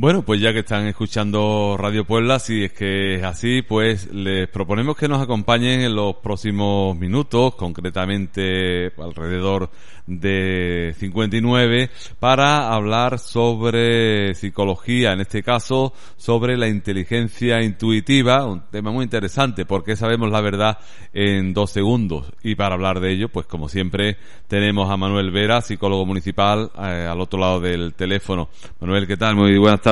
Bueno, 0.00 0.22
pues 0.22 0.40
ya 0.40 0.52
que 0.52 0.60
están 0.60 0.86
escuchando 0.86 1.76
Radio 1.76 2.04
Puebla, 2.04 2.38
si 2.38 2.62
es 2.62 2.72
que 2.72 3.16
es 3.16 3.24
así, 3.24 3.62
pues 3.62 4.06
les 4.12 4.48
proponemos 4.48 4.96
que 4.96 5.08
nos 5.08 5.20
acompañen 5.20 5.80
en 5.80 5.96
los 5.96 6.14
próximos 6.18 6.96
minutos, 6.96 7.56
concretamente 7.56 8.92
alrededor 8.96 9.70
de 10.06 10.94
59, 10.96 11.90
para 12.20 12.72
hablar 12.72 13.18
sobre 13.18 14.36
psicología, 14.36 15.12
en 15.12 15.20
este 15.20 15.42
caso 15.42 15.92
sobre 16.16 16.56
la 16.56 16.68
inteligencia 16.68 17.60
intuitiva, 17.60 18.46
un 18.46 18.62
tema 18.70 18.92
muy 18.92 19.02
interesante 19.02 19.66
porque 19.66 19.96
sabemos 19.96 20.30
la 20.30 20.40
verdad 20.40 20.78
en 21.12 21.52
dos 21.52 21.72
segundos. 21.72 22.32
Y 22.44 22.54
para 22.54 22.76
hablar 22.76 23.00
de 23.00 23.12
ello, 23.12 23.30
pues 23.30 23.46
como 23.46 23.68
siempre, 23.68 24.16
tenemos 24.46 24.88
a 24.90 24.96
Manuel 24.96 25.32
Vera, 25.32 25.60
psicólogo 25.60 26.06
municipal, 26.06 26.70
eh, 26.78 27.08
al 27.10 27.20
otro 27.20 27.40
lado 27.40 27.60
del 27.60 27.94
teléfono. 27.94 28.48
Manuel, 28.80 29.08
¿qué 29.08 29.16
tal? 29.16 29.34
Muy 29.34 29.58
buenas 29.58 29.80
tardes. 29.80 29.87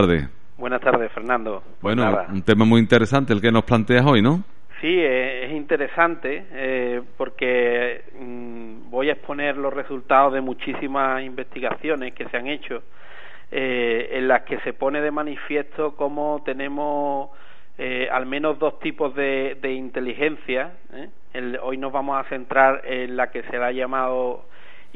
Buenas 0.58 0.82
tardes, 0.82 1.10
Fernando. 1.12 1.62
Bueno, 1.80 2.04
un 2.28 2.42
tema 2.42 2.66
muy 2.66 2.80
interesante 2.80 3.32
el 3.32 3.40
que 3.40 3.50
nos 3.50 3.64
planteas 3.64 4.04
hoy, 4.04 4.20
¿no? 4.20 4.42
Sí, 4.80 4.94
es 5.00 5.52
interesante 5.52 6.44
eh, 6.52 7.02
porque 7.16 8.04
mm, 8.20 8.90
voy 8.90 9.08
a 9.08 9.12
exponer 9.12 9.56
los 9.56 9.72
resultados 9.72 10.34
de 10.34 10.42
muchísimas 10.42 11.22
investigaciones 11.22 12.12
que 12.12 12.28
se 12.28 12.36
han 12.36 12.46
hecho 12.46 12.82
eh, 13.50 14.10
en 14.12 14.28
las 14.28 14.42
que 14.42 14.58
se 14.60 14.74
pone 14.74 15.00
de 15.00 15.10
manifiesto 15.10 15.96
cómo 15.96 16.42
tenemos 16.44 17.30
eh, 17.78 18.08
al 18.12 18.26
menos 18.26 18.58
dos 18.58 18.78
tipos 18.80 19.14
de, 19.14 19.56
de 19.62 19.72
inteligencia. 19.72 20.72
hoy 21.62 21.78
nos 21.78 21.90
vamos 21.90 22.18
a 22.18 22.28
centrar 22.28 22.82
en 22.84 23.16
la 23.16 23.30
que 23.30 23.44
se 23.44 23.56
ha 23.56 23.72
llamado 23.72 24.44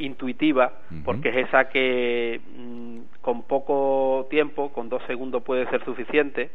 intuitiva, 0.01 0.73
porque 1.05 1.29
es 1.29 1.49
esa 1.49 1.69
que 1.69 2.41
mm, 2.57 2.99
con 3.21 3.43
poco 3.43 4.27
tiempo, 4.31 4.73
con 4.73 4.89
dos 4.89 5.03
segundos 5.07 5.43
puede 5.43 5.69
ser 5.71 5.85
suficiente, 5.85 6.51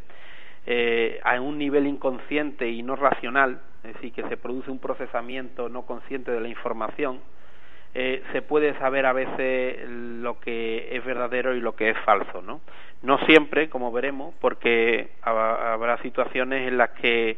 eh, 0.66 1.20
a 1.24 1.40
un 1.40 1.58
nivel 1.58 1.88
inconsciente 1.88 2.68
y 2.70 2.82
no 2.82 2.96
racional, 2.96 3.62
es 3.84 3.94
decir, 3.94 4.12
que 4.12 4.28
se 4.28 4.38
produce 4.38 4.72
un 4.72 4.80
procesamiento 4.80 5.70
no 5.70 5.84
consciente 5.84 6.32
de 6.32 6.42
la 6.42 6.48
información, 6.48 7.20
eh, 7.94 8.24
se 8.34 8.42
puede 8.42 8.78
saber 8.78 9.06
a 9.06 9.14
veces 9.14 9.88
lo 9.88 10.40
que 10.40 10.90
es 10.92 11.06
verdadero 11.06 11.56
y 11.56 11.62
lo 11.62 11.76
que 11.76 11.92
es 11.92 11.98
falso, 12.00 12.42
¿no? 12.42 12.60
No 13.04 13.20
siempre, 13.20 13.70
como 13.70 13.92
veremos, 13.92 14.34
porque 14.42 15.12
habrá 15.22 15.98
situaciones 16.02 16.68
en 16.68 16.78
las 16.78 16.90
que 16.90 17.38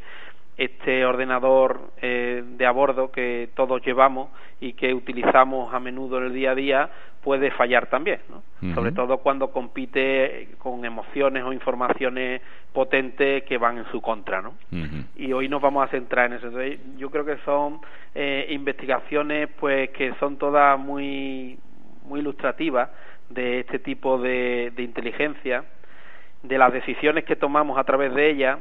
este 0.57 1.05
ordenador 1.05 1.91
eh, 2.01 2.43
de 2.43 2.65
a 2.65 2.71
bordo 2.71 3.11
que 3.11 3.49
todos 3.55 3.81
llevamos 3.85 4.29
y 4.59 4.73
que 4.73 4.93
utilizamos 4.93 5.71
a 5.73 5.79
menudo 5.79 6.17
en 6.17 6.25
el 6.25 6.33
día 6.33 6.51
a 6.51 6.55
día 6.55 6.89
puede 7.23 7.51
fallar 7.51 7.87
también, 7.87 8.21
¿no? 8.29 8.73
sobre 8.73 8.91
todo 8.91 9.17
cuando 9.17 9.51
compite 9.51 10.49
con 10.59 10.85
emociones 10.85 11.43
o 11.43 11.51
informaciones 11.51 12.41
potentes 12.73 13.43
que 13.43 13.57
van 13.57 13.79
en 13.79 13.85
su 13.91 14.01
contra. 14.01 14.41
¿no? 14.41 14.53
Y 15.15 15.33
hoy 15.33 15.49
nos 15.49 15.61
vamos 15.61 15.85
a 15.85 15.91
centrar 15.91 16.31
en 16.31 16.37
eso. 16.37 16.49
yo 16.97 17.09
creo 17.09 17.25
que 17.25 17.37
son 17.43 17.81
eh, 18.15 18.47
investigaciones 18.49 19.49
pues 19.59 19.89
que 19.89 20.13
son 20.19 20.37
todas 20.37 20.79
muy, 20.79 21.59
muy 22.05 22.21
ilustrativas 22.21 22.89
de 23.29 23.59
este 23.59 23.79
tipo 23.79 24.17
de, 24.17 24.71
de 24.75 24.83
inteligencia, 24.83 25.65
de 26.43 26.57
las 26.57 26.71
decisiones 26.71 27.25
que 27.25 27.35
tomamos 27.35 27.77
a 27.77 27.83
través 27.83 28.13
de 28.15 28.29
ella 28.29 28.59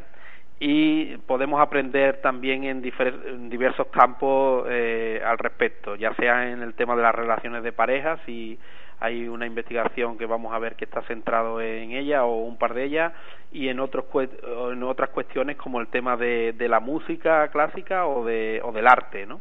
y 0.59 1.17
podemos 1.27 1.61
aprender 1.61 2.21
también 2.23 2.65
en, 2.65 2.81
diversos 2.81 3.89
campos 3.89 4.67
eh, 4.71 5.21
al 5.25 5.37
respecto, 5.39 5.97
ya 5.97 6.15
sea 6.15 6.51
en 6.51 6.63
el 6.63 6.75
tema 6.75 6.97
de 6.97 7.03
las 7.03 7.15
relaciones 7.15 7.63
de 7.63 7.73
pareja, 7.73 8.19
si 8.25 8.59
hay 8.99 9.29
una 9.29 9.45
investigación 9.45 10.17
que 10.17 10.25
vamos 10.25 10.55
a 10.55 10.59
ver 10.59 10.75
que 10.75 10.87
está 10.87 11.03
centrado 11.03 11.61
en 11.61 11.93
ella 11.93 12.25
o 12.25 12.47
un 12.47 12.57
par 12.57 12.73
de 12.73 12.85
ellas, 12.85 13.13
y 13.53 13.69
en, 13.69 13.81
otros, 13.81 14.07
en 14.73 14.83
otras 14.83 15.11
cuestiones 15.11 15.57
como 15.59 15.79
el 15.81 15.89
tema 15.89 16.17
de, 16.17 16.55
de 16.55 16.69
la 16.69 16.81
música 16.81 17.49
clásica 17.49 18.07
o, 18.07 18.25
de, 18.25 18.63
o 18.65 18.73
del 18.73 18.87
arte, 18.87 19.27
¿no? 19.27 19.41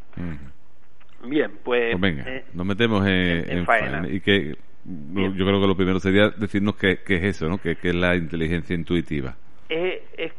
Bien, 1.24 1.52
pues... 1.64 1.92
pues 1.98 2.02
venga, 2.02 2.24
eh, 2.28 2.44
nos 2.54 2.66
metemos 2.66 3.08
en, 3.08 3.66
faena. 3.66 4.06
Y 4.10 4.20
que 4.20 4.58
yo 4.84 5.46
creo 5.46 5.62
que 5.62 5.68
lo 5.68 5.78
primero 5.78 6.00
sería 6.02 6.30
decirnos 6.30 6.76
qué, 6.76 7.00
qué 7.06 7.16
es 7.16 7.24
eso, 7.24 7.48
¿no? 7.48 7.58
Qué, 7.58 7.78
qué 7.78 7.90
es 7.90 7.96
la 7.96 8.18
inteligencia 8.18 8.76
intuitiva 8.76 9.38
es, 9.70 10.02
es 10.18 10.34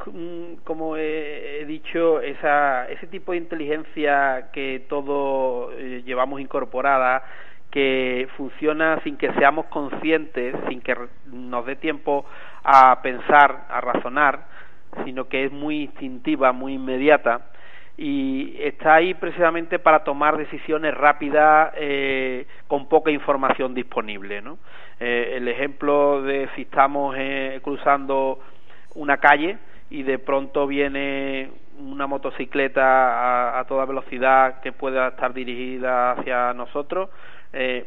como 0.65 0.97
he, 0.97 1.65
dicho, 1.67 2.21
esa, 2.21 2.89
ese 2.89 3.07
tipo 3.09 3.33
de 3.33 3.39
inteligencia 3.39 4.51
que 4.53 4.85
todos 4.89 5.73
eh, 5.77 6.03
llevamos 6.05 6.41
incorporada, 6.41 7.23
que 7.71 8.29
funciona 8.37 9.01
sin 9.03 9.17
que 9.17 9.33
seamos 9.33 9.67
conscientes, 9.67 10.55
sin 10.69 10.81
que 10.81 10.97
nos 11.27 11.67
dé 11.67 11.77
tiempo 11.77 12.25
a 12.63 13.03
pensar, 13.03 13.67
a 13.69 13.81
razonar, 13.81 14.47
sino 15.05 15.29
que 15.29 15.45
es 15.45 15.53
muy 15.53 15.83
instintiva, 15.83 16.53
muy 16.53 16.75
inmediata 16.75 17.51
y 17.99 18.57
está 18.61 18.95
ahí 18.95 19.15
precisamente 19.15 19.79
para 19.79 20.05
tomar 20.05 20.37
decisiones 20.37 20.95
rápidas 20.95 21.73
eh, 21.77 22.47
con 22.69 22.89
poca 22.89 23.11
información 23.11 23.75
disponible. 23.75 24.43
¿no? 24.43 24.59
Eh, 25.01 25.35
el 25.37 25.49
ejemplo 25.49 26.23
de 26.23 26.49
si 26.55 26.63
estamos 26.63 27.17
cruzando 27.63 28.39
una 28.97 29.19
calle 29.19 29.59
y 29.91 30.03
de 30.03 30.19
pronto 30.19 30.67
viene 30.67 31.51
una 31.79 32.07
motocicleta 32.07 33.59
a, 33.59 33.65
toda 33.67 33.85
velocidad 33.85 34.61
que 34.61 34.73
pueda 34.73 35.09
estar 35.09 35.33
dirigida 35.33 36.13
hacia 36.13 36.53
nosotros, 36.55 37.11
eh, 37.53 37.87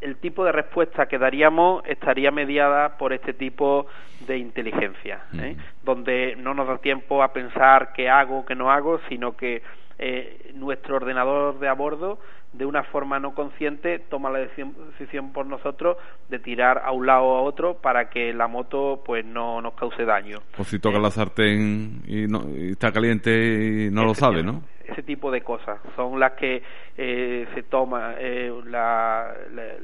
el 0.00 0.16
tipo 0.16 0.44
de 0.44 0.52
respuesta 0.52 1.06
que 1.06 1.18
daríamos 1.18 1.82
estaría 1.86 2.30
mediada 2.30 2.96
por 2.96 3.12
este 3.12 3.34
tipo 3.34 3.86
de 4.26 4.38
inteligencia, 4.38 5.20
¿eh? 5.38 5.56
donde 5.82 6.36
no 6.36 6.54
nos 6.54 6.66
da 6.66 6.78
tiempo 6.78 7.22
a 7.22 7.32
pensar 7.32 7.92
qué 7.92 8.08
hago, 8.08 8.46
qué 8.46 8.54
no 8.54 8.70
hago, 8.70 9.00
sino 9.08 9.36
que 9.36 9.62
eh, 10.02 10.52
nuestro 10.54 10.96
ordenador 10.96 11.58
de 11.58 11.68
a 11.68 11.74
bordo 11.74 12.18
de 12.54 12.64
una 12.64 12.82
forma 12.84 13.20
no 13.20 13.34
consciente 13.34 13.98
toma 13.98 14.30
la 14.30 14.38
decisión 14.38 15.32
por 15.32 15.44
nosotros 15.44 15.98
de 16.30 16.38
tirar 16.38 16.80
a 16.84 16.90
un 16.90 17.06
lado 17.06 17.24
o 17.24 17.36
a 17.36 17.42
otro 17.42 17.74
para 17.74 18.08
que 18.08 18.32
la 18.32 18.48
moto 18.48 19.02
pues 19.04 19.26
no 19.26 19.60
nos 19.60 19.74
cause 19.74 20.06
daño. 20.06 20.38
O 20.56 20.64
si 20.64 20.78
toca 20.78 20.98
la 20.98 21.10
sartén 21.10 22.02
y, 22.06 22.26
no, 22.26 22.44
está 22.56 22.90
caliente 22.92 23.86
y 23.86 23.90
no 23.90 24.04
lo 24.04 24.14
sabe, 24.14 24.42
¿no? 24.42 24.62
Ese 24.90 25.02
tipo 25.02 25.30
de 25.30 25.42
cosas 25.42 25.78
son 25.96 26.18
las 26.18 26.32
que 26.32 26.62
eh, 26.96 27.46
se 27.54 27.62
toma 27.64 28.14
eh, 28.18 28.52
la, 28.66 29.32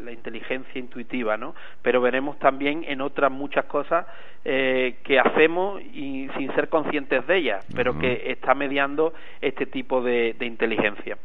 la, 0.03 0.13
inteligencia 0.13 0.79
intuitiva, 0.79 1.37
¿no? 1.37 1.55
Pero 1.83 2.01
veremos 2.01 2.39
también 2.39 2.85
en 2.87 3.01
otras 3.01 3.31
muchas 3.31 3.67
cosas 3.67 4.07
eh, 4.45 4.97
que 5.05 5.19
hacemos 5.19 5.81
y 5.81 6.29
sin 6.37 6.55
ser 6.55 6.69
conscientes 6.69 7.27
de 7.27 7.37
ellas, 7.37 7.67
pero 7.75 7.99
que 7.99 8.31
está 8.31 8.55
mediando 8.55 9.13
este 9.41 9.67
tipo 9.67 10.01
de 10.03 10.35
inteligencia. 10.41 11.17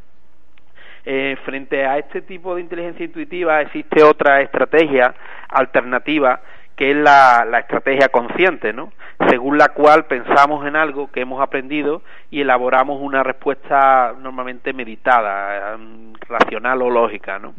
Eh, 1.04 1.36
frente 1.46 1.84
a 1.84 1.98
este 1.98 2.22
tipo 2.22 2.54
de 2.54 2.62
inteligencia 2.62 3.04
intuitiva 3.04 3.60
existe 3.62 4.04
otra 4.04 4.40
estrategia 4.42 5.16
alternativa 5.50 6.40
que 6.82 6.90
es 6.90 6.98
la, 6.98 7.60
estrategia 7.60 8.10
consciente, 8.10 8.74
¿no? 8.74 8.92
Según 9.30 9.60
la 9.60 9.70
cual 9.70 10.06
pensamos 10.06 10.66
en 10.66 10.76
algo 10.76 11.12
que 11.12 11.22
hemos 11.22 11.40
aprendido 11.40 12.02
y 12.32 12.42
elaboramos 12.42 13.00
una 13.00 13.22
respuesta 13.22 14.16
normalmente 14.20 14.74
meditada, 14.74 15.76
em, 15.76 16.12
racional 16.28 16.82
o 16.82 16.90
lógica, 16.90 17.38
¿no? 17.38 17.54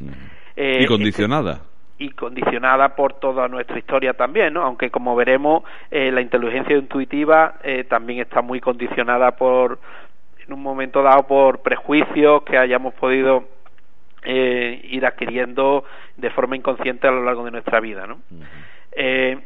Eh, 0.57 0.83
y 0.83 0.87
condicionada. 0.87 1.61
y 1.99 2.11
condicionada 2.11 2.97
por 2.97 3.13
toda 3.21 3.47
nuestra 3.47 3.79
historia 3.79 4.15
también, 4.15 4.55
¿no? 4.55 4.65
Aunque 4.65 4.91
como 4.91 5.15
veremos, 5.15 5.63
eh, 5.93 6.11
la 6.11 6.21
inteligencia 6.21 6.77
intuitiva 6.77 7.55
también 7.89 8.19
está 8.19 8.43
muy 8.43 8.61
condicionada 8.61 9.37
por 9.37 9.79
en 10.45 10.53
un 10.53 10.61
momento 10.61 11.01
dado 11.01 11.29
por 11.29 11.63
prejuicios 11.63 12.43
que 12.43 12.59
hayamos 12.59 12.93
podido 12.95 13.45
eh, 14.25 14.81
ir 14.85 15.05
adquiriendo 15.05 15.85
de 16.17 16.31
forma 16.31 16.55
inconsciente 16.57 17.09
a 17.09 17.11
lo 17.11 17.25
largo 17.25 17.45
de 17.45 17.51
nuestra 17.51 17.81
vida, 17.81 18.07
¿no? 18.07 18.19
Eh, 18.93 19.39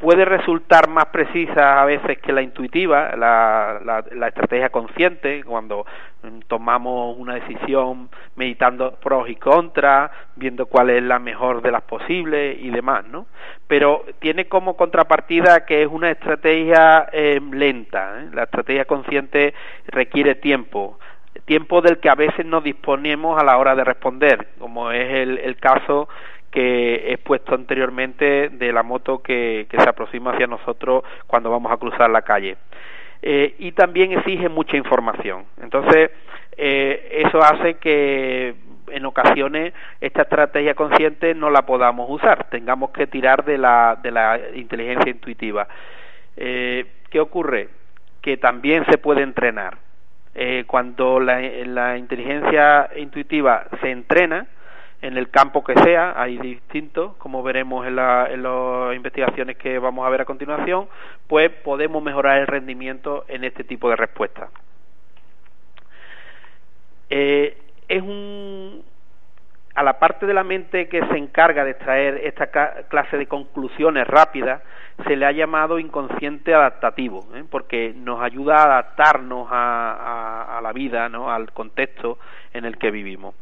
puede 0.00 0.24
resultar 0.26 0.88
más 0.88 1.06
precisa 1.06 1.80
a 1.80 1.84
veces 1.86 2.18
que 2.18 2.32
la 2.32 2.42
intuitiva, 2.42 3.16
la, 3.16 3.80
la, 4.12 4.28
estrategia 4.28 4.68
consciente, 4.68 5.42
cuando 5.42 5.86
mm, 6.22 6.40
tomamos 6.48 7.16
una 7.18 7.34
decisión 7.34 8.10
meditando 8.36 8.92
pros 8.96 9.28
y 9.28 9.36
contras, 9.36 10.10
viendo 10.36 10.66
cuál 10.66 10.90
es 10.90 11.02
la 11.02 11.18
mejor 11.18 11.62
de 11.62 11.72
las 11.72 11.82
posibles 11.82 12.58
y 12.60 12.70
demás, 12.70 13.06
¿no? 13.06 13.26
Pero 13.66 14.04
tiene 14.18 14.46
como 14.46 14.76
contrapartida 14.76 15.64
que 15.64 15.82
es 15.82 15.88
una 15.88 16.10
estrategia 16.10 17.08
eh, 17.12 17.40
lenta, 17.50 18.20
¿eh? 18.20 18.28
la 18.34 18.44
estrategia 18.44 18.84
consciente 18.84 19.54
requiere 19.86 20.34
tiempo, 20.34 20.98
tiempo 21.46 21.80
del 21.80 21.98
que 21.98 22.10
a 22.10 22.14
veces 22.14 22.44
no 22.44 22.60
disponemos 22.60 23.40
a 23.40 23.44
la 23.44 23.56
hora 23.56 23.74
de 23.74 23.84
responder, 23.84 24.48
como 24.58 24.90
es 24.90 25.10
el, 25.10 25.38
el 25.38 25.56
caso 25.56 26.08
que 26.56 27.12
he 27.12 27.18
puesto 27.18 27.54
anteriormente 27.54 28.48
de 28.48 28.72
la 28.72 28.82
moto 28.82 29.18
que, 29.18 29.66
se 29.70 29.86
aproxima 29.86 30.32
hacia 30.32 30.46
nosotros 30.46 31.04
cuando 31.26 31.50
vamos 31.50 31.70
a 31.70 31.76
cruzar 31.76 32.08
la 32.08 32.22
calle. 32.22 32.56
Eh, 33.20 33.56
y 33.58 33.72
también 33.72 34.12
exige 34.12 34.48
mucha 34.48 34.74
información. 34.74 35.44
Entonces, 35.60 36.10
eh, 36.56 37.24
eso 37.26 37.40
hace 37.40 37.74
que 37.74 38.54
en 38.88 39.04
ocasiones 39.04 39.74
esta 40.00 40.22
estrategia 40.22 40.74
consciente 40.74 41.34
no 41.34 41.50
la 41.50 41.66
podamos 41.66 42.08
usar, 42.08 42.48
tengamos 42.48 42.88
que 42.88 43.06
tirar 43.06 43.44
de 43.44 43.58
la, 43.58 43.98
de 44.02 44.10
la 44.10 44.40
inteligencia 44.54 45.10
intuitiva. 45.10 45.68
Eh, 46.38 46.86
¿Qué 47.10 47.20
ocurre? 47.20 47.68
Que 48.22 48.38
también 48.38 48.86
se 48.86 48.96
puede 48.96 49.20
entrenar. 49.20 49.76
Cuando 50.66 51.18
la, 51.18 51.40
la 51.40 51.96
inteligencia 51.96 52.90
intuitiva 52.96 53.66
se 53.80 53.90
entrena, 53.90 54.46
en 55.02 55.16
el 55.16 55.30
campo 55.30 55.62
que 55.62 55.74
sea, 55.74 56.14
hay 56.16 56.38
distintos, 56.38 57.16
como 57.16 57.42
veremos 57.42 57.86
en, 57.86 57.96
la, 57.96 58.28
en 58.30 58.42
las 58.42 58.94
investigaciones 58.96 59.56
que 59.56 59.78
vamos 59.78 60.06
a 60.06 60.10
ver 60.10 60.22
a 60.22 60.24
continuación, 60.24 60.88
pues 61.26 61.50
podemos 61.50 62.02
mejorar 62.02 62.38
el 62.38 62.46
rendimiento 62.46 63.24
en 63.28 63.44
este 63.44 63.64
tipo 63.64 63.90
de 63.90 63.96
respuestas. 63.96 64.50
Eh, 67.10 67.56
es 67.88 68.02
un 68.02 68.84
a 69.74 69.82
la 69.82 69.98
parte 69.98 70.24
de 70.24 70.32
la 70.32 70.42
mente 70.42 70.88
que 70.88 71.06
se 71.06 71.18
encarga 71.18 71.62
de 71.62 71.72
extraer 71.72 72.22
esta 72.24 72.46
clase 72.88 73.18
de 73.18 73.26
conclusiones 73.26 74.06
rápidas 74.06 74.62
se 75.06 75.16
le 75.16 75.26
ha 75.26 75.32
llamado 75.32 75.78
inconsciente 75.78 76.54
adaptativo 76.54 77.28
¿eh? 77.34 77.44
porque 77.48 77.92
nos 77.94 78.22
ayuda 78.22 78.56
a 78.56 78.64
adaptarnos 78.64 79.48
a, 79.50 80.56
a, 80.56 80.60
la 80.62 80.72
vida 80.72 81.10
¿no? 81.10 81.30
al 81.30 81.52
contexto 81.52 82.18
en 82.54 82.64
el 82.64 82.78
que 82.78 82.90
vivimos 82.90 83.34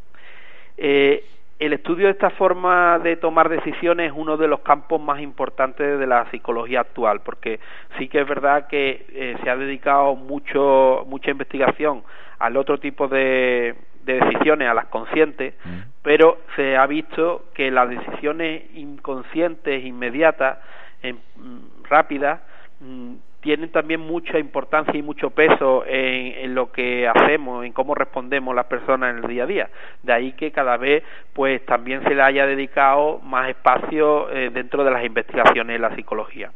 eh, 0.76 1.24
el 1.58 1.72
estudio 1.72 2.06
de 2.06 2.12
esta 2.12 2.30
forma 2.30 2.98
de 2.98 3.16
tomar 3.16 3.48
decisiones 3.48 4.10
es 4.10 4.16
uno 4.16 4.36
de 4.36 4.48
los 4.48 4.60
campos 4.60 5.00
más 5.00 5.20
importantes 5.20 5.98
de 5.98 6.06
la 6.06 6.28
psicología 6.30 6.80
actual, 6.80 7.20
porque 7.20 7.60
sí 7.98 8.08
que 8.08 8.20
es 8.20 8.28
verdad 8.28 8.66
que 8.66 9.06
eh, 9.10 9.36
se 9.42 9.50
ha 9.50 9.56
dedicado 9.56 10.16
mucho, 10.16 11.04
mucha 11.06 11.30
investigación 11.30 12.02
al 12.38 12.56
otro 12.56 12.78
tipo 12.78 13.06
de, 13.08 13.76
decisiones, 14.04 14.68
a 14.68 14.74
las 14.74 14.86
conscientes, 14.86 15.54
mm. 15.64 15.78
pero 16.02 16.38
se 16.56 16.76
ha 16.76 16.86
visto 16.86 17.46
que 17.54 17.70
las 17.70 17.88
decisiones 17.88 18.64
inconscientes, 18.74 19.84
inmediatas, 19.84 20.58
mm, 21.02 21.84
rápidas, 21.88 22.40
mm, 22.80 23.14
tienen 23.44 23.70
también 23.70 24.00
mucha 24.00 24.38
importancia 24.38 24.98
y 24.98 25.02
mucho 25.02 25.28
peso 25.28 25.84
en, 25.86 26.54
lo 26.54 26.72
que 26.72 27.06
hacemos, 27.06 27.62
en 27.66 27.74
cómo 27.74 27.94
respondemos 27.94 28.54
las 28.54 28.64
personas 28.64 29.10
en 29.10 29.22
el 29.22 29.28
día 29.28 29.44
a 29.44 29.46
día. 29.46 29.70
De 30.02 30.14
ahí 30.14 30.32
que 30.32 30.50
cada 30.50 30.78
vez 30.78 31.04
pues 31.34 31.62
también 31.66 32.02
se 32.04 32.14
le 32.14 32.22
haya 32.22 32.46
dedicado 32.46 33.18
más 33.18 33.50
espacio 33.50 34.30
eh, 34.30 34.48
dentro 34.48 34.82
de 34.82 34.90
las 34.90 35.04
investigaciones 35.04 35.74
de 35.74 35.78
la 35.78 35.94
psicología. 35.94 36.52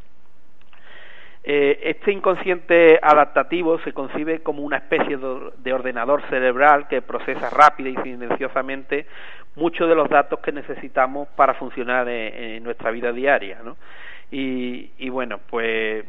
Eh, 1.43 1.79
este 1.83 2.11
inconsciente 2.11 2.99
adaptativo 3.03 3.77
se 3.81 3.93
concibe 3.93 4.39
como 4.39 4.63
una 4.63 4.77
especie 4.77 5.19
de 5.57 5.73
ordenador 5.73 6.23
cerebral 6.27 6.87
que 6.87 7.03
procesa 7.03 7.51
rápida 7.51 7.89
y 7.89 7.95
silenciosamente 7.97 9.05
muchos 9.55 9.87
de 9.87 9.93
los 9.93 10.09
datos 10.09 10.39
que 10.39 10.51
necesitamos 10.51 11.27
para 11.35 11.53
funcionar 11.53 12.09
en, 12.09 12.63
nuestra 12.63 12.89
vida 12.89 13.11
diaria. 13.11 13.59
¿no? 13.63 13.77
Y, 14.31 14.89
y, 14.97 15.09
bueno, 15.09 15.39
pues 15.49 16.03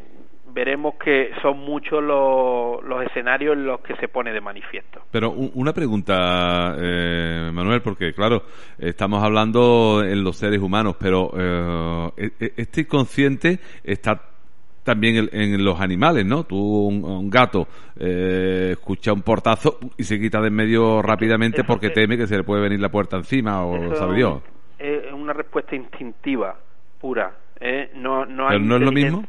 veremos 0.52 0.94
que 0.94 1.31
son 1.43 1.58
muchos 1.58 2.02
los, 2.02 2.82
los, 2.85 3.05
escenarios 3.05 3.56
en 3.56 3.67
los 3.67 3.81
que 3.81 3.94
se 3.97 4.08
pone 4.08 4.32
de 4.32 4.41
manifiesto. 4.41 5.00
Pero 5.11 5.31
una 5.31 5.73
pregunta, 5.73 6.75
eh, 6.79 7.50
Manuel, 7.52 7.82
porque 7.82 8.12
claro, 8.12 8.43
estamos 8.79 9.23
hablando 9.23 10.02
en 10.05 10.23
los 10.23 10.37
seres 10.37 10.61
humanos, 10.61 10.97
pero 10.99 11.31
eh, 11.37 12.11
e, 12.17 12.44
e, 12.44 12.52
este 12.56 12.82
inconsciente 12.82 13.58
está 13.85 14.31
también 14.82 15.29
en, 15.32 15.64
los 15.64 15.81
animales, 15.81 16.25
¿no? 16.25 16.44
Tú, 16.44 16.56
un, 16.56 17.31
gato, 17.31 17.69
eh, 17.99 18.70
escucha 18.73 19.12
un 19.12 19.23
portazo 19.23 19.79
y 19.97 20.05
se 20.05 20.19
quita 20.19 20.41
de 20.41 20.49
en 20.49 20.55
medio 20.55 21.02
rápidamente 21.02 21.64
porque 21.64 21.91
teme 21.91 22.17
que 22.17 22.26
se 22.26 22.37
le 22.37 22.44
puede 22.44 22.62
venir 22.62 22.81
la 22.81 22.88
puerta 22.88 23.17
encima 23.17 23.64
o 23.64 23.94
sabe 23.94 24.17
Dios. 24.17 24.43
Es 24.79 25.12
una 25.12 25.32
respuesta 25.32 25.76
instintiva, 25.76 26.56
pura. 26.99 27.32
¿eh? 27.61 27.91
No, 27.94 28.25
no 28.25 28.49
hay 28.49 28.58
no 28.58 28.76
es 28.76 28.82
lo 28.82 28.93
mismo? 28.93 29.25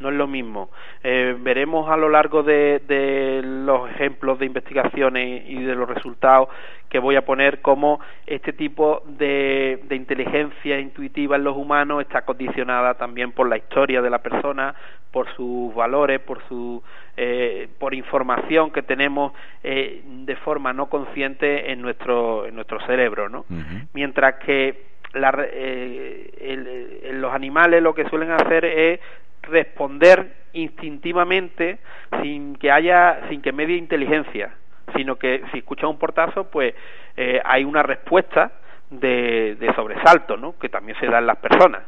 No 0.00 0.08
es 0.08 0.14
lo 0.14 0.26
mismo. 0.26 0.70
Eh, 1.02 1.36
veremos 1.38 1.88
a 1.88 1.96
lo 1.96 2.08
largo 2.08 2.42
de, 2.42 2.80
de, 2.86 3.42
los 3.42 3.88
ejemplos 3.90 4.38
de 4.38 4.46
investigaciones 4.46 5.44
y 5.48 5.62
de 5.62 5.74
los 5.74 5.88
resultados 5.88 6.48
que 6.88 6.98
voy 6.98 7.16
a 7.16 7.24
poner 7.24 7.60
cómo 7.60 8.00
este 8.26 8.52
tipo 8.52 9.02
de, 9.06 9.80
de, 9.88 9.96
inteligencia 9.96 10.78
intuitiva 10.78 11.36
en 11.36 11.44
los 11.44 11.56
humanos 11.56 12.02
está 12.02 12.22
condicionada 12.22 12.94
también 12.94 13.32
por 13.32 13.48
la 13.48 13.56
historia 13.56 14.00
de 14.00 14.10
la 14.10 14.18
persona, 14.18 14.74
por 15.10 15.28
sus 15.34 15.74
valores, 15.74 16.20
por 16.20 16.42
su 16.48 16.82
eh, 17.16 17.68
por 17.78 17.94
información 17.94 18.72
que 18.72 18.82
tenemos 18.82 19.32
eh, 19.62 20.02
de 20.04 20.36
forma 20.36 20.72
no 20.72 20.86
consciente 20.86 21.70
en 21.70 21.80
nuestro 21.80 22.46
en 22.46 22.56
nuestro 22.56 22.84
cerebro, 22.86 23.28
¿no? 23.28 23.44
Mientras 23.92 24.34
que 24.44 24.94
la, 25.12 25.32
eh, 25.40 27.10
los 27.12 27.32
animales 27.32 27.82
lo 27.82 27.94
que 27.94 28.08
suelen 28.08 28.32
hacer 28.32 28.64
es 28.64 29.00
responder 29.44 30.44
instintivamente 30.52 31.78
sin 32.22 32.56
que 32.56 32.70
haya 32.70 33.20
sin 33.28 33.42
que 33.42 33.52
medie 33.52 33.76
inteligencia 33.76 34.54
sino 34.94 35.16
que 35.16 35.42
si 35.52 35.58
escucha 35.58 35.86
un 35.88 35.98
portazo 35.98 36.44
pues 36.44 36.74
eh, 37.16 37.40
hay 37.44 37.64
una 37.64 37.82
respuesta 37.82 38.52
de, 38.90 39.56
de, 39.58 39.74
sobresalto 39.74 40.36
no 40.36 40.56
que 40.58 40.68
también 40.68 40.98
se 41.00 41.06
da 41.06 41.18
en 41.18 41.26
las 41.26 41.38
personas. 41.38 41.82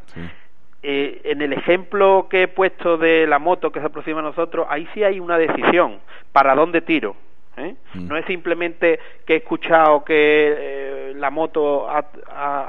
Eh, 0.83 1.21
en 1.25 1.43
el 1.43 1.53
ejemplo 1.53 2.27
que 2.29 2.43
he 2.43 2.49
puesto 2.49 2.97
de 2.97 3.27
la 3.27 3.39
moto 3.39 3.71
que 3.71 3.81
se 3.81 3.87
aproxima 3.87 4.21
a 4.21 4.23
nosotros 4.23 4.67
ahí 4.69 4.89
sí 4.95 5.05
hay 5.05 5.21
una 5.21 5.39
decisión. 5.39 6.01
Para 6.33 6.55
dónde 6.55 6.81
tiro 6.81 7.17
¿eh? 7.57 7.75
Mm. 7.95 8.09
No 8.09 8.17
es 8.17 8.27
simplemente 8.27 8.99
que 9.25 9.35
he 9.35 9.37
escuchado 9.39 10.05
que 10.05 11.13
la 11.17 11.31
moto 11.31 11.89
ha, 11.89 12.05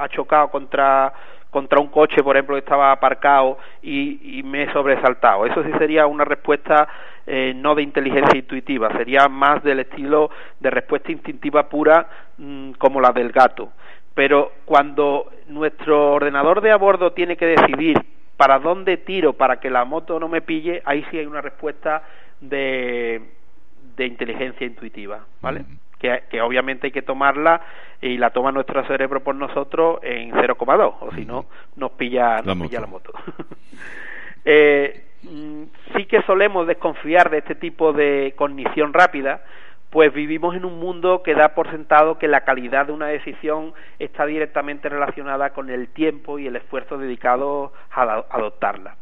ha, 0.01 0.07
chocado 0.09 0.49
contra 0.49 1.13
contra 1.49 1.79
un 1.79 1.87
coche, 1.87 2.23
por 2.23 2.35
ejemplo, 2.35 2.55
que 2.55 2.59
estaba 2.59 2.91
aparcado 2.91 3.57
y, 3.81 4.41
me 4.43 4.63
he 4.63 4.73
sobresaltado. 4.73 5.45
Eso 5.45 5.63
sí 5.63 5.71
sería 5.77 6.05
una 6.07 6.25
respuesta 6.25 6.87
eh, 7.25 7.53
no 7.55 7.75
de 7.75 7.83
inteligencia 7.83 8.37
intuitiva, 8.37 8.91
sería 8.97 9.27
más 9.27 9.63
del 9.63 9.79
estilo 9.79 10.29
de 10.59 10.69
respuesta 10.69 11.11
instintiva 11.11 11.67
pura 11.67 12.07
mm, 12.37 12.71
como 12.73 13.01
la 13.01 13.11
del 13.11 13.31
gato. 13.31 13.71
Pero 14.13 14.51
cuando 14.65 15.31
nuestro 15.47 16.13
ordenador 16.13 16.61
de 16.61 16.71
a 16.71 16.77
bordo 16.77 17.11
tiene 17.11 17.37
que 17.37 17.45
decidir 17.45 17.97
para 18.35 18.59
dónde 18.59 18.97
tiro 18.97 19.33
para 19.33 19.59
que 19.59 19.69
la 19.69 19.85
moto 19.85 20.19
no 20.19 20.27
me 20.27 20.41
pille, 20.41 20.81
ahí 20.85 21.05
sí 21.11 21.17
hay 21.17 21.25
una 21.25 21.41
respuesta 21.41 22.03
de, 22.39 23.21
de 23.95 24.05
inteligencia 24.05 24.65
intuitiva, 24.65 25.25
¿vale? 25.41 25.61
Mm 25.61 25.86
que, 25.99 26.41
obviamente 26.41 26.87
hay 26.87 26.91
que 26.91 27.01
tomarla 27.01 27.61
y 28.01 28.17
la 28.17 28.29
toma 28.29 28.51
nuestro 28.51 28.85
cerebro 28.85 29.23
por 29.23 29.35
nosotros 29.35 29.99
en 30.03 30.31
0,2 30.31 30.95
o 30.99 31.11
si 31.15 31.25
no 31.25 31.45
nos 31.75 31.91
pilla, 31.91 32.41
nos 32.43 32.57
pilla 32.57 32.81
la 32.81 32.87
moto. 32.87 33.11
eh, 34.45 35.05
mm, 35.23 35.63
sí 35.95 36.05
que 36.05 36.21
solemos 36.23 36.67
desconfiar 36.67 37.29
de 37.29 37.39
este 37.39 37.55
tipo 37.55 37.93
de 37.93 38.33
cognición 38.37 38.93
rápida 38.93 39.41
pues 39.89 40.13
vivimos 40.13 40.55
en 40.55 40.65
un 40.65 40.79
mundo 40.79 41.23
que 41.23 41.33
da 41.33 41.55
por 41.55 41.71
sentado 41.71 42.17
que 42.17 42.27
la 42.27 42.41
calidad 42.41 42.87
de 42.87 42.91
una 42.91 43.07
decisión 43.07 43.73
está 43.99 44.25
directamente 44.25 44.89
relacionada 44.89 45.51
con 45.51 45.69
el 45.69 45.87
tiempo 45.87 46.39
y 46.39 46.47
el 46.47 46.57
esfuerzo 46.57 46.97
dedicado 46.97 47.71
a 47.91 48.25
adoptarla. 48.29 48.97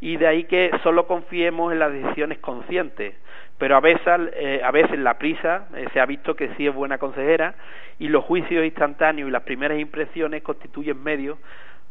Y 0.00 0.16
de 0.16 0.26
ahí 0.26 0.44
que 0.44 0.70
solo 0.82 1.06
confiemos 1.06 1.72
en 1.72 1.78
las 1.78 1.92
decisiones 1.92 2.38
conscientes, 2.38 3.14
pero 3.58 3.76
a 3.76 3.80
veces, 3.80 4.02
eh, 4.34 4.62
a 4.64 4.70
veces 4.70 4.98
la 4.98 5.18
prisa 5.18 5.68
eh, 5.76 5.86
se 5.92 6.00
ha 6.00 6.06
visto 6.06 6.34
que 6.34 6.48
sí 6.56 6.66
es 6.66 6.74
buena 6.74 6.96
consejera 6.98 7.54
y 7.98 8.08
los 8.08 8.24
juicios 8.24 8.64
instantáneos 8.64 9.28
y 9.28 9.32
las 9.32 9.42
primeras 9.42 9.78
impresiones 9.78 10.42
constituyen 10.42 11.02
medios 11.02 11.38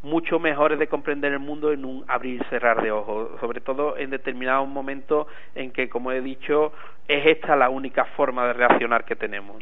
mucho 0.01 0.39
mejores 0.39 0.79
de 0.79 0.87
comprender 0.87 1.33
el 1.33 1.39
mundo 1.39 1.71
en 1.71 1.83
un 1.83 2.05
abrir 2.07 2.41
y 2.41 2.49
cerrar 2.49 2.81
de 2.81 2.91
ojos, 2.91 3.31
sobre 3.41 3.59
todo 3.59 3.97
en 3.97 4.09
determinados 4.09 4.67
momentos 4.67 5.27
en 5.55 5.71
que, 5.71 5.89
como 5.89 6.11
he 6.11 6.21
dicho, 6.21 6.71
es 7.07 7.25
esta 7.25 7.55
la 7.55 7.69
única 7.69 8.05
forma 8.15 8.47
de 8.47 8.53
reaccionar 8.53 9.03
que 9.03 9.15
tenemos. 9.15 9.61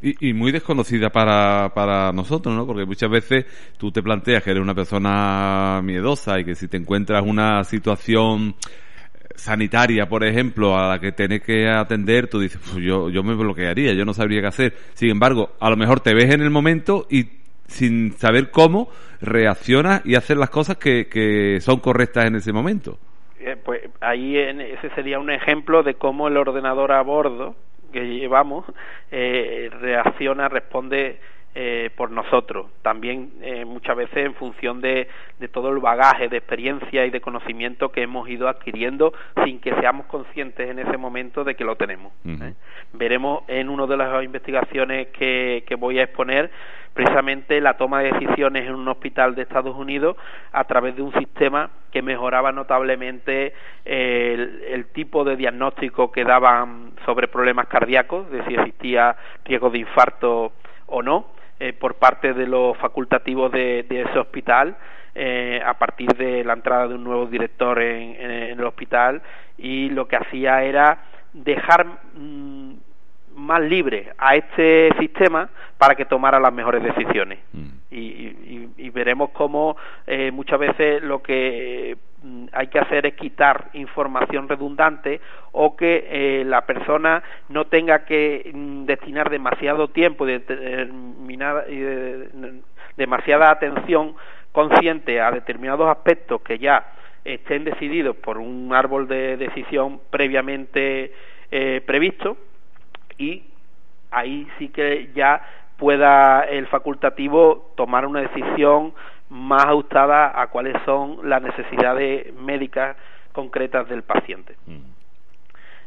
y, 0.00 0.30
y, 0.30 0.32
muy 0.32 0.50
desconocida 0.52 1.10
para, 1.10 1.72
para 1.74 2.10
nosotros, 2.12 2.54
¿no? 2.54 2.66
Porque 2.66 2.86
muchas 2.86 3.10
veces 3.10 3.74
tú 3.76 3.90
te 3.90 4.02
planteas 4.02 4.42
que 4.42 4.52
eres 4.52 4.62
una 4.62 4.74
persona 4.74 5.80
miedosa 5.82 6.40
y 6.40 6.44
que 6.44 6.54
si 6.54 6.68
te 6.68 6.78
encuentras 6.78 7.22
una 7.22 7.62
situación 7.64 8.54
sanitaria, 9.34 10.06
por 10.06 10.24
ejemplo, 10.24 10.78
a 10.78 10.88
la 10.88 10.98
que 11.00 11.12
tienes 11.12 11.42
que 11.42 11.68
atender, 11.68 12.28
tú 12.28 12.40
dices, 12.40 12.60
pues 12.62 12.84
yo, 12.84 13.10
yo 13.10 13.22
me 13.22 13.34
bloquearía, 13.34 13.92
yo 13.94 14.04
no 14.04 14.14
sabría 14.14 14.40
qué 14.40 14.46
hacer. 14.46 14.74
Sin 14.94 15.10
embargo, 15.10 15.50
a 15.60 15.70
lo 15.70 15.76
mejor 15.76 16.00
te 16.00 16.14
ves 16.14 16.32
en 16.32 16.40
el 16.40 16.50
momento 16.50 17.06
y 17.10 17.39
sin 17.70 18.12
saber 18.12 18.50
cómo 18.50 18.88
reaccionas 19.20 20.04
y 20.04 20.16
hacer 20.16 20.36
las 20.36 20.50
cosas 20.50 20.76
que, 20.76 21.06
que 21.08 21.60
son 21.60 21.80
correctas 21.80 22.26
en 22.26 22.36
ese 22.36 22.52
momento. 22.52 22.98
Eh, 23.38 23.56
pues 23.62 23.82
ahí 24.00 24.36
ese 24.36 24.90
sería 24.90 25.18
un 25.18 25.30
ejemplo 25.30 25.82
de 25.82 25.94
cómo 25.94 26.28
el 26.28 26.36
ordenador 26.36 26.92
a 26.92 27.02
bordo 27.02 27.54
que 27.92 28.00
llevamos 28.04 28.66
eh, 29.10 29.70
reacciona, 29.80 30.48
responde 30.48 31.20
eh, 31.52 31.90
por 31.96 32.12
nosotros, 32.12 32.66
también 32.82 33.32
eh, 33.42 33.64
muchas 33.64 33.96
veces 33.96 34.18
en 34.18 34.34
función 34.34 34.80
de, 34.80 35.08
de, 35.40 35.48
todo 35.48 35.70
el 35.70 35.80
bagaje 35.80 36.28
de 36.28 36.36
experiencia 36.36 37.04
y 37.04 37.10
de 37.10 37.20
conocimiento 37.20 37.90
que 37.90 38.02
hemos 38.02 38.28
ido 38.28 38.48
adquiriendo 38.48 39.12
sin 39.44 39.58
que 39.58 39.74
seamos 39.80 40.06
conscientes 40.06 40.70
en 40.70 40.78
ese 40.78 40.96
momento 40.96 41.42
de 41.42 41.56
que 41.56 41.64
lo 41.64 41.74
tenemos. 41.74 42.12
¿eh? 42.24 42.54
Veremos 42.92 43.42
en 43.48 43.68
una 43.68 43.88
de 43.88 43.96
las 43.96 44.22
investigaciones 44.22 45.08
que, 45.08 45.64
que 45.66 45.74
voy 45.74 45.98
a 45.98 46.04
exponer 46.04 46.52
precisamente 46.94 47.60
la 47.60 47.76
toma 47.76 48.02
de 48.02 48.12
decisiones 48.12 48.68
en 48.68 48.76
un 48.76 48.86
hospital 48.86 49.34
de 49.34 49.42
Estados 49.42 49.74
Unidos 49.74 50.16
a 50.52 50.62
través 50.64 50.94
de 50.94 51.02
un 51.02 51.12
sistema 51.14 51.70
que 51.90 52.00
mejoraba 52.00 52.52
notablemente 52.52 53.54
el, 53.84 54.62
el, 54.68 54.86
tipo 54.92 55.24
de 55.24 55.34
diagnóstico 55.34 56.12
que 56.12 56.22
daban 56.22 56.92
sobre 57.04 57.26
problemas 57.26 57.66
cardíacos, 57.66 58.30
de 58.30 58.44
si 58.44 58.54
existía 58.54 59.16
riesgo 59.44 59.70
de 59.70 59.78
infarto 59.78 60.52
o 60.86 61.02
no, 61.02 61.39
eh, 61.60 61.72
por 61.74 61.96
parte 61.96 62.32
de 62.32 62.46
los 62.46 62.76
facultativos 62.78 63.52
de, 63.52 63.84
de 63.88 64.02
ese 64.02 64.18
hospital 64.18 64.76
eh, 65.14 65.60
a 65.64 65.74
partir 65.74 66.08
de 66.14 66.42
la 66.44 66.54
entrada 66.54 66.88
de 66.88 66.94
un 66.94 67.04
nuevo 67.04 67.26
director 67.26 67.80
en, 67.82 68.14
en, 68.20 68.30
el 68.58 68.64
hospital 68.64 69.20
y 69.58 69.90
lo 69.90 70.08
que 70.08 70.16
hacía 70.16 70.62
era 70.62 71.02
dejar 71.32 71.86
mmm, 72.14 72.72
más 73.34 73.60
libre 73.60 74.12
a 74.18 74.36
este 74.36 74.90
sistema 74.98 75.50
para 75.78 75.94
que 75.94 76.04
tomara 76.04 76.40
las 76.40 76.52
mejores 76.52 76.82
decisiones. 76.82 77.40
Mm. 77.52 77.68
Y, 77.90 77.98
y, 77.98 78.70
y, 78.76 78.90
veremos 78.90 79.30
cómo 79.30 79.76
eh, 80.06 80.30
muchas 80.30 80.60
veces 80.60 81.02
lo 81.02 81.22
que 81.22 81.96
mm, 81.96 82.09
hay 82.52 82.66
que 82.66 82.78
hacer 82.78 83.06
es 83.06 83.14
quitar 83.14 83.70
información 83.72 84.48
redundante 84.48 85.20
o 85.52 85.76
que 85.76 86.06
eh, 86.10 86.44
la 86.44 86.66
persona 86.66 87.22
no 87.48 87.66
tenga 87.66 88.04
que 88.04 88.50
mm, 88.52 88.84
destinar 88.84 89.30
demasiado 89.30 89.88
tiempo 89.88 90.28
y 90.28 90.32
determinada, 90.32 91.62
de, 91.62 92.60
demasiada 92.96 93.50
atención 93.50 94.14
consciente 94.52 95.20
a 95.20 95.30
determinados 95.30 95.88
aspectos 95.88 96.42
que 96.42 96.58
ya 96.58 96.84
estén 97.24 97.64
decididos 97.64 98.16
por 98.16 98.38
un 98.38 98.72
árbol 98.74 99.06
de 99.06 99.36
decisión 99.36 100.00
previamente 100.10 101.12
eh, 101.50 101.82
previsto 101.86 102.36
y 103.18 103.44
ahí 104.10 104.48
sí 104.58 104.68
que 104.68 105.10
ya 105.14 105.42
pueda 105.76 106.42
el 106.42 106.66
facultativo 106.66 107.72
tomar 107.76 108.06
una 108.06 108.20
decisión 108.20 108.92
más 109.30 109.64
ajustada 109.66 110.40
a 110.40 110.48
cuáles 110.48 110.76
son 110.84 111.28
las 111.28 111.40
necesidades 111.40 112.34
médicas 112.34 112.96
concretas 113.32 113.88
del 113.88 114.02
paciente. 114.02 114.56
Mm. 114.66 114.78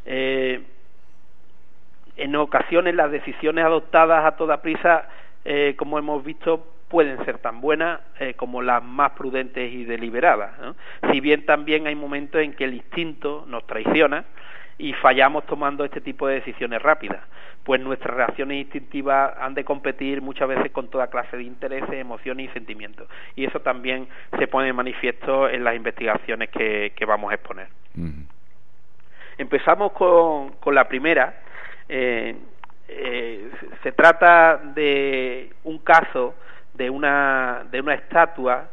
Eh, 0.06 0.62
en 2.16 2.36
ocasiones 2.36 2.94
las 2.94 3.10
decisiones 3.10 3.64
adoptadas 3.64 4.24
a 4.24 4.36
toda 4.36 4.62
prisa, 4.62 5.08
eh, 5.44 5.74
como 5.76 5.98
hemos 5.98 6.24
visto, 6.24 6.66
pueden 6.88 7.22
ser 7.24 7.38
tan 7.38 7.60
buenas 7.60 8.00
eh, 8.20 8.34
como 8.34 8.62
las 8.62 8.82
más 8.82 9.12
prudentes 9.12 9.72
y 9.72 9.84
deliberadas. 9.84 10.58
¿no? 10.60 10.76
Si 11.10 11.20
bien 11.20 11.44
también 11.44 11.86
hay 11.86 11.94
momentos 11.94 12.40
en 12.40 12.54
que 12.54 12.64
el 12.64 12.74
instinto 12.74 13.44
nos 13.48 13.66
traiciona 13.66 14.24
y 14.78 14.92
fallamos 14.94 15.44
tomando 15.46 15.84
este 15.84 16.00
tipo 16.00 16.26
de 16.26 16.36
decisiones 16.36 16.82
rápidas, 16.82 17.20
pues 17.64 17.80
nuestras 17.80 18.16
reacciones 18.16 18.58
instintivas 18.58 19.34
han 19.40 19.54
de 19.54 19.64
competir 19.64 20.20
muchas 20.20 20.48
veces 20.48 20.70
con 20.72 20.88
toda 20.88 21.06
clase 21.08 21.36
de 21.36 21.44
intereses, 21.44 21.92
emociones 21.92 22.50
y 22.50 22.52
sentimientos. 22.52 23.08
Y 23.36 23.44
eso 23.44 23.60
también 23.60 24.08
se 24.38 24.46
pone 24.46 24.66
de 24.66 24.72
manifiesto 24.72 25.48
en 25.48 25.64
las 25.64 25.74
investigaciones 25.74 26.50
que, 26.50 26.92
que 26.94 27.04
vamos 27.06 27.30
a 27.30 27.34
exponer. 27.34 27.68
Uh 27.96 28.00
-huh. 28.02 28.26
Empezamos 29.38 29.92
con, 29.92 30.52
con, 30.60 30.74
la 30.74 30.86
primera. 30.86 31.40
Eh, 31.88 32.36
eh, 32.88 33.50
se 33.82 33.92
trata 33.92 34.58
de 34.58 35.50
un 35.64 35.78
caso 35.78 36.34
de 36.74 36.90
una, 36.90 37.64
de 37.70 37.80
una 37.80 37.94
estatua 37.94 38.68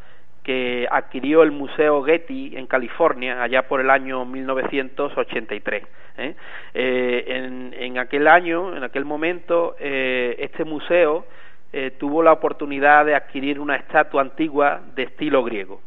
adquirió 0.89 1.43
el 1.43 1.51
Museo 1.51 2.03
Getty 2.03 2.58
en 2.58 2.67
California 2.67 3.41
allá 3.41 3.67
por 3.67 3.81
el 3.81 3.89
año 3.89 4.25
1983. 4.25 5.84
¿eh? 6.17 6.36
Eh, 6.74 7.24
en, 7.27 7.75
en, 7.77 7.98
aquel 7.98 8.27
año, 8.27 8.75
en 8.75 8.84
aquel 8.84 9.05
momento, 9.05 9.75
eh, 9.79 10.36
este 10.39 10.65
museo 10.65 11.25
tuvo 12.00 12.22
la 12.22 12.34
oportunidad 12.34 13.05
de 13.05 13.15
adquirir 13.15 13.58
una 13.58 13.77
estatua 13.77 14.22
antigua 14.22 14.81
de 14.93 15.03
estilo 15.03 15.41
griego. 15.41 15.81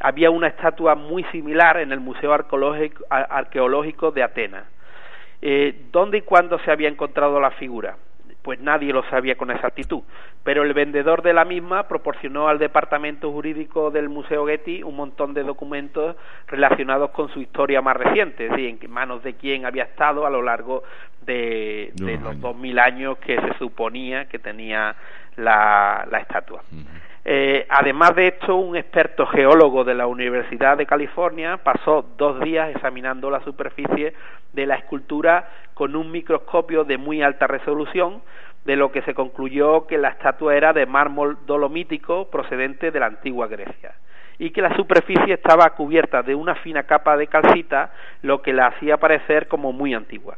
Había 0.00 0.30
una 0.30 0.48
estatua 0.48 0.96
muy 0.96 1.22
similar 1.30 1.76
en 1.76 1.92
el 1.92 2.00
Museo 2.00 2.32
Arqueológico, 2.32 3.04
Arqueológico 3.08 4.10
de 4.10 4.24
Atenas. 4.24 4.64
¿Dónde 5.92 6.18
y 6.18 6.22
cuándo 6.22 6.58
se 6.58 6.72
había 6.72 6.88
encontrado 6.88 7.38
la 7.38 7.52
figura? 7.52 7.94
Pues 8.42 8.60
nadie 8.60 8.92
lo 8.92 9.02
sabía 9.04 9.36
con 9.36 9.50
exactitud. 9.50 10.02
Pero 10.42 10.64
el 10.64 10.74
vendedor 10.74 11.22
de 11.22 11.32
la 11.32 11.44
misma 11.44 11.88
proporcionó 11.88 12.48
al 12.48 12.58
departamento 12.58 13.30
jurídico 13.30 13.90
del 13.90 14.08
Museo 14.08 14.46
Getty 14.46 14.82
un 14.82 14.96
montón 14.96 15.32
de 15.34 15.44
documentos 15.44 16.16
relacionados 16.48 17.10
con 17.10 17.28
su 17.28 17.40
historia 17.40 17.80
más 17.80 17.96
reciente, 17.96 18.46
es 18.46 18.50
decir, 18.50 18.78
en 18.80 18.90
manos 18.90 19.22
de 19.22 19.34
quién 19.34 19.64
había 19.64 19.84
estado 19.84 20.26
a 20.26 20.30
lo 20.30 20.42
largo 20.42 20.82
de, 21.24 21.92
de 21.94 22.18
los 22.18 22.40
dos 22.40 22.56
mil 22.56 22.78
años 22.78 23.18
que 23.18 23.40
se 23.40 23.54
suponía 23.58 24.26
que 24.26 24.38
tenía 24.38 24.96
la, 25.36 26.06
la 26.10 26.18
estatua. 26.18 26.62
Uh 26.72 26.76
-huh. 26.76 27.11
Eh, 27.24 27.66
además 27.68 28.16
de 28.16 28.28
esto, 28.28 28.56
un 28.56 28.76
experto 28.76 29.26
geólogo 29.26 29.84
de 29.84 29.94
la 29.94 30.06
Universidad 30.06 30.76
de 30.76 30.86
California 30.86 31.58
pasó 31.58 32.04
dos 32.16 32.40
días 32.40 32.70
examinando 32.74 33.30
la 33.30 33.40
superficie 33.44 34.14
de 34.52 34.66
la 34.66 34.74
escultura 34.74 35.48
con 35.74 35.94
un 35.94 36.10
microscopio 36.10 36.84
de 36.84 36.98
muy 36.98 37.22
alta 37.22 37.46
resolución, 37.46 38.22
de 38.64 38.76
lo 38.76 38.92
que 38.92 39.02
se 39.02 39.14
concluyó 39.14 39.86
que 39.86 39.98
la 39.98 40.08
estatua 40.08 40.54
era 40.56 40.72
de 40.72 40.86
mármol 40.86 41.38
dolomítico 41.46 42.30
procedente 42.30 42.90
de 42.90 43.00
la 43.00 43.06
antigua 43.06 43.48
Grecia 43.48 43.94
y 44.42 44.50
que 44.50 44.60
la 44.60 44.74
superficie 44.74 45.34
estaba 45.34 45.70
cubierta 45.70 46.20
de 46.24 46.34
una 46.34 46.56
fina 46.56 46.82
capa 46.82 47.16
de 47.16 47.28
calcita, 47.28 47.92
lo 48.22 48.42
que 48.42 48.52
la 48.52 48.66
hacía 48.66 48.96
parecer 48.96 49.46
como 49.46 49.72
muy 49.72 49.94
antigua. 49.94 50.36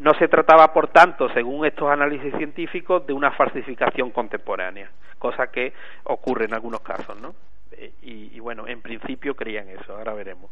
No 0.00 0.12
se 0.14 0.26
trataba, 0.26 0.72
por 0.72 0.88
tanto, 0.88 1.28
según 1.28 1.64
estos 1.64 1.88
análisis 1.88 2.34
científicos, 2.34 3.06
de 3.06 3.12
una 3.12 3.30
falsificación 3.30 4.10
contemporánea, 4.10 4.90
cosa 5.20 5.52
que 5.52 5.72
ocurre 6.02 6.46
en 6.46 6.54
algunos 6.54 6.80
casos, 6.80 7.16
¿no? 7.20 7.36
Eh, 7.70 7.92
y, 8.02 8.36
y, 8.36 8.40
bueno, 8.40 8.66
en 8.66 8.82
principio 8.82 9.36
creían 9.36 9.68
eso, 9.68 9.96
ahora 9.96 10.14
veremos. 10.14 10.50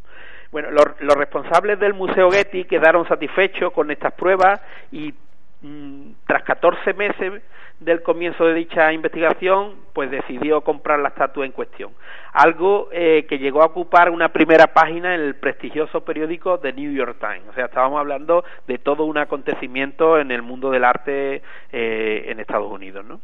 Bueno, 0.52 0.70
los, 0.70 0.86
los 1.00 1.16
responsables 1.16 1.80
del 1.80 1.92
Museo 1.92 2.30
Getty 2.30 2.66
quedaron 2.66 3.04
satisfechos 3.08 3.72
con 3.72 3.90
estas 3.90 4.12
pruebas 4.12 4.60
y 4.92 5.12
mmm, 5.60 6.12
tras 6.24 6.44
14 6.44 6.94
meses 6.94 7.42
del 7.80 8.02
comienzo 8.02 8.46
de 8.46 8.54
dicha 8.54 8.92
investigación, 8.92 9.74
pues 9.92 10.10
decidió 10.10 10.62
comprar 10.62 10.98
la 10.98 11.08
estatua 11.08 11.44
en 11.44 11.52
cuestión. 11.52 11.92
Algo 12.32 12.88
eh, 12.90 13.26
que 13.28 13.38
llegó 13.38 13.62
a 13.62 13.66
ocupar 13.66 14.10
una 14.10 14.30
primera 14.30 14.68
página 14.68 15.14
en 15.14 15.20
el 15.20 15.34
prestigioso 15.36 16.02
periódico 16.02 16.58
The 16.58 16.72
New 16.72 16.92
York 16.92 17.18
Times. 17.18 17.48
O 17.50 17.52
sea, 17.52 17.66
estábamos 17.66 18.00
hablando 18.00 18.44
de 18.66 18.78
todo 18.78 19.04
un 19.04 19.18
acontecimiento 19.18 20.18
en 20.18 20.30
el 20.30 20.42
mundo 20.42 20.70
del 20.70 20.84
arte 20.84 21.42
eh, 21.70 22.24
en 22.28 22.40
Estados 22.40 22.70
Unidos, 22.70 23.04
¿no? 23.04 23.20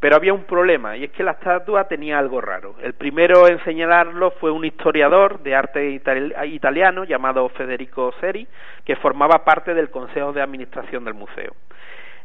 Pero 0.00 0.16
había 0.16 0.32
un 0.32 0.44
problema, 0.44 0.96
y 0.96 1.04
es 1.04 1.10
que 1.10 1.22
la 1.22 1.32
estatua 1.32 1.84
tenía 1.84 2.18
algo 2.18 2.40
raro. 2.40 2.74
El 2.82 2.94
primero 2.94 3.46
en 3.46 3.62
señalarlo 3.64 4.30
fue 4.30 4.50
un 4.50 4.64
historiador 4.64 5.40
de 5.40 5.54
arte 5.54 5.90
itali 5.90 6.32
italiano 6.54 7.04
llamado 7.04 7.46
Federico 7.50 8.10
Seri, 8.18 8.48
que 8.86 8.96
formaba 8.96 9.44
parte 9.44 9.74
del 9.74 9.90
Consejo 9.90 10.32
de 10.32 10.40
Administración 10.40 11.04
del 11.04 11.12
museo. 11.12 11.52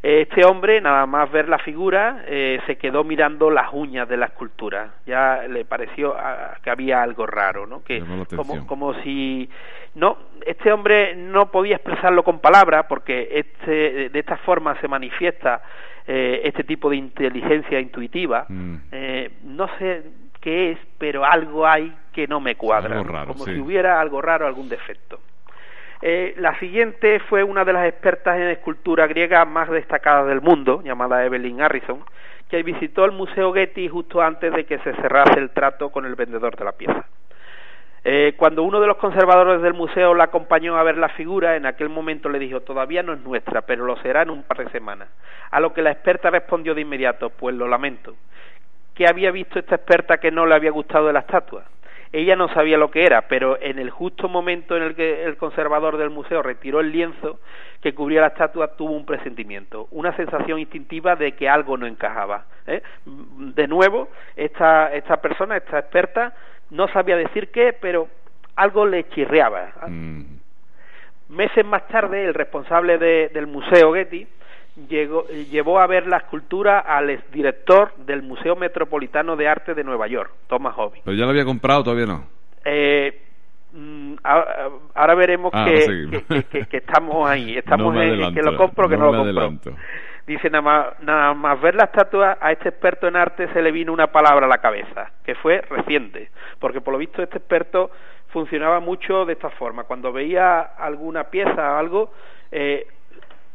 Este 0.08 0.46
hombre, 0.46 0.80
nada 0.82 1.08
más 1.08 1.32
ver 1.32 1.50
la 1.50 1.58
figura, 1.58 2.26
eh, 2.28 2.60
se 2.68 2.78
quedó 2.78 3.04
mirando 3.04 3.50
las 3.50 3.74
uñas 3.74 4.08
de 4.08 4.18
la 4.18 4.28
escultura. 4.28 4.92
Ya 5.08 5.48
le 5.50 5.66
pareció 5.66 6.16
ah, 6.16 6.58
que 6.64 6.70
había 6.70 7.02
algo 7.02 7.26
raro, 7.26 7.66
¿no? 7.66 7.84
Que 7.84 8.04
como, 8.36 8.68
como 8.68 8.94
si 9.02 9.50
no, 9.96 10.16
este 10.46 10.72
hombre 10.72 11.16
no 11.16 11.50
podía 11.50 11.78
expresarlo 11.78 12.24
con 12.24 12.38
palabras 12.38 12.86
porque 12.88 13.30
este 13.32 14.10
de 14.10 14.20
esta 14.20 14.38
forma 14.38 14.80
se 14.80 14.88
manifiesta 14.88 15.64
eh, 16.06 16.42
este 16.44 16.64
tipo 16.64 16.92
de 16.92 16.98
inteligencia 16.98 17.80
intuitiva. 17.80 18.46
Mm. 18.48 18.76
Eh, 18.92 19.32
no 19.42 19.68
sé 19.80 20.04
qué 20.40 20.74
es, 20.74 20.78
pero 21.00 21.26
algo 21.26 21.66
hay 21.66 21.92
que 22.14 22.28
no 22.28 22.40
me 22.40 22.54
cuadra, 22.54 23.02
raro, 23.02 23.34
como 23.34 23.46
sí. 23.46 23.56
si 23.56 23.60
hubiera 23.60 24.00
algo 24.00 24.22
raro, 24.22 24.46
algún 24.46 24.70
defecto. 24.70 25.20
Eh, 26.08 26.36
la 26.38 26.56
siguiente 26.60 27.20
fue 27.22 27.42
una 27.42 27.66
de 27.66 27.74
las 27.74 27.88
expertas 27.88 28.36
en 28.36 28.50
escultura 28.50 29.08
griega 29.08 29.44
más 29.44 29.72
destacadas 29.72 30.28
del 30.28 30.40
mundo, 30.40 30.84
llamada 30.84 31.26
Evelyn 31.26 31.64
Harrison, 31.64 32.04
que 32.48 32.62
visitó 32.62 33.06
el 33.06 33.12
Museo 33.12 33.52
Getty 33.52 33.90
justo 33.90 34.22
antes 34.22 34.54
de 34.54 34.66
que 34.66 34.78
se 34.78 34.94
cerrase 34.98 35.40
el 35.40 35.50
trato 35.50 35.90
con 35.90 36.06
el 36.06 36.14
vendedor 36.14 36.56
de 36.58 36.64
la 36.64 36.74
pieza. 36.74 37.08
Eh, 38.04 38.36
cuando 38.38 38.62
uno 38.62 38.80
de 38.80 38.86
los 38.86 38.98
conservadores 38.98 39.64
del 39.64 39.74
museo 39.74 40.14
la 40.14 40.26
acompañó 40.26 40.78
a 40.78 40.84
ver 40.84 40.96
la 40.96 41.10
figura, 41.10 41.56
en 41.56 41.66
aquel 41.66 41.90
momento 41.90 42.30
le 42.30 42.38
dijo, 42.38 42.60
todavía 42.60 43.02
no 43.02 43.14
es 43.14 43.22
nuestra, 43.22 43.62
pero 43.62 43.84
lo 43.84 43.98
será 43.98 44.22
en 44.22 44.30
un 44.30 44.44
par 44.44 44.60
de 44.60 44.70
semanas. 44.70 45.08
A 45.50 45.60
lo 45.60 45.74
que 45.74 45.82
la 45.82 45.90
experta 45.90 46.30
respondió 46.30 46.76
de 46.76 46.82
inmediato, 46.82 47.32
pues 47.32 47.56
lo 47.56 47.68
lamento. 47.68 48.16
¿Qué 48.94 49.08
había 49.10 49.32
visto 49.32 49.58
esta 49.58 49.74
experta 49.74 50.20
que 50.20 50.30
no 50.30 50.46
le 50.46 50.54
había 50.54 50.70
gustado 50.70 51.08
de 51.08 51.14
la 51.14 51.22
estatua? 51.22 51.64
Ella 52.16 52.38
no 52.38 52.48
sabía 52.54 52.78
lo 52.78 52.92
que 52.92 53.06
era, 53.06 53.28
pero 53.28 53.62
en 53.62 53.78
el 53.78 53.90
justo 53.90 54.30
momento 54.30 54.78
en 54.78 54.84
el 54.84 54.96
que 54.96 55.26
el 55.26 55.36
conservador 55.36 55.98
del 55.98 56.10
museo 56.10 56.42
retiró 56.42 56.80
el 56.80 56.92
lienzo 56.92 57.40
que 57.82 57.94
cubría 57.94 58.22
la 58.22 58.28
estatua, 58.28 58.76
tuvo 58.78 58.94
un 58.94 59.06
presentimiento, 59.06 59.90
una 59.92 60.16
sensación 60.16 60.60
instintiva 60.60 61.18
de 61.18 61.34
que 61.34 61.50
algo 61.50 61.76
no 61.76 61.86
encajaba. 61.86 62.46
¿eh? 62.68 62.82
De 63.06 63.68
nuevo, 63.68 64.08
esta, 64.38 64.94
esta 64.94 65.18
persona, 65.18 65.58
esta 65.58 65.80
experta, 65.80 66.34
no 66.70 66.88
sabía 66.88 67.18
decir 67.18 67.52
qué, 67.52 67.74
pero 67.74 68.08
algo 68.56 68.86
le 68.86 69.10
chirriaba. 69.10 69.74
Mm. 69.88 70.22
Meses 71.30 71.66
más 71.66 71.86
tarde, 71.90 72.24
el 72.24 72.34
responsable 72.34 72.98
del 72.98 73.48
Museo 73.48 73.94
Getty 73.94 74.26
llegó, 74.90 75.26
llevó 75.28 75.80
a 75.80 75.88
ver 75.88 76.08
la 76.08 76.18
escultura 76.18 76.80
al 76.80 77.10
exdirector 77.10 77.96
del 77.98 78.22
Museo 78.24 78.56
Metropolitano 78.56 79.36
de 79.36 79.48
Arte 79.48 79.74
de 79.74 79.84
Nueva 79.84 80.08
York, 80.08 80.32
Thomas 80.48 80.76
Hobby. 80.76 81.00
¿Pero 81.04 81.16
ya 81.16 81.24
lo 81.24 81.32
había 81.32 81.46
comprado 81.46 81.84
todavía 81.84 82.06
no? 82.06 82.28
Eh, 82.64 83.22
mm, 83.74 84.16
ahora 84.24 85.16
veremos 85.16 85.52
ah, 85.54 85.66
que, 85.66 86.66
que, 86.66 86.78
estamos 86.78 87.30
ahí, 87.30 87.58
estamos 87.58 87.96
en 87.96 88.34
que 88.34 88.42
lo 88.42 88.58
compro 88.58 88.90
que 88.90 88.98
no, 88.98 89.12
lo 89.12 89.42
compro. 89.42 89.76
Dice 90.28 90.50
nada 90.50 90.64
más, 90.64 91.00
nada 91.04 91.34
más 91.36 91.62
ver 91.62 91.76
la 91.76 91.84
estatua 91.84 92.40
a 92.42 92.52
este 92.52 92.70
experto 92.70 93.08
en 93.08 93.16
arte 93.16 93.48
se 93.54 93.62
le 93.62 93.72
vino 93.72 93.94
una 93.94 94.08
palabra 94.08 94.48
a 94.48 94.50
la 94.50 94.58
cabeza, 94.58 95.12
que 95.24 95.36
fue 95.36 95.62
reciente, 95.62 96.32
porque 96.60 96.82
por 96.82 96.94
lo 96.94 96.98
visto 96.98 97.22
este 97.22 97.38
experto 97.38 97.92
funcionaba 98.30 98.80
mucho 98.80 99.24
de 99.26 99.34
esta 99.34 99.52
forma. 99.52 99.84
Cuando 99.84 100.12
veía 100.12 100.62
alguna 100.62 101.26
pieza 101.26 101.74
o 101.74 101.78
algo, 101.78 102.12
eh, 102.52 102.88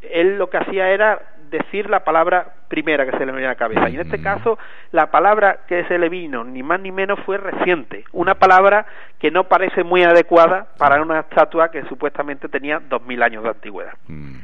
él 0.02 0.38
lo 0.38 0.49
que 0.50 0.59
hacía 0.59 0.90
era 0.90 1.21
decir 1.50 1.90
la 1.90 2.04
palabra 2.04 2.54
primera 2.69 3.04
que 3.04 3.16
se 3.19 3.26
le 3.26 3.33
venía 3.33 3.49
a 3.49 3.52
la 3.52 3.59
cabeza. 3.59 3.88
Y 3.90 3.97
en 3.97 4.02
este 4.02 4.23
caso, 4.23 4.59
la 4.92 5.11
palabra 5.11 5.61
que 5.66 5.85
se 5.85 5.99
le 5.99 6.09
vino, 6.09 6.45
ni 6.45 6.62
más 6.62 6.80
ni 6.80 6.92
menos, 6.92 7.19
fue 7.26 7.37
reciente. 7.38 8.04
Una 8.12 8.37
palabra 8.37 8.87
que 9.19 9.30
no 9.30 9.45
parece 9.45 9.83
muy 9.83 10.02
adecuada 10.04 10.69
para 10.78 11.02
una 11.02 11.21
estatua 11.21 11.71
que 11.71 11.83
supuestamente 11.85 12.49
tenía 12.49 12.80
dos 12.80 13.02
mil 13.02 13.23
años 13.23 13.42
de 13.42 13.50
antigüedad. 13.50 13.95
Mm. 14.07 14.37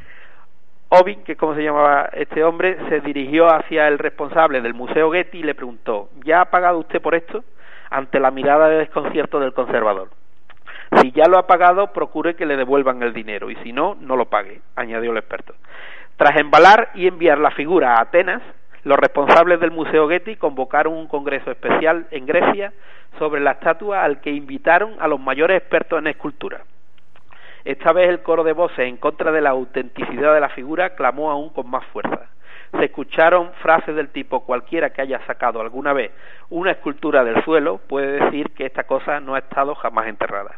Ovin, 0.89 1.25
que 1.25 1.33
es 1.33 1.39
como 1.39 1.55
se 1.55 1.65
llamaba 1.65 2.11
este 2.13 2.45
hombre, 2.45 2.77
se 2.89 3.01
dirigió 3.01 3.53
hacia 3.53 3.89
el 3.89 3.99
responsable 3.99 4.61
del 4.61 4.75
Museo 4.75 5.11
Getty 5.11 5.39
y 5.39 5.43
le 5.43 5.55
preguntó, 5.55 6.11
¿ya 6.25 6.43
ha 6.43 6.51
pagado 6.51 6.79
usted 6.79 7.01
por 7.01 7.15
esto? 7.15 7.45
Ante 7.91 8.21
la 8.21 8.31
mirada 8.31 8.69
de 8.69 8.79
desconcierto 8.79 9.41
del 9.41 9.53
conservador. 9.53 10.11
Si 11.01 11.11
ya 11.13 11.27
lo 11.27 11.39
ha 11.39 11.47
pagado, 11.47 11.93
procure 11.93 12.35
que 12.35 12.47
le 12.47 12.57
devuelvan 12.57 13.03
el 13.03 13.13
dinero 13.13 13.51
y 13.51 13.57
si 13.57 13.73
no, 13.73 13.97
no 14.01 14.17
lo 14.17 14.27
pague, 14.27 14.61
añadió 14.77 15.11
el 15.11 15.19
experto. 15.19 15.55
Tras 16.17 16.37
embalar 16.37 16.91
y 16.95 17.07
enviar 17.07 17.39
la 17.39 17.51
figura 17.51 17.97
a 17.97 18.03
Atenas, 18.03 18.43
los 18.85 18.97
responsables 18.97 19.59
del 19.59 19.73
Museo 19.73 20.09
Getty 20.09 20.37
convocaron 20.37 20.95
un 20.95 21.09
congreso 21.09 21.51
especial 21.51 22.07
en 22.11 22.25
Grecia 22.25 22.73
sobre 23.19 23.41
la 23.41 23.53
estatua 23.53 24.05
al 24.05 24.21
que 24.21 24.31
invitaron 24.31 24.95
a 25.01 25.09
los 25.09 25.19
mayores 25.19 25.59
expertos 25.59 25.99
en 25.99 26.07
escultura. 26.07 26.61
Esta 27.65 27.93
vez 27.93 28.09
el 28.09 28.23
coro 28.23 28.45
de 28.45 28.53
voces 28.53 28.79
en 28.79 28.97
contra 28.97 29.33
de 29.33 29.41
la 29.41 29.51
autenticidad 29.51 30.33
de 30.33 30.41
la 30.41 30.51
figura 30.51 30.95
clamó 30.95 31.33
aún 31.33 31.51
con 31.51 31.69
más 31.69 31.85
fuerza. 31.87 32.29
Se 32.71 32.85
escucharon 32.85 33.51
frases 33.61 33.97
del 33.97 34.11
tipo 34.11 34.45
cualquiera 34.45 34.91
que 34.91 35.03
haya 35.03 35.21
sacado 35.27 35.61
alguna 35.61 35.93
vez 35.93 36.13
una 36.49 36.71
escultura 36.71 37.25
del 37.25 37.43
suelo 37.45 37.79
puede 37.79 38.25
decir 38.25 38.51
que 38.51 38.67
esta 38.67 38.85
cosa 38.85 39.19
no 39.19 39.35
ha 39.35 39.41
estado 39.41 39.75
jamás 39.75 40.07
enterrada. 40.07 40.53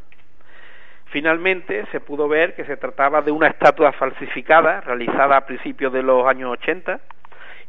Finalmente 1.10 1.86
se 1.90 2.00
pudo 2.00 2.28
ver 2.28 2.54
que 2.54 2.64
se 2.64 2.76
trataba 2.76 3.22
de 3.22 3.30
una 3.30 3.48
estatua 3.48 3.92
falsificada 3.92 4.82
realizada 4.82 5.38
a 5.38 5.46
principios 5.46 5.92
de 5.92 6.02
los 6.02 6.26
años 6.26 6.52
80 6.52 7.00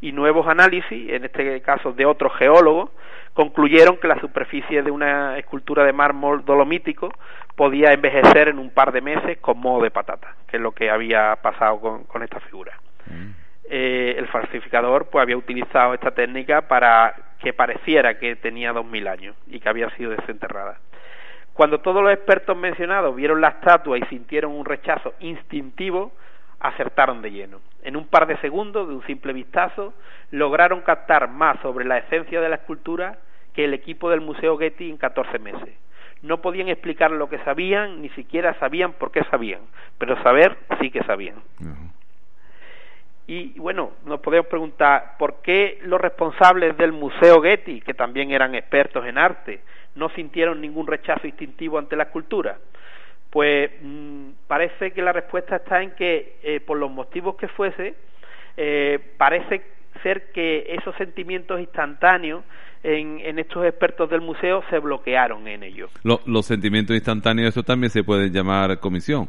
y 0.01 0.11
nuevos 0.11 0.47
análisis, 0.47 1.09
en 1.09 1.25
este 1.25 1.61
caso 1.61 1.93
de 1.93 2.05
otros 2.05 2.33
geólogos, 2.35 2.91
concluyeron 3.33 3.97
que 3.97 4.07
la 4.07 4.19
superficie 4.19 4.81
de 4.81 4.91
una 4.91 5.37
escultura 5.37 5.83
de 5.83 5.93
mármol 5.93 6.43
dolomítico 6.43 7.13
podía 7.55 7.93
envejecer 7.93 8.49
en 8.49 8.59
un 8.59 8.69
par 8.71 8.91
de 8.91 9.01
meses 9.01 9.37
con 9.39 9.59
modo 9.59 9.83
de 9.83 9.91
patata, 9.91 10.35
que 10.47 10.57
es 10.57 10.63
lo 10.63 10.71
que 10.71 10.89
había 10.89 11.37
pasado 11.41 12.05
con, 12.07 12.23
esta 12.23 12.39
figura. 12.41 12.77
Mm. 13.05 13.31
Eh, 13.69 14.15
el 14.17 14.27
falsificador 14.27 15.09
pues 15.09 15.21
había 15.21 15.37
utilizado 15.37 15.93
esta 15.93 16.11
técnica 16.11 16.67
para 16.67 17.13
que 17.39 17.53
pareciera 17.53 18.17
que 18.17 18.35
tenía 18.35 18.73
dos 18.73 18.85
mil 18.85 19.07
años 19.07 19.35
y 19.47 19.59
que 19.59 19.69
había 19.69 19.89
sido 19.91 20.11
desenterrada. 20.11 20.79
Cuando 21.59 21.79
todos 21.79 22.01
los 22.01 22.13
expertos 22.13 22.55
mencionados 22.55 23.13
vieron 23.13 23.41
la 23.41 23.49
estatua 23.49 23.97
y 23.97 24.01
sintieron 24.03 24.53
un 24.53 24.63
rechazo 24.63 25.15
instintivo, 25.19 26.13
acertaron 26.61 27.21
de 27.21 27.31
lleno. 27.31 27.59
En 27.83 27.97
un 27.97 28.07
par 28.07 28.27
de 28.27 28.37
segundos, 28.37 28.87
de 28.87 28.95
un 28.95 29.05
simple 29.05 29.33
vistazo, 29.33 29.93
lograron 30.31 30.79
captar 30.79 31.29
más 31.29 31.59
sobre 31.59 31.83
la 31.83 31.97
esencia 31.97 32.39
de 32.39 32.47
la 32.47 32.55
escultura 32.55 33.17
que 33.53 33.65
el 33.65 33.73
equipo 33.73 34.09
del 34.09 34.21
Museo 34.21 34.57
Getty 34.57 34.89
en 34.89 34.95
14 34.95 35.37
meses. 35.39 35.75
No 36.21 36.37
podían 36.37 36.69
explicar 36.69 37.11
lo 37.11 37.27
que 37.27 37.39
sabían, 37.39 38.01
ni 38.01 38.07
siquiera 38.11 38.57
sabían 38.59 38.93
por 38.93 39.11
qué 39.11 39.25
sabían, 39.25 39.59
pero 39.97 40.15
saber 40.23 40.55
sí 40.79 40.89
que 40.89 41.03
sabían. 41.03 41.43
Y 43.27 43.59
bueno, 43.59 43.91
nos 44.05 44.21
podemos 44.21 44.47
preguntar 44.47 45.17
por 45.19 45.41
qué 45.41 45.79
los 45.83 45.99
responsables 45.99 46.77
del 46.77 46.93
Museo 46.93 47.41
Getty, 47.41 47.81
que 47.81 47.93
también 47.93 48.31
eran 48.31 48.55
expertos 48.55 49.05
en 49.05 49.17
arte, 49.17 49.59
no 49.99 50.09
sintieron 50.09 50.61
ningún 50.61 50.87
rechazo 50.87 51.27
instintivo 51.27 51.77
ante 51.77 51.95
la 51.95 52.03
escultura? 52.03 52.57
Pues 53.29 53.69
mm, 53.81 54.29
parece 54.47 54.91
que 54.91 55.01
la 55.01 55.13
respuesta 55.13 55.57
está 55.57 55.83
en 55.83 55.91
que, 55.91 56.37
eh, 56.41 56.59
por 56.61 56.77
los 56.77 56.89
motivos 56.89 57.35
que 57.35 57.47
fuese, 57.49 57.93
eh, 58.57 58.99
parece 59.17 59.61
ser 60.01 60.31
que 60.31 60.65
esos 60.69 60.95
sentimientos 60.95 61.59
instantáneos 61.59 62.43
en, 62.81 63.19
en, 63.19 63.37
estos 63.37 63.65
expertos 63.65 64.09
del 64.09 64.21
museo 64.21 64.63
se 64.69 64.79
bloquearon 64.79 65.47
en 65.47 65.63
ellos. 65.63 65.91
los 66.03 66.45
sentimientos 66.45 66.95
instantáneos, 66.95 67.49
eso 67.49 67.63
también 67.63 67.89
se 67.91 68.03
puede 68.03 68.31
llamar 68.31 68.79
comisión. 68.79 69.27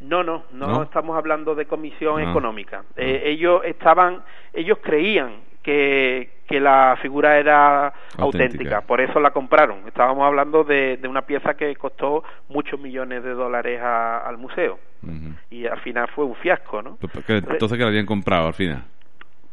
No, 0.00 0.22
no, 0.22 0.44
no, 0.52 0.82
estamos 0.82 1.16
hablando 1.16 1.54
de 1.54 1.66
comisión 1.66 2.20
ah. 2.20 2.30
económica. 2.30 2.84
Eh, 2.96 3.22
ah. 3.24 3.28
ellos 3.28 3.62
estaban, 3.64 4.22
ellos 4.52 4.78
creían 4.82 5.45
que, 5.66 6.30
que 6.46 6.60
la 6.60 6.96
figura 7.02 7.40
era 7.40 7.92
auténtica. 8.18 8.82
por 8.82 9.00
eso 9.00 9.18
la 9.18 9.32
compraron. 9.32 9.78
Estábamos 9.88 10.24
hablando 10.24 10.62
de, 10.62 10.96
de, 10.96 11.08
una 11.08 11.22
pieza 11.22 11.54
que 11.54 11.74
costó 11.74 12.22
muchos 12.48 12.78
millones 12.78 13.24
de 13.24 13.32
dólares 13.32 13.82
al 13.82 14.38
museo 14.38 14.78
y 15.50 15.66
al 15.66 15.80
final 15.80 16.08
fue 16.14 16.24
un 16.24 16.36
fiasco, 16.36 16.82
¿no? 16.82 16.98
Entonces 17.02 17.78
que 17.78 17.82
la 17.82 17.88
habían 17.88 18.06
comprado 18.06 18.46
al 18.46 18.54
final. 18.54 18.84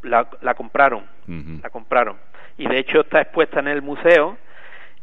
La, 0.03 0.27
la 0.41 0.53
compraron, 0.53 1.03
la 1.63 1.69
compraron 1.71 2.17
y 2.59 2.67
de 2.67 2.77
hecho 2.77 3.01
está 3.01 3.21
expuesta 3.21 3.59
en 3.59 3.69
el 3.69 3.81
museo 3.81 4.37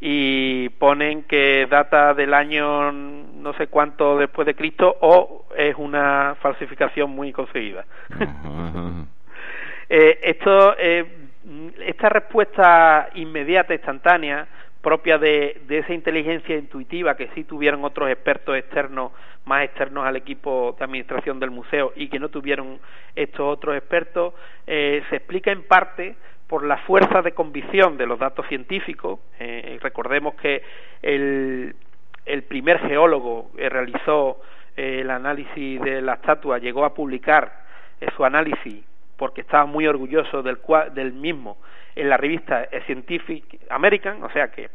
y 0.01 0.69
ponen 0.71 1.25
que 1.25 1.67
data 1.69 2.15
del 2.15 2.35
año 2.35 2.93
no 2.93 3.53
sé 3.55 3.67
cuánto 3.67 4.17
después 4.17 4.47
de 4.47 4.55
Cristo 4.55 4.97
o 5.01 5.47
es 5.57 5.75
una 5.77 6.37
falsificación 6.41 7.11
muy 7.11 7.33
conseguida. 7.33 7.85
Eh, 9.93 10.21
esto, 10.23 10.77
eh, 10.79 11.05
esta 11.85 12.09
respuesta 12.09 13.11
inmediata, 13.15 13.75
instantánea, 13.75 14.47
propia 14.81 15.19
de, 15.19 15.63
de, 15.67 15.79
esa 15.79 15.93
inteligencia 15.93 16.57
intuitiva 16.57 17.17
que 17.17 17.29
sí 17.35 17.43
tuvieron 17.43 17.85
otros 17.85 18.09
expertos 18.09 18.57
externos, 18.57 19.11
más 19.47 19.65
externos 19.65 20.07
al 20.07 20.15
equipo 20.15 20.77
de 20.79 20.85
administración 20.85 21.41
del 21.41 21.51
museo 21.51 21.93
y 21.97 22.09
que 22.09 22.21
no 22.21 22.29
tuvieron 22.29 22.79
estos 23.17 23.41
otros 23.41 23.77
expertos, 23.77 24.33
eh, 24.69 25.03
se 25.11 25.17
explica 25.17 25.51
en 25.51 25.65
parte 25.65 26.15
por 26.47 26.65
la 26.65 26.77
fuerza 26.79 27.21
de 27.21 27.33
convicción 27.33 27.97
de 27.97 28.07
los 28.07 28.19
datos 28.19 28.47
científicos. 28.47 29.19
recordemos 29.81 30.35
que 30.35 30.63
el, 31.03 31.75
el 32.27 32.43
primer 32.45 32.79
geólogo 32.79 33.51
que 33.57 33.69
realizó 33.69 34.41
el 34.77 35.11
análisis 35.11 35.81
de 35.81 36.01
la 36.01 36.15
estatua 36.15 36.59
llegó 36.59 36.85
a 36.85 36.95
publicar 36.95 37.53
su 38.17 38.25
análisis 38.25 38.85
porque 39.21 39.43
estaba 39.43 39.67
muy 39.67 39.87
orgulloso 39.87 40.43
del, 40.43 40.59
del 40.95 41.13
mismo 41.13 41.59
en 41.95 42.09
la 42.09 42.17
revista 42.17 42.67
Scientific 42.87 43.61
American, 43.69 44.23
o 44.23 44.31
sea 44.31 44.51
que, 44.51 44.71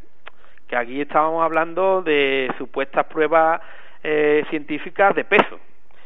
aquí 0.72 1.02
estábamos 1.02 1.44
hablando 1.44 2.04
de 2.04 2.54
supuestas 2.60 3.08
pruebas 3.08 3.60
eh, 4.04 4.46
científicas 4.52 5.16
de 5.16 5.24
peso 5.24 5.60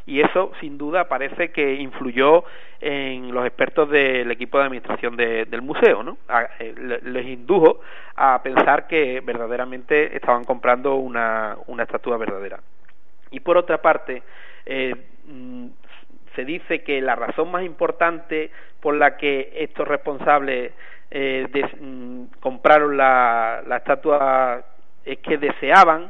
y 0.06 0.21
eso 0.21 0.54
sin 0.62 0.78
duda 0.78 1.10
parece 1.10 1.52
que 1.52 1.73
influyó 1.73 2.45
en 2.80 3.34
los 3.34 3.45
expertos 3.45 3.89
del 3.89 4.32
equipo 4.32 4.58
de 4.58 4.63
administración 4.63 5.17
del 5.17 5.62
museo, 5.62 6.02
¿no? 6.02 6.17
Eh, 6.60 7.02
les 7.04 7.25
indujo 7.25 7.82
a 8.15 8.41
pensar 8.41 8.88
que 8.88 9.19
verdaderamente 9.19 10.15
estaban 10.15 10.45
comprando 10.45 10.95
una, 10.95 11.58
una 11.67 11.84
estatua 11.84 12.15
verdadera. 12.15 12.62
Y 13.32 13.41
por 13.41 13.58
otra 13.58 13.82
parte, 13.82 14.23
eh, 14.65 14.95
mm, 15.28 15.67
se 16.39 16.45
dice 16.45 16.84
que 16.84 17.02
la 17.02 17.15
razón 17.15 17.52
más 17.52 17.63
importante 17.63 18.49
por 18.80 18.95
la 18.95 19.17
que 19.17 19.52
estos 19.56 19.86
responsables 19.86 20.71
eh, 21.12 21.45
mm, 21.82 22.39
compraron 22.39 22.95
la, 22.95 23.62
estatua 23.75 24.63
es 25.04 25.17
que 25.17 25.38
deseaban 25.38 26.10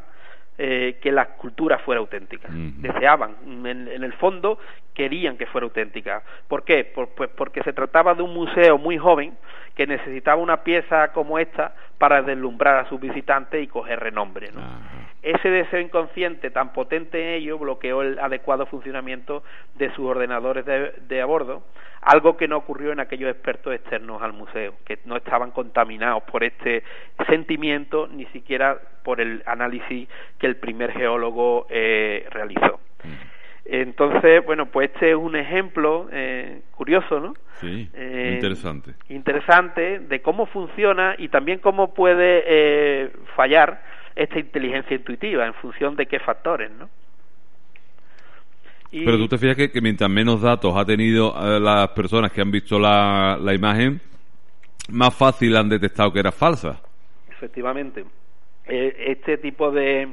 eh, 0.56 1.00
que 1.02 1.12
la 1.12 1.24
escultura 1.24 1.80
fuera 1.80 2.00
auténtica. 2.00 2.48
Deseaban, 2.52 3.38
en, 3.66 4.04
el 4.04 4.14
fondo 4.14 4.60
querían 4.94 5.36
que 5.36 5.48
fuera 5.48 5.66
auténtica. 5.66 6.22
¿Por 6.48 6.64
qué? 6.64 6.84
pues 6.94 7.32
porque 7.36 7.64
se 7.64 7.74
trataba 7.74 8.14
de 8.14 8.22
un 8.22 8.34
museo 8.34 8.78
muy 8.78 9.00
joven 9.00 9.36
que 9.80 9.88
necesitaba 9.88 10.42
una 10.42 10.62
pieza 10.62 11.14
como 11.14 11.40
esta 11.40 11.74
para 11.98 12.22
deslumbrar 12.22 12.84
a 12.84 12.90
sus 12.90 13.00
visitantes 13.00 13.64
y 13.64 13.68
coger 13.68 13.98
renombre. 13.98 14.52
¿no? 14.52 14.60
Ese 15.22 15.50
deseo 15.50 15.80
inconsciente 15.80 16.52
tan 16.52 16.74
potente 16.74 17.22
en 17.22 17.36
ello 17.36 17.58
bloqueó 17.58 18.02
el 18.02 18.20
adecuado 18.20 18.66
funcionamiento 18.66 19.42
de 19.76 19.90
sus 19.92 20.06
ordenadores 20.06 20.66
de, 20.66 20.92
de 21.08 21.22
a 21.22 21.26
bordo, 21.26 21.64
algo 22.02 22.36
que 22.36 22.50
no 22.50 22.58
ocurrió 22.58 22.92
en 22.92 23.00
aquellos 23.00 23.32
expertos 23.32 23.74
externos 23.74 24.22
al 24.22 24.34
museo, 24.34 24.74
que 24.84 25.00
no 25.06 25.16
estaban 25.16 25.52
contaminados 25.52 26.24
por 26.24 26.44
este 26.44 26.84
sentimiento 27.30 28.10
ni 28.12 28.26
siquiera 28.34 28.78
por 29.06 29.22
el 29.22 29.44
análisis 29.46 30.10
que 30.40 30.48
el 30.48 30.58
primer 30.58 30.92
geólogo 30.92 31.68
eh, 31.70 32.28
realizó. 32.32 32.82
Entonces, 33.66 34.44
bueno, 34.46 34.66
pues 34.68 34.90
este 34.92 35.12
es 35.12 35.16
un 35.16 35.36
ejemplo 35.36 36.08
eh, 36.12 36.62
curioso, 36.72 37.20
¿no? 37.20 37.34
Sí, 37.60 37.90
eh, 37.94 38.32
interesante. 38.36 38.94
Interesante 39.10 40.00
de 40.00 40.22
cómo 40.22 40.46
funciona 40.46 41.16
y 41.18 41.28
también 41.28 41.60
cómo 41.60 41.94
puede 41.94 42.44
eh, 42.48 43.12
fallar 43.36 43.84
esta 44.16 44.40
inteligencia 44.40 44.96
intuitiva 44.96 45.46
en 45.46 45.54
función 45.56 45.96
de 45.96 46.06
qué 46.06 46.20
factores, 46.20 46.72
¿no? 46.72 46.90
Pero 48.92 49.18
tú 49.18 49.28
te 49.28 49.38
fijas 49.38 49.56
que, 49.56 49.82
mientras 49.82 50.10
menos 50.10 50.42
datos 50.42 50.76
ha 50.76 50.84
tenido 50.84 51.36
eh, 51.40 51.60
las 51.60 51.90
personas 51.90 52.32
que 52.32 52.42
han 52.42 52.50
visto 52.50 52.80
la, 52.80 53.38
la 53.40 53.54
imagen, 53.54 54.02
más 54.90 55.16
fácil 55.16 55.56
han 55.56 55.70
detectado 55.70 56.12
que 56.12 56.20
era 56.20 56.32
falsa. 56.32 56.82
Efectivamente. 57.30 58.04
este 58.66 59.38
tipo 59.38 59.70
de, 59.70 60.08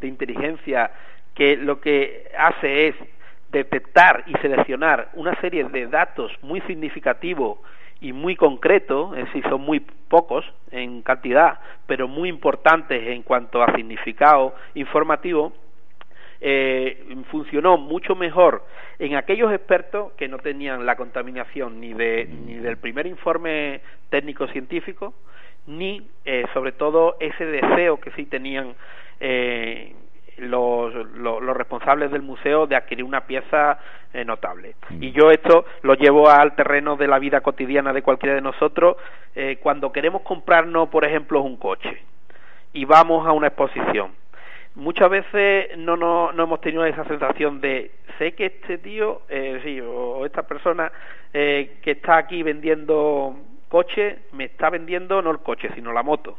de 0.00 0.08
inteligencia 0.08 0.90
que 1.36 1.56
lo 1.56 1.80
que 1.80 2.30
hace 2.36 2.88
es 2.88 2.96
detectar 3.52 4.24
y 4.26 4.32
seleccionar 4.38 5.10
una 5.14 5.38
serie 5.40 5.64
de 5.64 5.86
datos 5.86 6.32
muy 6.42 6.60
significativos 6.62 7.58
y 8.00 8.12
muy 8.12 8.36
concretos, 8.36 9.16
es 9.16 9.26
decir, 9.26 9.44
son 9.48 9.60
muy 9.60 9.80
pocos 9.80 10.44
en 10.70 11.02
cantidad, 11.02 11.60
pero 11.86 12.08
muy 12.08 12.28
importantes 12.28 13.06
en 13.06 13.22
cuanto 13.22 13.62
a 13.62 13.74
significado 13.74 14.54
informativo, 14.74 15.52
eh, 16.40 17.16
funcionó 17.30 17.78
mucho 17.78 18.14
mejor 18.14 18.64
en 18.98 19.16
aquellos 19.16 19.52
expertos 19.52 20.12
que 20.12 20.28
no 20.28 20.38
tenían 20.38 20.84
la 20.84 20.96
contaminación 20.96 21.80
ni, 21.80 21.94
de, 21.94 22.28
ni 22.46 22.54
del 22.54 22.76
primer 22.76 23.06
informe 23.06 23.80
técnico 24.10 24.46
científico, 24.48 25.14
ni 25.66 26.08
eh, 26.24 26.44
sobre 26.52 26.72
todo 26.72 27.16
ese 27.20 27.44
deseo 27.44 27.98
que 28.00 28.10
sí 28.12 28.26
tenían 28.26 28.74
eh, 29.20 29.94
los, 30.38 30.92
los, 31.16 31.56
responsables 31.56 32.10
del 32.10 32.22
museo 32.22 32.66
de 32.66 32.76
adquirir 32.76 33.04
una 33.04 33.22
pieza 33.22 33.78
eh, 34.12 34.24
notable. 34.24 34.74
Mm. 34.90 35.02
Y 35.02 35.12
yo 35.12 35.30
esto 35.30 35.64
lo 35.82 35.94
llevo 35.94 36.28
al 36.28 36.54
terreno 36.54 36.96
de 36.96 37.06
la 37.06 37.18
vida 37.18 37.40
cotidiana 37.40 37.92
de 37.92 38.02
cualquiera 38.02 38.34
de 38.34 38.42
nosotros 38.42 38.96
eh, 39.34 39.58
cuando 39.62 39.92
queremos 39.92 40.22
comprarnos, 40.22 40.88
por 40.88 41.04
ejemplo, 41.04 41.40
un 41.42 41.56
coche 41.56 42.02
y 42.72 42.84
vamos 42.84 43.26
a 43.26 43.32
una 43.32 43.48
exposición. 43.48 44.12
Muchas 44.74 45.08
veces 45.08 45.76
no, 45.78 45.96
no, 45.96 46.32
no 46.32 46.42
hemos 46.42 46.60
tenido 46.60 46.84
esa 46.84 47.04
sensación 47.04 47.62
de 47.62 47.90
sé 48.18 48.32
que 48.32 48.46
este 48.46 48.78
tío 48.78 49.22
eh, 49.28 49.60
sí, 49.64 49.80
o, 49.80 50.24
esta 50.26 50.42
persona 50.42 50.92
eh, 51.32 51.78
que 51.82 51.92
está 51.92 52.18
aquí 52.18 52.42
vendiendo 52.42 53.36
coche 53.68 54.18
me 54.32 54.44
está 54.44 54.70
vendiendo 54.70 55.20
no 55.22 55.30
el 55.30 55.38
coche 55.38 55.68
sino 55.74 55.92
la 55.92 56.02
moto 56.02 56.38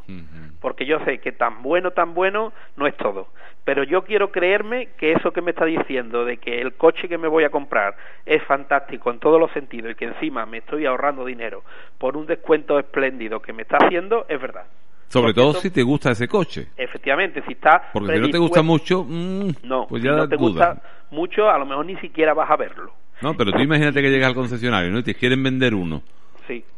porque 0.61 0.85
yo 0.85 0.99
sé 1.05 1.19
que 1.19 1.31
tan 1.31 1.61
bueno 1.61 1.91
tan 1.91 2.13
bueno 2.13 2.53
no 2.75 2.87
es 2.87 2.95
todo 2.97 3.27
pero 3.63 3.83
yo 3.83 4.03
quiero 4.03 4.31
creerme 4.31 4.89
que 4.97 5.11
eso 5.11 5.31
que 5.31 5.41
me 5.41 5.51
está 5.51 5.65
diciendo 5.65 6.23
de 6.25 6.37
que 6.37 6.61
el 6.61 6.73
coche 6.73 7.07
que 7.07 7.17
me 7.17 7.27
voy 7.27 7.43
a 7.43 7.49
comprar 7.49 7.95
es 8.25 8.41
fantástico 8.43 9.11
en 9.11 9.19
todos 9.19 9.39
los 9.39 9.51
sentidos 9.51 9.91
y 9.91 9.95
que 9.95 10.05
encima 10.05 10.45
me 10.45 10.59
estoy 10.59 10.85
ahorrando 10.85 11.25
dinero 11.25 11.63
por 11.97 12.15
un 12.15 12.25
descuento 12.25 12.79
espléndido 12.79 13.41
que 13.41 13.53
me 13.53 13.63
está 13.63 13.77
haciendo 13.77 14.25
es 14.29 14.39
verdad 14.39 14.65
sobre 15.09 15.33
todo 15.33 15.53
si 15.53 15.71
te 15.71 15.83
gusta 15.83 16.11
ese 16.11 16.27
coche. 16.27 16.67
Efectivamente, 16.75 17.41
si 17.47 17.53
está. 17.53 17.81
Porque 17.93 18.13
si 18.15 18.19
no 18.19 18.29
te 18.29 18.37
gusta 18.37 18.61
mucho, 18.61 19.05
mm, 19.07 19.51
no, 19.63 19.87
pues 19.87 20.03
ya 20.03 20.11
si 20.11 20.17
no 20.17 20.27
te 20.27 20.35
gusta 20.35 20.81
mucho, 21.11 21.49
a 21.49 21.57
lo 21.57 21.65
mejor 21.65 21.85
ni 21.85 21.95
siquiera 21.97 22.33
vas 22.33 22.51
a 22.51 22.57
verlo. 22.57 22.91
No, 23.21 23.33
pero 23.35 23.51
tú 23.51 23.59
imagínate 23.59 24.01
que 24.01 24.09
llegas 24.09 24.27
al 24.27 24.35
concesionario 24.35 24.91
¿no? 24.91 24.99
y 24.99 25.03
te 25.03 25.15
quieren 25.15 25.41
vender 25.41 25.73
uno 25.73 26.03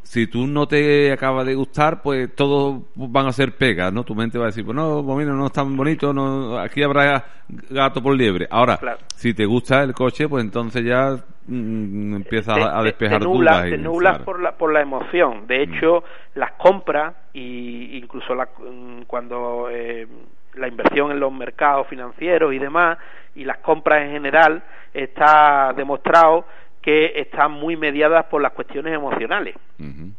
si 0.02 0.28
tú 0.28 0.48
no 0.48 0.68
te 0.68 1.12
acaba 1.12 1.44
de 1.44 1.54
gustar, 1.54 2.02
pues 2.02 2.34
todos 2.36 2.82
van 2.96 3.28
a 3.28 3.32
ser 3.32 3.56
pegas, 3.56 3.94
¿no? 3.94 4.04
Tu 4.04 4.16
mente 4.16 4.38
va 4.38 4.46
a 4.46 4.48
decir, 4.48 4.66
pues 4.66 4.76
no, 4.76 5.04
pues 5.06 5.28
no 5.28 5.46
es 5.46 5.52
tan 5.52 5.76
bonito, 5.78 6.14
no, 6.14 6.58
aquí 6.58 6.82
habrá 6.82 7.24
gato 7.70 8.02
por 8.02 8.16
liebre. 8.16 8.48
Ahora, 8.50 8.80
si 9.16 9.34
te 9.34 9.46
gusta 9.46 9.84
el 9.84 9.94
coche, 9.94 10.28
pues 10.28 10.44
entonces 10.44 10.84
ya 10.84 11.16
mm, 11.48 12.16
empiezas 12.16 12.58
a 12.58 12.82
despejar 12.82 13.22
dudas. 13.22 13.70
Te 13.70 13.78
nublas 13.78 14.20
por 14.20 14.42
la, 14.42 14.54
por 14.54 14.74
la 14.74 14.82
emoción. 14.82 15.46
De 15.48 15.60
mm. 15.60 15.74
hecho, 15.74 16.04
las 16.36 16.54
compras, 16.54 17.14
y 17.34 17.98
incluso 17.98 18.34
la, 18.34 18.46
mm, 18.46 19.04
cuando 19.06 19.70
eh, 19.70 20.08
la 20.56 20.68
inversión 20.68 21.12
en 21.12 21.20
los 21.20 21.32
mercados 21.32 21.88
financieros 21.88 22.54
y 22.54 22.60
demás, 22.60 22.98
y 23.36 23.46
las 23.46 23.60
compras 23.60 24.06
en 24.06 24.12
general, 24.12 24.64
está 24.94 25.72
demostrado 25.76 26.46
que 26.90 27.14
están 27.18 27.52
muy 27.52 27.78
mediadas 27.78 28.26
por 28.26 28.42
las 28.42 28.52
cuestiones 28.54 28.92
emocionales 28.96 29.54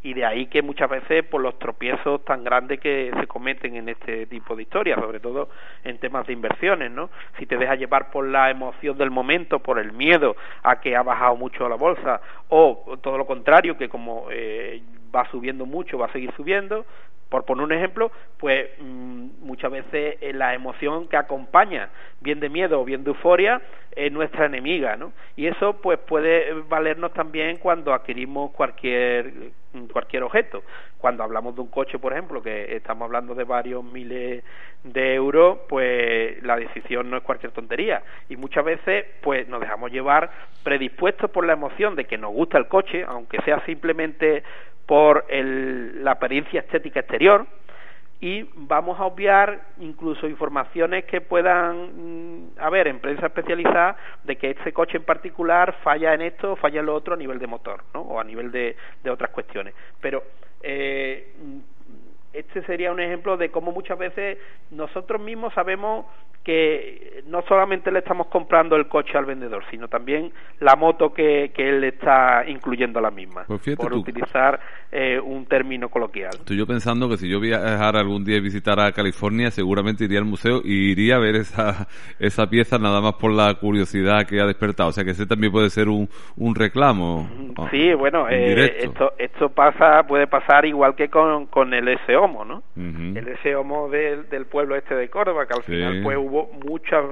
y 0.05 0.15
de 0.15 0.25
ahí 0.25 0.47
que 0.47 0.63
muchas 0.63 0.89
veces 0.89 1.25
por 1.25 1.41
los 1.41 1.59
tropiezos 1.59 2.25
tan 2.25 2.45
grandes 2.45 2.79
que 2.79 3.11
se 3.19 3.27
cometen 3.27 3.75
en 3.75 3.89
este 3.89 4.27
tipo 4.27 4.55
de 4.55 4.63
historias, 4.63 5.01
sobre 5.01 5.19
todo 5.19 5.49
en 5.83 5.99
temas 5.99 6.29
de 6.29 6.33
inversiones, 6.33 6.93
¿no? 6.93 7.11
Si 7.41 7.47
te 7.47 7.57
dejas 7.57 7.77
llevar 7.77 8.13
por 8.13 8.25
la 8.25 8.51
emoción 8.51 8.97
del 8.97 9.11
momento, 9.11 9.59
por 9.59 9.81
el 9.81 9.91
miedo 9.91 10.37
a 10.63 10.81
que 10.81 10.95
ha 10.95 11.03
bajado 11.03 11.35
mucho 11.35 11.69
la 11.69 11.75
bolsa 11.75 12.21
o 12.49 12.97
todo 13.03 13.19
lo 13.19 13.27
contrario, 13.27 13.77
que 13.77 13.89
como 13.89 14.29
eh, 14.31 14.81
va 15.13 15.29
subiendo 15.29 15.67
mucho, 15.67 15.99
va 15.99 16.07
a 16.07 16.13
seguir 16.13 16.33
subiendo, 16.37 16.87
por 17.31 17.45
poner 17.45 17.65
un 17.65 17.73
ejemplo, 17.73 18.11
pues 18.39 18.69
mm, 18.81 19.29
muchas 19.43 19.71
veces 19.71 20.17
eh, 20.21 20.33
la 20.35 20.53
emoción 20.53 21.09
que 21.09 21.17
acompaña, 21.17 21.89
bien 22.21 22.41
de 22.41 22.49
miedo 22.51 22.81
o 22.81 22.85
bien 22.85 23.05
de 23.05 23.11
euforia, 23.11 23.63
es 23.93 24.13
nuestra 24.13 24.47
enemiga, 24.47 24.97
¿no? 24.97 25.13
Y 25.37 25.47
eso 25.47 25.81
pues 25.81 25.99
puede 25.99 26.53
valernos 26.69 27.13
también 27.13 27.57
cuando 27.59 27.95
adquirimos 27.95 28.51
cualquier 28.51 29.33
mm, 29.73 29.87
cualquier 29.93 30.25
objeto. 30.25 30.63
Cuando 30.99 31.23
hablamos 31.23 31.55
de 31.55 31.63
un 31.63 31.69
coche, 31.69 31.99
por 31.99 32.13
ejemplo, 32.13 32.43
que 32.43 32.77
estamos 32.77 33.07
hablando 33.07 33.35
de 33.35 33.45
varios 33.45 33.83
miles 33.83 34.45
de 34.83 35.15
euros, 35.15 35.61
pues 35.69 36.43
la 36.43 36.57
decisión 36.57 37.11
no 37.11 37.17
es 37.17 37.23
cualquier 37.23 37.53
tontería. 37.53 38.03
Y 38.29 38.37
muchas 38.37 38.65
veces, 38.65 39.07
pues 39.23 39.49
nos 39.49 39.61
dejamos 39.61 39.93
llevar 39.93 40.31
predispuestos 40.63 41.31
por 41.31 41.47
la 41.47 41.55
emoción 41.55 41.95
de 41.97 42.05
que 42.05 42.19
nos 42.19 42.33
gusta 42.33 42.59
el 42.59 42.69
coche, 42.69 43.05
aunque 43.07 43.41
sea 43.43 43.65
simplemente 43.65 44.43
por 44.91 45.25
el, 45.29 46.03
la 46.03 46.11
apariencia 46.11 46.59
estética 46.59 46.99
exterior 46.99 47.47
y 48.21 48.43
vamos 48.57 48.99
a 48.99 49.05
obviar 49.05 49.69
incluso 49.79 50.27
informaciones 50.27 51.05
que 51.05 51.21
puedan 51.21 52.49
mm, 52.49 52.59
haber 52.59 52.89
en 52.89 52.99
prensa 52.99 53.27
especializada 53.27 53.97
de 54.25 54.35
que 54.35 54.51
este 54.51 54.73
coche 54.73 54.97
en 54.97 55.05
particular 55.05 55.77
falla 55.85 56.13
en 56.13 56.23
esto 56.23 56.55
o 56.55 56.57
falla 56.57 56.81
en 56.81 56.87
lo 56.87 56.97
otro 56.97 57.15
a 57.15 57.17
nivel 57.17 57.39
de 57.39 57.47
motor 57.47 57.85
¿no? 57.95 58.01
o 58.01 58.19
a 58.19 58.25
nivel 58.25 58.51
de, 58.51 58.75
otras 59.09 59.31
cuestiones 59.31 59.75
pero 60.01 60.25
eh, 60.61 61.35
este 62.33 62.61
sería 62.65 62.91
un 62.91 62.99
ejemplo 62.99 63.37
de 63.37 63.53
cómo 63.53 63.71
muchas 63.71 63.97
veces 63.97 64.39
nosotros 64.73 65.21
mismos 65.21 65.55
sabemos 65.55 66.07
que 66.45 67.23
no 67.27 67.43
solamente 67.43 67.91
le 67.93 67.99
estamos 67.99 68.29
comprando 68.29 68.75
el 68.77 68.89
coche 68.89 69.17
al 69.17 69.27
vendedor, 69.27 69.63
sino 69.71 69.89
también 69.89 70.33
la 70.59 70.75
moto 70.75 71.13
que, 71.13 71.53
que 71.55 71.69
él 71.69 71.85
está 71.85 72.45
incluyendo 72.49 72.99
a 72.99 73.03
la 73.03 73.11
misma, 73.11 73.45
pues 73.47 73.77
por 73.77 73.93
utilizar 73.93 74.59
eh, 74.91 75.21
un 75.21 75.45
término 75.47 75.89
coloquial. 75.91 76.31
Estoy 76.33 76.57
yo 76.57 76.67
pensando 76.67 77.09
que 77.09 77.19
si 77.19 77.29
yo 77.29 77.41
viajara 77.41 78.01
algún 78.01 78.25
día 78.25 78.39
y 78.39 78.41
visitara 78.41 78.91
California, 78.93 79.51
seguramente 79.51 80.05
iría 80.05 80.19
al 80.19 80.25
museo 80.25 80.61
y 80.65 80.93
iría 80.93 81.17
a 81.17 81.19
ver 81.19 81.37
esa, 81.37 81.87
esa 82.19 82.47
pieza 82.47 82.79
nada 82.79 83.01
más 83.01 83.15
por 83.15 83.33
la 83.33 83.55
curiosidad 83.55 84.27
que 84.27 84.41
ha 84.41 84.47
despertado. 84.47 84.89
O 84.89 84.93
sea 84.93 85.05
que 85.05 85.11
ese 85.11 85.27
también 85.27 85.53
puede 85.53 85.69
ser 85.69 85.89
un, 85.89 86.09
un 86.37 86.55
reclamo. 86.55 87.29
Sí, 87.71 87.93
bueno, 87.95 88.29
eh, 88.31 88.79
esto, 88.79 89.13
esto 89.19 89.51
pasa, 89.51 90.03
puede 90.09 90.27
pasar 90.27 90.65
igual 90.65 90.95
que 90.97 91.09
con, 91.09 91.47
con 91.47 91.75
el 91.75 91.87
S-Homo, 91.89 92.45
¿no? 92.45 92.63
El 92.77 93.29
S-Homo 93.29 93.89
del, 93.91 94.29
del 94.31 94.47
pueblo 94.47 94.75
este 94.75 94.95
de 94.95 95.09
Córdoba, 95.09 95.47
que 95.47 95.55
al 95.55 95.63
final 95.63 96.01
pues 96.03 96.17
hubo 96.31 96.51
muchas 96.65 97.05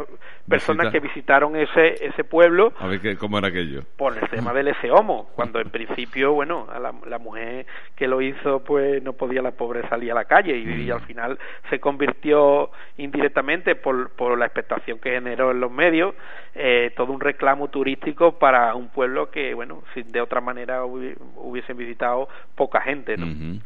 personas 0.49 0.93
que 0.93 1.01
visitaron 1.01 1.57
ese 1.57 2.07
ese 2.07 2.25
pueblo. 2.25 2.73
A 2.79 2.87
ver 2.87 3.01
qué, 3.01 3.17
cómo 3.17 3.39
era 3.39 3.49
aquello. 3.49 3.83
Por 3.97 4.17
el 4.17 4.29
tema 4.31 4.53
del 4.53 4.69
ese 4.69 4.91
homo, 4.91 5.31
cuando 5.35 5.61
en 5.61 5.71
principio, 5.71 6.33
bueno, 6.33 6.67
a 6.73 6.79
la, 6.79 6.95
la, 7.07 7.19
mujer 7.19 7.67
que 7.97 8.07
lo 8.07 8.23
hizo, 8.23 8.63
pues 8.65 9.03
no 9.03 9.13
podía 9.13 9.43
la 9.43 9.51
pobre 9.51 9.87
salir 9.89 10.13
a 10.13 10.15
la 10.15 10.25
calle 10.25 10.57
y, 10.57 10.65
mm. 10.65 10.93
al 10.93 11.01
final 11.01 11.39
se 11.69 11.81
convirtió 11.81 12.71
indirectamente 12.97 13.75
por, 13.75 14.11
por 14.11 14.39
la 14.39 14.47
expectación 14.47 14.99
que 14.99 15.11
generó 15.11 15.51
en 15.51 15.61
los 15.61 15.71
medios, 15.71 16.15
eh, 16.55 16.93
todo 16.97 17.13
un 17.13 17.21
reclamo 17.21 17.69
turístico 17.69 18.39
para 18.39 18.75
un 18.75 18.89
pueblo 18.89 19.31
que, 19.31 19.55
bueno, 19.55 19.83
si 19.95 20.03
de 20.03 20.21
otra 20.21 20.41
manera 20.41 20.85
hubiesen 20.85 21.77
visitado 21.77 22.29
poca 22.55 22.81
gente, 22.81 23.17
¿no? 23.17 23.61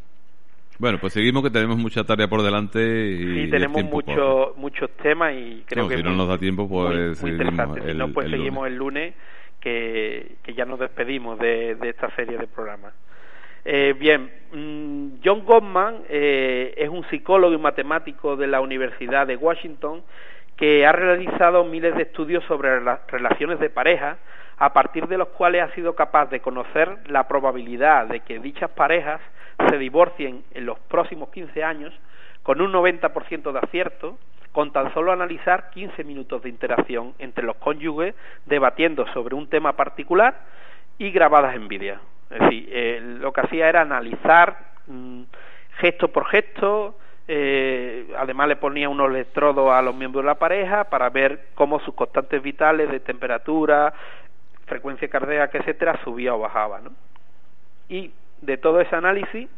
Bueno, 0.79 0.99
pues 0.99 1.13
seguimos 1.13 1.43
que 1.43 1.51
tenemos 1.51 1.77
mucha 1.79 2.05
tarea 2.05 2.29
por 2.29 2.43
delante. 2.43 2.81
Y 2.81 3.45
sí, 3.45 3.51
tenemos 3.51 3.85
mucho, 3.85 4.55
muchos 4.57 4.91
temas 5.03 5.35
y 5.35 5.65
creo 5.67 5.89
que. 5.89 5.97
Si 5.97 6.03
no 6.03 6.11
nos 6.15 6.29
da 6.29 6.39
tiempo, 6.39 6.69
pues. 6.69 7.23
Muy, 7.23 7.31
interesante. 7.33 7.93
si 7.93 7.97
no, 7.97 8.13
pues 8.13 8.31
seguimos 8.31 8.67
el 8.67 8.77
lunes, 8.77 9.15
que, 9.61 10.37
que 10.43 10.55
ya 10.55 10.65
nos 10.65 10.81
despedimos 10.81 11.39
de, 11.39 11.77
de 11.77 11.89
esta 11.91 12.11
serie 12.17 12.37
de 12.37 12.47
programas. 12.47 12.95
Eh, 13.65 13.95
bien, 13.97 14.31
mm, 14.53 15.21
John 15.25 15.45
Gottman 15.45 16.03
eh, 16.09 16.75
es 16.77 16.89
un 16.89 17.05
psicólogo 17.09 17.55
y 17.55 17.59
matemático 17.59 18.37
de 18.37 18.49
la 18.49 18.61
Universidad 18.61 19.27
de 19.27 19.37
Washington 19.37 20.03
que 20.57 20.85
ha 20.85 20.93
realizado 20.93 21.65
miles 21.65 21.95
de 21.95 22.03
estudios 22.03 22.45
sobre 22.45 22.81
las 22.83 23.01
relaciones 23.09 23.61
de 23.61 23.71
pareja, 23.71 24.19
a 24.59 24.73
partir 24.73 25.07
de 25.07 25.17
los 25.17 25.29
cuales 25.29 25.63
ha 25.63 25.75
sido 25.75 25.95
capaz 25.95 26.27
de 26.27 26.41
conocer 26.41 26.99
la 27.09 27.27
probabilidad 27.27 28.07
de 28.07 28.21
que 28.21 28.39
dichas 28.39 28.71
parejas 28.71 29.21
se 29.69 29.79
divorcien 29.79 30.45
en 30.53 30.67
los 30.67 30.79
próximos 30.79 31.31
15 31.31 31.63
años 31.65 31.93
con 32.43 32.61
un 32.61 32.73
90% 32.73 33.53
de 33.53 33.59
acierto, 33.59 34.19
con 34.53 34.73
tan 34.73 34.93
solo 34.93 35.13
analizar 35.13 35.71
15 35.71 36.05
minutos 36.05 36.43
de 36.43 36.49
interacción 36.49 37.15
entre 37.19 37.45
los 37.45 37.57
cónyuges 37.57 38.15
debatiendo 38.47 39.07
sobre 39.13 39.35
un 39.35 39.49
tema 39.49 39.75
particular 39.75 40.41
y 40.99 41.11
grabadas 41.11 41.55
en 41.57 41.69
vídeo. 41.69 41.97
Es 42.31 42.41
decir, 42.41 42.69
eh, 42.71 43.01
lo 43.21 43.33
que 43.33 43.41
hacía 43.43 43.69
era 43.69 43.83
analizar 43.83 44.57
mm, 44.87 45.23
gesto 45.79 46.09
por 46.09 46.27
gesto, 46.27 46.97
eh, 47.29 48.13
además 48.19 48.49
le 48.49 48.57
ponía 48.57 48.89
unos 48.89 49.09
electrodos 49.11 49.73
a 49.73 49.81
los 49.81 49.95
miembros 49.95 50.25
de 50.25 50.27
la 50.27 50.39
pareja 50.39 50.85
para 50.85 51.09
ver 51.09 51.47
cómo 51.55 51.81
sus 51.81 51.95
constantes 51.95 52.43
vitales 52.43 52.91
de 52.91 53.01
temperatura, 53.01 53.93
frecuencia 54.67 55.09
cardíaca, 55.09 55.59
etcétera, 55.59 56.01
subía 56.05 56.35
o 56.35 56.41
bajaba, 56.41 56.81
¿no? 56.81 56.91
Y 57.89 58.11
de 58.43 58.59
todo 58.59 58.81
ese 58.81 58.95
análisis, 58.95 59.49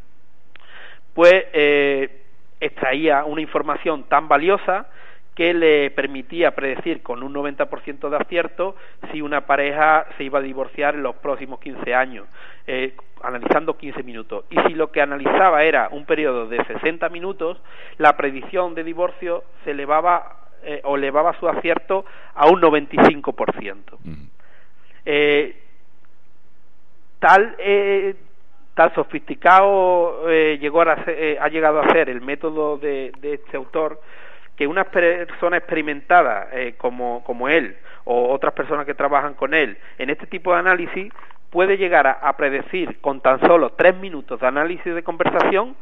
pues 1.14 1.44
eh, 1.52 2.22
extraía 2.60 3.24
una 3.24 3.40
información 3.40 4.04
tan 4.04 4.28
valiosa 4.28 4.86
que 5.34 5.52
le 5.52 5.90
permitía 5.90 6.54
predecir 6.54 7.02
con 7.02 7.22
un 7.22 7.34
90% 7.34 8.08
de 8.08 8.16
acierto 8.16 8.76
si 9.12 9.20
una 9.20 9.42
pareja 9.46 10.06
se 10.16 10.24
iba 10.24 10.38
a 10.38 10.42
divorciar 10.42 10.94
en 10.94 11.02
los 11.02 11.16
próximos 11.16 11.58
15 11.58 11.94
años, 11.94 12.26
eh, 12.66 12.94
analizando 13.22 13.76
15 13.76 14.02
minutos. 14.04 14.44
Y 14.50 14.60
si 14.60 14.74
lo 14.74 14.92
que 14.92 15.00
analizaba 15.00 15.64
era 15.64 15.88
un 15.90 16.04
periodo 16.04 16.46
de 16.46 16.64
60 16.64 17.08
minutos, 17.08 17.60
la 17.98 18.16
predicción 18.16 18.74
de 18.74 18.84
divorcio 18.84 19.42
se 19.64 19.72
elevaba 19.72 20.36
eh, 20.62 20.80
o 20.84 20.96
elevaba 20.96 21.38
su 21.40 21.48
acierto 21.48 22.04
a 22.34 22.46
un 22.46 22.60
95%. 22.62 23.98
Eh, 25.04 25.60
tal 27.18 27.56
tal 28.74 28.92
sofisticado 28.94 30.28
llegó 30.28 30.82
a 30.82 30.92
ha 30.92 31.48
llegado 31.48 31.80
a 31.80 31.92
ser 31.92 32.10
el 32.10 32.20
método 32.20 32.76
de, 32.76 33.12
de 33.20 33.34
este 33.34 33.56
autor 33.56 34.00
que 34.56 34.66
una 34.66 34.84
persona 34.84 35.56
experimentada 35.56 36.48
eh, 36.52 36.74
como, 36.78 37.22
como 37.24 37.48
él 37.48 37.76
o 38.04 38.32
otras 38.32 38.52
personas 38.54 38.86
que 38.86 38.94
trabajan 38.94 39.34
con 39.34 39.54
él 39.54 39.76
en 39.98 40.10
este 40.10 40.26
tipo 40.26 40.52
de 40.52 40.60
análisis 40.60 41.12
puede 41.50 41.76
llegar 41.76 42.06
a, 42.06 42.36
predecir 42.36 43.00
con 43.00 43.20
tan 43.20 43.40
solo 43.40 43.70
tres 43.70 43.96
minutos 43.96 44.40
de 44.40 44.46
análisis 44.46 44.94
de 44.94 45.02
conversación 45.02 45.76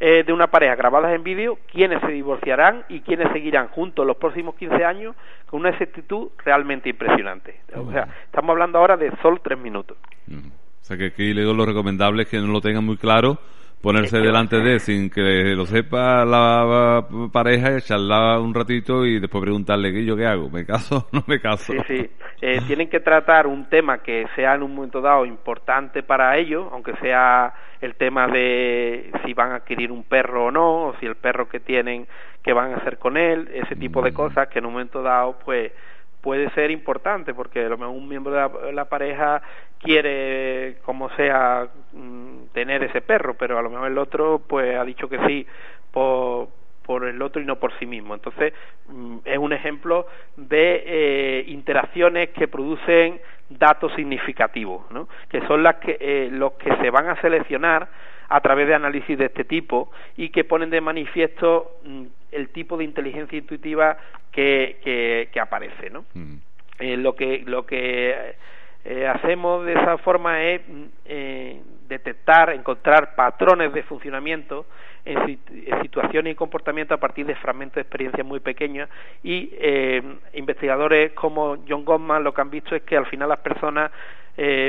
eh, 0.00 0.24
de 0.26 0.32
una 0.32 0.48
pareja 0.48 0.74
grabadas 0.74 1.14
en 1.14 1.22
vídeo 1.22 1.58
quiénes 1.70 2.00
se 2.00 2.08
divorciarán 2.08 2.84
y 2.88 3.00
quiénes 3.00 3.30
seguirán 3.32 3.68
juntos 3.68 4.04
los 4.04 4.16
próximos 4.16 4.56
15 4.56 4.84
años 4.84 5.14
con 5.46 5.60
una 5.60 5.70
exactitud 5.70 6.30
realmente 6.44 6.88
impresionante. 6.88 7.60
O 7.76 7.92
sea, 7.92 8.08
estamos 8.24 8.50
hablando 8.50 8.78
ahora 8.78 8.96
de 8.96 9.12
solo 9.22 9.38
tres 9.40 9.58
minutos. 9.58 9.96
O 10.82 10.84
sea 10.84 10.96
que 10.96 11.06
aquí 11.06 11.32
le 11.32 11.42
digo 11.42 11.54
lo 11.54 11.64
recomendable 11.64 12.24
es 12.24 12.28
que 12.28 12.38
no 12.38 12.48
lo 12.48 12.60
tengan 12.60 12.84
muy 12.84 12.96
claro 12.96 13.38
ponerse 13.82 14.18
delante 14.18 14.60
de 14.60 14.78
sin 14.78 15.10
que 15.10 15.54
lo 15.56 15.66
sepa 15.66 16.24
la 16.24 17.04
pareja, 17.32 17.80
charlar 17.80 18.38
un 18.38 18.54
ratito 18.54 19.04
y 19.04 19.18
después 19.18 19.42
preguntarle 19.42 19.92
qué 19.92 20.04
yo 20.04 20.16
qué 20.16 20.24
hago, 20.24 20.48
¿me 20.48 20.64
caso 20.64 21.08
o 21.12 21.16
no 21.16 21.24
me 21.26 21.40
caso? 21.40 21.72
Sí, 21.72 21.78
sí, 21.88 22.10
eh, 22.40 22.60
tienen 22.66 22.88
que 22.88 23.00
tratar 23.00 23.48
un 23.48 23.68
tema 23.68 23.98
que 23.98 24.26
sea 24.36 24.54
en 24.54 24.62
un 24.62 24.74
momento 24.74 25.00
dado 25.00 25.26
importante 25.26 26.04
para 26.04 26.36
ellos, 26.36 26.68
aunque 26.72 26.94
sea 26.96 27.52
el 27.80 27.96
tema 27.96 28.28
de 28.28 29.10
si 29.24 29.34
van 29.34 29.50
a 29.50 29.56
adquirir 29.56 29.90
un 29.90 30.04
perro 30.04 30.46
o 30.46 30.50
no, 30.52 30.86
o 30.86 30.94
si 31.00 31.06
el 31.06 31.16
perro 31.16 31.48
que 31.48 31.58
tienen, 31.58 32.06
qué 32.44 32.52
van 32.52 32.72
a 32.72 32.76
hacer 32.76 32.98
con 32.98 33.16
él, 33.16 33.48
ese 33.52 33.74
tipo 33.74 34.00
de 34.00 34.12
mm. 34.12 34.14
cosas 34.14 34.48
que 34.48 34.60
en 34.60 34.66
un 34.66 34.72
momento 34.74 35.02
dado 35.02 35.38
pues 35.44 35.72
puede 36.22 36.48
ser 36.50 36.70
importante 36.70 37.34
porque 37.34 37.66
un 37.66 38.08
miembro 38.08 38.32
de 38.32 38.72
la, 38.72 38.86
pareja 38.86 39.42
quiere 39.78 40.78
como 40.84 41.10
sea 41.10 41.68
mm, 41.92 42.44
tener 42.52 42.82
ese 42.84 43.02
perro 43.02 43.34
pero 43.34 43.58
a 43.58 43.62
lo 43.62 43.68
mejor 43.68 43.88
el 43.88 43.98
otro 43.98 44.40
pues 44.46 44.76
ha 44.76 44.84
dicho 44.84 45.08
que 45.08 45.18
sí 45.26 45.46
por 45.90 46.48
por 46.82 47.04
el 47.04 47.20
otro 47.22 47.40
y 47.40 47.44
no 47.44 47.56
por 47.56 47.72
sí 47.78 47.86
mismo. 47.86 48.14
Entonces, 48.14 48.52
mm, 48.88 49.18
es 49.24 49.38
un 49.38 49.52
ejemplo 49.52 50.06
de 50.36 50.82
eh, 50.84 51.44
interacciones 51.48 52.30
que 52.30 52.48
producen 52.48 53.20
datos 53.48 53.92
significativos, 53.94 54.90
¿no? 54.90 55.08
que 55.28 55.40
son 55.46 55.62
las 55.62 55.76
que, 55.76 55.96
eh, 56.00 56.28
los 56.32 56.52
que 56.54 56.74
se 56.76 56.90
van 56.90 57.08
a 57.08 57.20
seleccionar 57.20 57.88
a 58.32 58.40
través 58.40 58.66
de 58.66 58.74
análisis 58.74 59.18
de 59.18 59.26
este 59.26 59.44
tipo 59.44 59.90
y 60.16 60.30
que 60.30 60.44
ponen 60.44 60.70
de 60.70 60.80
manifiesto 60.80 61.76
mm, 61.84 62.04
el 62.32 62.48
tipo 62.48 62.78
de 62.78 62.84
inteligencia 62.84 63.36
intuitiva 63.36 63.98
que, 64.32 65.28
que, 65.30 65.38
aparece. 65.38 65.90
¿no? 65.90 66.06
Mm. 66.14 66.36
Eh, 66.78 66.96
lo 66.96 67.14
que, 67.14 67.42
lo 67.44 67.66
que 67.66 68.34
eh, 68.86 69.06
hacemos 69.06 69.66
de 69.66 69.74
esa 69.74 69.98
forma 69.98 70.42
es 70.42 70.62
mm, 70.66 70.82
eh, 71.04 71.60
detectar, 71.88 72.50
encontrar 72.54 73.14
patrones 73.14 73.70
de 73.74 73.82
funcionamiento 73.82 74.64
en, 75.04 75.38
situaciones 75.82 76.32
y 76.32 76.34
comportamientos 76.34 76.96
a 76.96 77.00
partir 77.00 77.26
de 77.26 77.34
fragmentos 77.34 77.74
de 77.74 77.82
experiencias 77.82 78.26
muy 78.26 78.40
pequeños 78.40 78.88
y 79.22 79.50
investigadores 80.32 81.12
como 81.12 81.58
John 81.68 81.84
Gottman 81.84 82.22
lo 82.22 82.32
que 82.32 82.40
han 82.40 82.50
visto 82.50 82.74
es 82.76 82.82
que 82.82 82.96
al 82.96 83.06
final 83.06 83.28
las 83.28 83.40
personas 83.40 83.90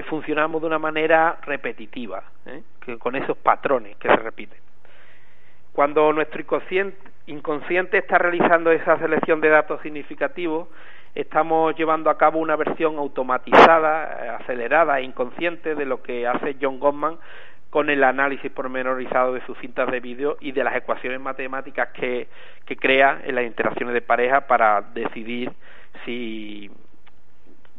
funcionamos 0.09 0.59
de 0.59 0.67
una 0.67 0.79
manera 0.79 1.37
repetitiva, 1.43 2.23
que, 2.85 2.97
con 2.97 3.15
esos 3.15 3.37
patrones 3.37 3.95
que 3.97 4.07
se 4.07 4.15
repiten. 4.15 4.59
Cuando 5.73 6.13
nuestro 6.13 6.41
inconsciente, 7.25 7.97
está 7.97 8.17
realizando 8.17 8.71
esa 8.71 8.97
selección 8.99 9.41
de 9.41 9.49
datos 9.49 9.81
significativos, 9.81 10.67
estamos 11.15 11.75
llevando 11.75 12.09
a 12.09 12.17
cabo 12.17 12.39
una 12.39 12.55
versión 12.55 12.97
automatizada, 12.97 14.25
eh, 14.25 14.29
acelerada 14.29 14.99
e 14.99 15.03
inconsciente 15.03 15.73
de 15.73 15.85
lo 15.85 16.03
que 16.03 16.27
hace 16.27 16.57
John 16.61 16.79
Gottman 16.79 17.17
con 17.71 17.89
el 17.89 18.03
análisis 18.03 18.51
pormenorizado 18.51 19.33
de 19.33 19.43
sus 19.47 19.57
cintas 19.57 19.89
de 19.89 19.99
vídeo 19.99 20.37
y 20.39 20.51
de 20.51 20.63
las 20.63 20.75
ecuaciones 20.75 21.19
matemáticas 21.19 21.89
que, 21.89 22.27
que 22.65 22.77
crea 22.77 23.21
en 23.23 23.33
las 23.33 23.45
interacciones 23.45 23.95
de 23.95 24.01
pareja 24.01 24.41
para 24.41 24.81
decidir 24.93 25.51
si 26.05 26.69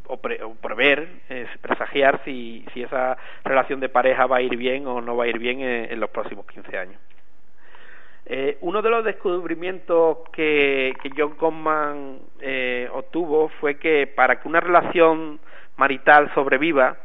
o, 0.07 0.17
prever, 0.19 1.09
presagiar 1.61 2.21
si, 2.25 2.64
si 2.73 2.83
esa 2.83 3.17
relación 3.45 3.81
de 3.81 3.88
pareja 3.88 4.27
va 4.27 4.37
a 4.37 4.43
ir 4.43 4.57
bien 4.57 4.87
o 4.87 5.01
no 5.01 5.17
va 5.17 5.25
a 5.25 5.29
ir 5.29 5.38
bien 5.38 5.61
en 5.61 5.99
los 6.01 6.11
próximos 6.11 6.47
15 6.47 6.79
años. 6.79 7.01
Eh, 8.27 8.57
uno 8.62 8.81
de 8.81 8.88
los 8.88 9.05
descubrimientos 9.05 10.19
que, 10.33 10.95
que 11.03 11.11
John 11.14 11.37
Gottman 11.38 12.21
eh, 12.40 12.88
obtuvo 12.93 13.51
fue 13.61 13.77
que 13.77 14.07
para 14.07 14.40
que 14.40 14.49
una 14.49 14.61
relación 14.61 15.40
marital 15.77 16.33
sobreviva, 16.35 16.97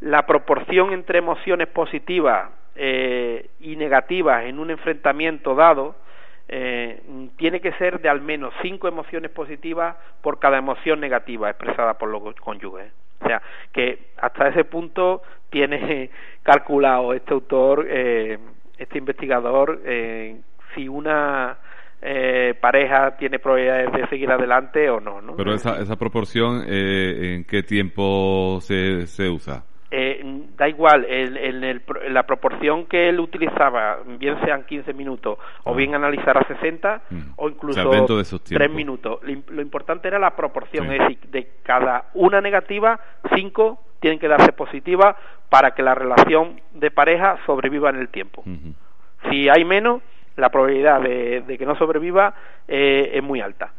la 0.00 0.26
proporción 0.26 0.92
entre 0.92 1.18
emociones 1.18 1.68
positivas 1.68 2.50
eh, 2.74 3.50
y 3.60 3.76
negativas 3.76 4.44
en 4.46 4.58
un 4.58 4.70
enfrentamiento 4.70 5.54
dado 5.54 5.94
eh, 6.48 7.02
tiene 7.36 7.60
que 7.60 7.72
ser 7.72 8.00
de 8.00 8.08
al 8.08 8.20
menos 8.20 8.52
cinco 8.62 8.88
emociones 8.88 9.30
positivas 9.30 9.96
por 10.22 10.38
cada 10.38 10.58
emoción 10.58 11.00
negativa 11.00 11.50
expresada 11.50 11.94
por 11.94 12.10
los 12.10 12.34
cónyuges. 12.36 12.92
O 13.20 13.26
sea, 13.26 13.40
que 13.72 14.10
hasta 14.18 14.48
ese 14.48 14.64
punto 14.64 15.22
tiene 15.50 16.10
calculado 16.42 17.14
este 17.14 17.32
autor, 17.32 17.86
eh, 17.88 18.38
este 18.78 18.98
investigador, 18.98 19.80
eh, 19.84 20.40
si 20.74 20.88
una 20.88 21.56
eh, 22.02 22.54
pareja 22.60 23.16
tiene 23.16 23.38
probabilidades 23.38 23.92
de 23.92 24.06
seguir 24.08 24.30
adelante 24.30 24.90
o 24.90 25.00
no. 25.00 25.22
Pero 25.36 25.54
esa, 25.54 25.80
esa 25.80 25.96
proporción, 25.96 26.62
eh, 26.66 27.34
¿en 27.34 27.44
qué 27.44 27.62
tiempo 27.62 28.58
se, 28.60 29.06
se 29.06 29.30
usa? 29.30 29.64
Eh, 29.96 30.20
da 30.56 30.68
igual, 30.68 31.06
en, 31.08 31.62
el, 31.62 31.82
la 32.08 32.24
proporción 32.24 32.86
que 32.86 33.08
él 33.08 33.20
utilizaba, 33.20 34.00
bien 34.18 34.36
sean 34.44 34.64
15 34.64 34.92
minutos 34.92 35.38
o 35.62 35.70
ah. 35.70 35.76
bien 35.76 35.94
analizar 35.94 36.36
a 36.36 36.44
60 36.48 37.02
mm. 37.10 37.20
o 37.36 37.48
incluso 37.48 37.88
o 37.88 38.38
3 38.40 38.70
minutos. 38.72 39.20
Lo, 39.22 39.62
importante 39.62 40.08
era 40.08 40.18
la 40.18 40.34
proporción, 40.34 40.90
es 40.90 40.98
decir, 40.98 41.18
de 41.30 41.48
cada 41.62 42.06
una 42.14 42.40
negativa, 42.40 42.98
5 43.36 43.80
tienen 44.00 44.18
que 44.18 44.26
darse 44.26 44.52
positivas 44.52 45.14
para 45.48 45.76
que 45.76 45.84
la 45.84 45.94
relación 45.94 46.60
de 46.72 46.90
pareja 46.90 47.38
sobreviva 47.46 47.90
en 47.90 47.96
el 48.00 48.08
tiempo. 48.08 48.42
Si 49.30 49.48
hay 49.48 49.64
menos, 49.64 50.02
la 50.34 50.50
probabilidad 50.50 51.02
de, 51.02 51.56
que 51.56 51.66
no 51.66 51.76
sobreviva 51.76 52.34
eh, 52.66 53.12
es 53.14 53.22
muy 53.22 53.40
alta. 53.40 53.72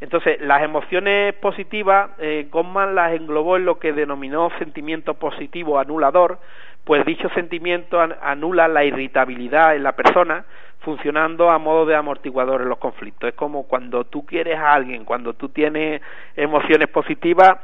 Entonces, 0.00 0.40
las 0.40 0.62
emociones 0.62 1.34
positivas, 1.34 2.10
eh, 2.18 2.48
las 2.94 3.12
englobó 3.12 3.56
en 3.56 3.64
lo 3.64 3.78
que 3.78 3.92
denominó 3.92 4.50
sentimiento 4.58 5.14
positivo 5.14 5.78
anulador, 5.78 6.38
pues 6.84 7.04
dicho 7.04 7.28
sentimiento 7.30 8.00
anula 8.00 8.68
la 8.68 8.84
irritabilidad 8.84 9.74
en 9.74 9.82
la 9.82 9.92
persona, 9.92 10.44
funcionando 10.80 11.50
a 11.50 11.58
modo 11.58 11.84
de 11.84 11.96
amortiguador 11.96 12.62
en 12.62 12.68
los 12.68 12.78
conflictos. 12.78 13.28
Es 13.28 13.34
como 13.34 13.64
cuando 13.64 14.04
tú 14.04 14.24
quieres 14.24 14.56
a 14.58 14.72
alguien, 14.72 15.04
cuando 15.04 15.34
tú 15.34 15.48
tienes 15.48 16.00
emociones 16.36 16.88
positivas, 16.88 17.58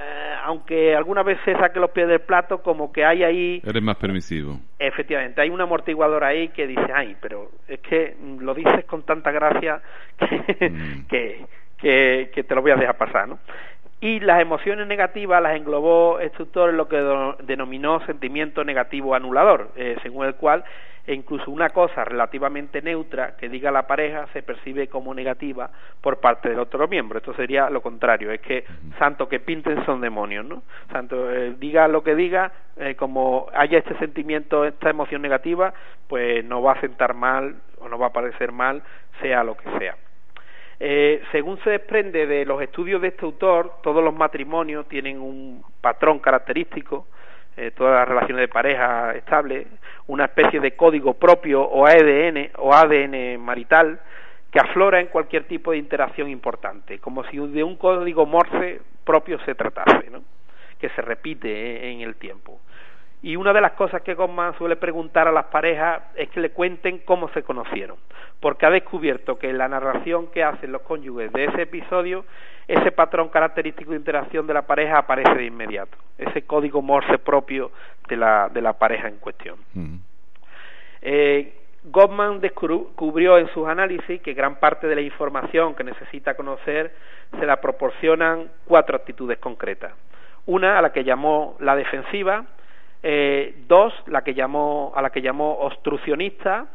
eh, 0.00 0.34
aunque 0.44 0.94
alguna 0.94 1.22
vez 1.22 1.38
se 1.44 1.52
saque 1.54 1.80
los 1.80 1.90
pies 1.90 2.06
del 2.08 2.20
plato, 2.20 2.62
como 2.62 2.92
que 2.92 3.04
hay 3.04 3.24
ahí... 3.24 3.62
Eres 3.64 3.82
más 3.82 3.96
permisivo. 3.96 4.60
Efectivamente, 4.78 5.40
hay 5.40 5.50
un 5.50 5.60
amortiguador 5.60 6.24
ahí 6.24 6.48
que 6.48 6.66
dice, 6.66 6.92
ay, 6.94 7.16
pero 7.20 7.50
es 7.66 7.80
que 7.80 8.16
lo 8.40 8.54
dices 8.54 8.84
con 8.84 9.02
tanta 9.02 9.32
gracia 9.32 9.80
que, 10.18 10.70
mm. 10.70 11.06
que, 11.78 12.30
que, 12.32 12.44
te 12.44 12.54
lo 12.54 12.62
voy 12.62 12.70
a 12.70 12.76
dejar 12.76 12.96
pasar, 12.96 13.28
¿no? 13.28 13.38
Y 14.00 14.20
las 14.20 14.40
emociones 14.40 14.86
negativas 14.86 15.42
las 15.42 15.56
englobó 15.56 16.20
este 16.20 16.38
autor 16.40 16.70
en 16.70 16.76
lo 16.76 16.88
que 16.88 16.98
denominó 17.42 18.04
sentimiento 18.06 18.62
negativo 18.62 19.14
anulador, 19.14 19.72
eh, 19.74 19.96
según 20.02 20.26
el 20.26 20.36
cual 20.36 20.64
e 21.08 21.14
incluso 21.14 21.50
una 21.50 21.70
cosa 21.70 22.04
relativamente 22.04 22.82
neutra 22.82 23.34
que 23.34 23.48
diga 23.48 23.70
la 23.70 23.86
pareja 23.86 24.26
se 24.34 24.42
percibe 24.42 24.88
como 24.88 25.14
negativa 25.14 25.70
por 26.02 26.20
parte 26.20 26.50
del 26.50 26.58
otro 26.58 26.86
miembro. 26.86 27.16
Esto 27.16 27.32
sería 27.32 27.70
lo 27.70 27.80
contrario, 27.80 28.30
es 28.30 28.42
que 28.42 28.66
santo 28.98 29.26
que 29.26 29.40
pinten 29.40 29.86
son 29.86 30.02
demonios, 30.02 30.44
¿no? 30.44 30.62
Santo 30.92 31.30
eh, 31.32 31.54
diga 31.58 31.88
lo 31.88 32.02
que 32.04 32.14
diga, 32.14 32.52
eh, 32.76 32.94
como 32.94 33.46
haya 33.54 33.78
este 33.78 33.96
sentimiento, 33.96 34.66
esta 34.66 34.90
emoción 34.90 35.22
negativa, 35.22 35.72
pues 36.08 36.44
no 36.44 36.60
va 36.60 36.72
a 36.72 36.80
sentar 36.82 37.14
mal 37.14 37.56
o 37.78 37.88
no 37.88 37.98
va 37.98 38.08
a 38.08 38.12
parecer 38.12 38.52
mal, 38.52 38.82
sea 39.22 39.42
lo 39.42 39.56
que 39.56 39.78
sea. 39.78 39.96
Eh, 40.80 41.22
según 41.32 41.58
se 41.64 41.70
desprende 41.70 42.26
de 42.26 42.44
los 42.44 42.62
estudios 42.62 43.02
de 43.02 43.08
este 43.08 43.24
autor, 43.24 43.80
todos 43.82 44.02
los 44.02 44.14
matrimonios 44.14 44.86
tienen 44.88 45.20
un 45.20 45.62
patrón 45.80 46.20
característico 46.20 47.06
eh, 47.60 47.72
todas 47.72 47.92
las 47.92 48.06
relaciones 48.06 48.42
de 48.42 48.46
pareja 48.46 49.16
estable, 49.16 49.66
una 50.06 50.26
especie 50.26 50.60
de 50.60 50.76
código 50.76 51.14
propio 51.14 51.60
o 51.60 51.88
ADN 51.88 52.50
o 52.58 52.72
ADN 52.72 53.40
marital 53.40 53.98
que 54.52 54.60
aflora 54.60 55.00
en 55.00 55.08
cualquier 55.08 55.42
tipo 55.48 55.72
de 55.72 55.78
interacción 55.78 56.28
importante, 56.28 57.00
como 57.00 57.24
si 57.24 57.36
de 57.36 57.64
un 57.64 57.74
código 57.74 58.26
Morse 58.26 58.80
propio 59.02 59.40
se 59.40 59.56
tratase, 59.56 60.08
¿no? 60.08 60.22
que 60.78 60.88
se 60.90 61.02
repite 61.02 61.90
en 61.90 62.02
el 62.02 62.14
tiempo. 62.14 62.60
Y 63.22 63.34
una 63.34 63.52
de 63.52 63.60
las 63.60 63.72
cosas 63.72 64.02
que 64.02 64.14
Goldman 64.14 64.56
suele 64.58 64.76
preguntar 64.76 65.26
a 65.26 65.32
las 65.32 65.46
parejas 65.46 66.02
es 66.14 66.28
que 66.28 66.40
le 66.40 66.50
cuenten 66.50 66.98
cómo 66.98 67.28
se 67.30 67.42
conocieron, 67.42 67.96
porque 68.40 68.64
ha 68.64 68.70
descubierto 68.70 69.38
que 69.38 69.50
en 69.50 69.58
la 69.58 69.68
narración 69.68 70.28
que 70.28 70.44
hacen 70.44 70.70
los 70.70 70.82
cónyuges 70.82 71.32
de 71.32 71.46
ese 71.46 71.62
episodio, 71.62 72.24
ese 72.68 72.92
patrón 72.92 73.28
característico 73.28 73.90
de 73.90 73.96
interacción 73.96 74.46
de 74.46 74.54
la 74.54 74.62
pareja 74.62 74.98
aparece 74.98 75.34
de 75.34 75.46
inmediato, 75.46 75.96
ese 76.16 76.42
código 76.42 76.80
Morse 76.80 77.18
propio 77.18 77.72
de 78.08 78.16
la, 78.16 78.48
de 78.50 78.62
la 78.62 78.74
pareja 78.74 79.08
en 79.08 79.16
cuestión. 79.16 79.56
Eh, 81.02 81.54
Goldman 81.84 82.40
descubrió 82.40 83.38
en 83.38 83.48
sus 83.48 83.66
análisis 83.66 84.20
que 84.20 84.34
gran 84.34 84.56
parte 84.56 84.86
de 84.86 84.94
la 84.94 85.00
información 85.00 85.74
que 85.74 85.84
necesita 85.84 86.34
conocer 86.34 86.92
se 87.38 87.46
la 87.46 87.60
proporcionan 87.60 88.48
cuatro 88.66 88.96
actitudes 88.96 89.38
concretas. 89.38 89.92
Una 90.46 90.78
a 90.78 90.82
la 90.82 90.92
que 90.92 91.04
llamó 91.04 91.56
la 91.60 91.76
defensiva, 91.76 92.44
eh, 93.02 93.54
dos, 93.68 93.92
la 94.06 94.22
que 94.22 94.34
llamó, 94.34 94.92
a 94.94 95.02
la 95.02 95.10
que 95.10 95.22
llamó 95.22 95.58
obstruccionista, 95.60 96.66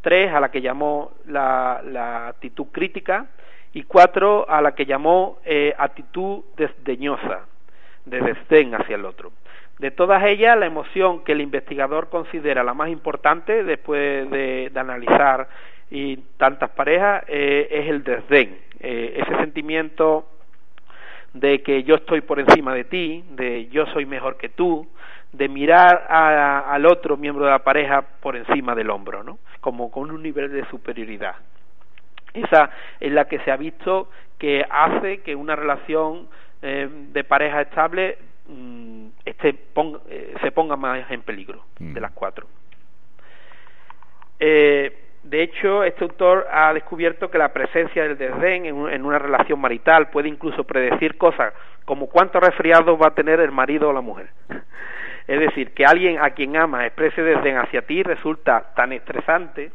tres, 0.00 0.32
a 0.32 0.40
la 0.40 0.50
que 0.50 0.60
llamó 0.60 1.12
la, 1.26 2.28
actitud 2.28 2.66
crítica, 2.72 3.26
y 3.72 3.82
cuatro, 3.82 4.48
a 4.48 4.60
la 4.62 4.74
que 4.74 4.86
llamó 4.86 5.38
eh, 5.44 5.74
actitud 5.76 6.44
desdeñosa, 6.56 7.46
de 8.04 8.20
desdén 8.20 8.74
hacia 8.74 8.96
el 8.96 9.04
otro. 9.04 9.32
De 9.78 9.92
todas 9.92 10.24
ellas, 10.24 10.58
la 10.58 10.66
emoción 10.66 11.22
que 11.22 11.32
el 11.32 11.40
investigador 11.40 12.08
considera 12.08 12.64
la 12.64 12.74
más 12.74 12.88
importante 12.88 13.62
después 13.62 14.28
de, 14.30 14.72
analizar 14.74 15.48
y 15.90 16.16
tantas 16.36 16.70
parejas 16.70 17.24
eh, 17.28 17.68
es 17.70 17.88
el 17.88 18.02
desdén, 18.02 18.58
eh, 18.80 19.22
ese 19.22 19.36
sentimiento 19.36 20.28
de 21.32 21.62
que 21.62 21.84
yo 21.84 21.96
estoy 21.96 22.22
por 22.22 22.40
encima 22.40 22.74
de 22.74 22.84
ti, 22.84 23.24
de 23.30 23.68
yo 23.68 23.86
soy 23.86 24.04
mejor 24.04 24.36
que 24.36 24.48
tú, 24.48 24.88
de 25.32 25.48
mirar 25.48 26.06
al 26.08 26.86
otro 26.86 27.16
miembro 27.16 27.44
de 27.44 27.50
la 27.50 27.58
pareja 27.58 28.02
por 28.20 28.36
encima 28.36 28.74
del 28.74 28.90
hombro, 28.90 29.22
¿no? 29.22 29.38
Como 29.60 29.90
con 29.90 30.10
un 30.10 30.22
nivel 30.22 30.50
de 30.50 30.64
superioridad. 30.66 31.36
Esa 32.32 32.70
es 33.00 33.12
la 33.12 33.26
que 33.26 33.38
se 33.40 33.50
ha 33.50 33.56
visto 33.56 34.10
que 34.38 34.64
hace 34.68 35.20
que 35.22 35.34
una 35.34 35.56
relación 35.56 36.28
eh, 36.62 36.88
de 37.12 37.24
pareja 37.24 37.62
estable 37.62 38.18
mm, 38.48 39.06
eh, 39.24 40.34
se 40.40 40.50
ponga 40.52 40.76
más 40.76 41.10
en 41.10 41.22
peligro 41.22 41.64
mm. 41.78 41.94
de 41.94 42.00
las 42.00 42.12
cuatro. 42.12 42.46
Eh, 44.40 45.04
de 45.22 45.42
hecho, 45.42 45.82
este 45.82 46.04
autor 46.04 46.46
ha 46.50 46.72
descubierto 46.72 47.30
que 47.30 47.38
la 47.38 47.52
presencia 47.52 48.04
del 48.04 48.16
desdén 48.16 48.66
en, 48.66 49.04
una 49.04 49.18
relación 49.18 49.60
marital 49.60 50.08
puede 50.10 50.28
incluso 50.28 50.64
predecir 50.64 51.18
cosas 51.18 51.52
como 51.84 52.08
cuántos 52.08 52.42
resfriados 52.42 52.98
va 53.00 53.08
a 53.08 53.14
tener 53.14 53.40
el 53.40 53.50
marido 53.50 53.88
o 53.88 53.92
la 53.92 54.00
mujer. 54.00 54.28
Es 55.28 55.38
decir, 55.38 55.72
que 55.72 55.84
alguien 55.84 56.18
a 56.18 56.30
quien 56.30 56.56
ama 56.56 56.86
exprese 56.86 57.22
desdén 57.22 57.58
hacia 57.58 57.82
ti 57.82 58.02
resulta 58.02 58.72
tan 58.74 58.92
estresante 58.92 59.70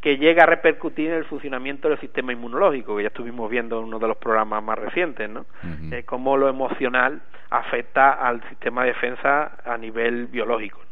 que 0.00 0.16
llega 0.16 0.44
a 0.44 0.46
repercutir 0.46 1.08
en 1.08 1.16
el 1.16 1.24
funcionamiento 1.24 1.88
del 1.88 2.00
sistema 2.00 2.32
inmunológico, 2.32 2.96
que 2.96 3.02
ya 3.02 3.08
estuvimos 3.08 3.50
viendo 3.50 3.78
en 3.78 3.84
uno 3.84 3.98
de 3.98 4.08
los 4.08 4.16
programas 4.16 4.62
más 4.62 4.78
recientes, 4.78 5.28
¿no? 5.28 5.46
Eh, 5.92 6.04
cómo 6.04 6.36
lo 6.36 6.48
emocional 6.48 7.20
afecta 7.50 8.12
al 8.12 8.42
sistema 8.48 8.82
de 8.82 8.88
defensa 8.88 9.58
a 9.64 9.76
nivel 9.76 10.26
biológico. 10.28 10.86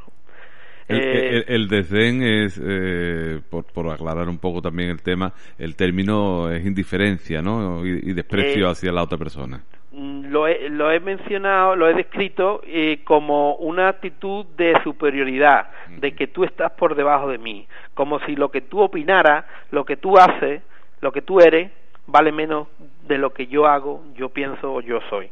Eh, 0.88 1.44
el, 1.46 1.68
desdén 1.68 2.22
es, 2.22 2.60
eh, 2.62 3.40
por, 3.48 3.90
aclarar 3.90 4.28
un 4.28 4.38
poco 4.38 4.60
también 4.60 4.90
el 4.90 5.02
tema, 5.02 5.32
el 5.58 5.76
término 5.76 6.50
es 6.50 6.64
indiferencia, 6.66 7.40
¿no? 7.40 7.84
Y, 7.86 8.12
desprecio 8.12 8.68
hacia 8.68 8.92
la 8.92 9.02
otra 9.02 9.16
persona. 9.16 9.62
Mm, 9.96 10.32
lo 10.32 10.48
he, 10.48 10.68
lo 10.70 10.90
he 10.90 10.98
mencionado, 10.98 11.76
lo 11.76 11.88
he 11.88 11.94
descrito 11.94 12.60
eh, 12.66 13.02
como 13.04 13.54
una 13.56 13.88
actitud 13.88 14.44
de 14.56 14.74
superioridad, 14.82 15.68
de 15.88 16.16
que 16.16 16.26
tú 16.26 16.42
estás 16.42 16.72
por 16.72 16.96
debajo 16.96 17.28
de 17.28 17.38
mí, 17.38 17.68
como 17.94 18.18
si 18.20 18.34
lo 18.34 18.50
que 18.50 18.60
tú 18.60 18.80
opinaras, 18.80 19.44
lo 19.70 19.84
que 19.84 19.96
tú 19.96 20.18
haces, 20.18 20.62
lo 21.00 21.12
que 21.12 21.22
tú 21.22 21.38
eres, 21.38 21.70
vale 22.08 22.32
menos 22.32 22.66
de 23.06 23.18
lo 23.18 23.32
que 23.32 23.46
yo 23.46 23.68
hago, 23.68 24.02
yo 24.16 24.30
pienso 24.30 24.74
o 24.74 24.80
yo 24.80 25.00
soy, 25.08 25.30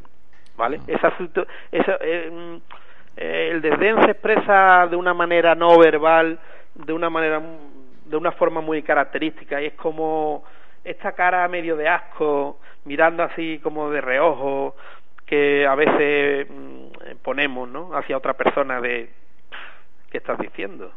¿vale? 0.55 0.79
Esa, 0.87 1.11
esa 1.71 1.97
eh, 1.99 2.31
mm, 2.31 2.55
eh, 3.17 3.49
el 3.51 3.61
desdén 3.61 4.01
se 4.05 4.11
expresa 4.11 4.87
de 4.87 4.95
una 4.95 5.13
manera 5.13 5.55
no 5.55 5.77
verbal, 5.77 6.39
de 6.73 6.93
una 6.93 7.09
manera, 7.09 7.41
de 8.05 8.15
una 8.15 8.31
forma 8.31 8.61
muy 8.61 8.81
característica. 8.81 9.61
Y 9.61 9.65
es 9.65 9.73
como 9.73 10.45
esta 10.85 11.11
cara 11.11 11.45
medio 11.49 11.75
de 11.75 11.89
asco, 11.89 12.59
mirando 12.85 13.23
así 13.23 13.59
como 13.63 13.89
de 13.89 14.01
reojo, 14.01 14.75
que 15.25 15.65
a 15.65 15.75
veces 15.75 16.47
mm, 16.49 17.17
ponemos, 17.21 17.69
¿no? 17.69 17.95
Hacia 17.95 18.17
otra 18.17 18.33
persona 18.33 18.81
de, 18.81 19.09
¿qué 20.11 20.17
estás 20.17 20.37
diciendo? 20.39 20.91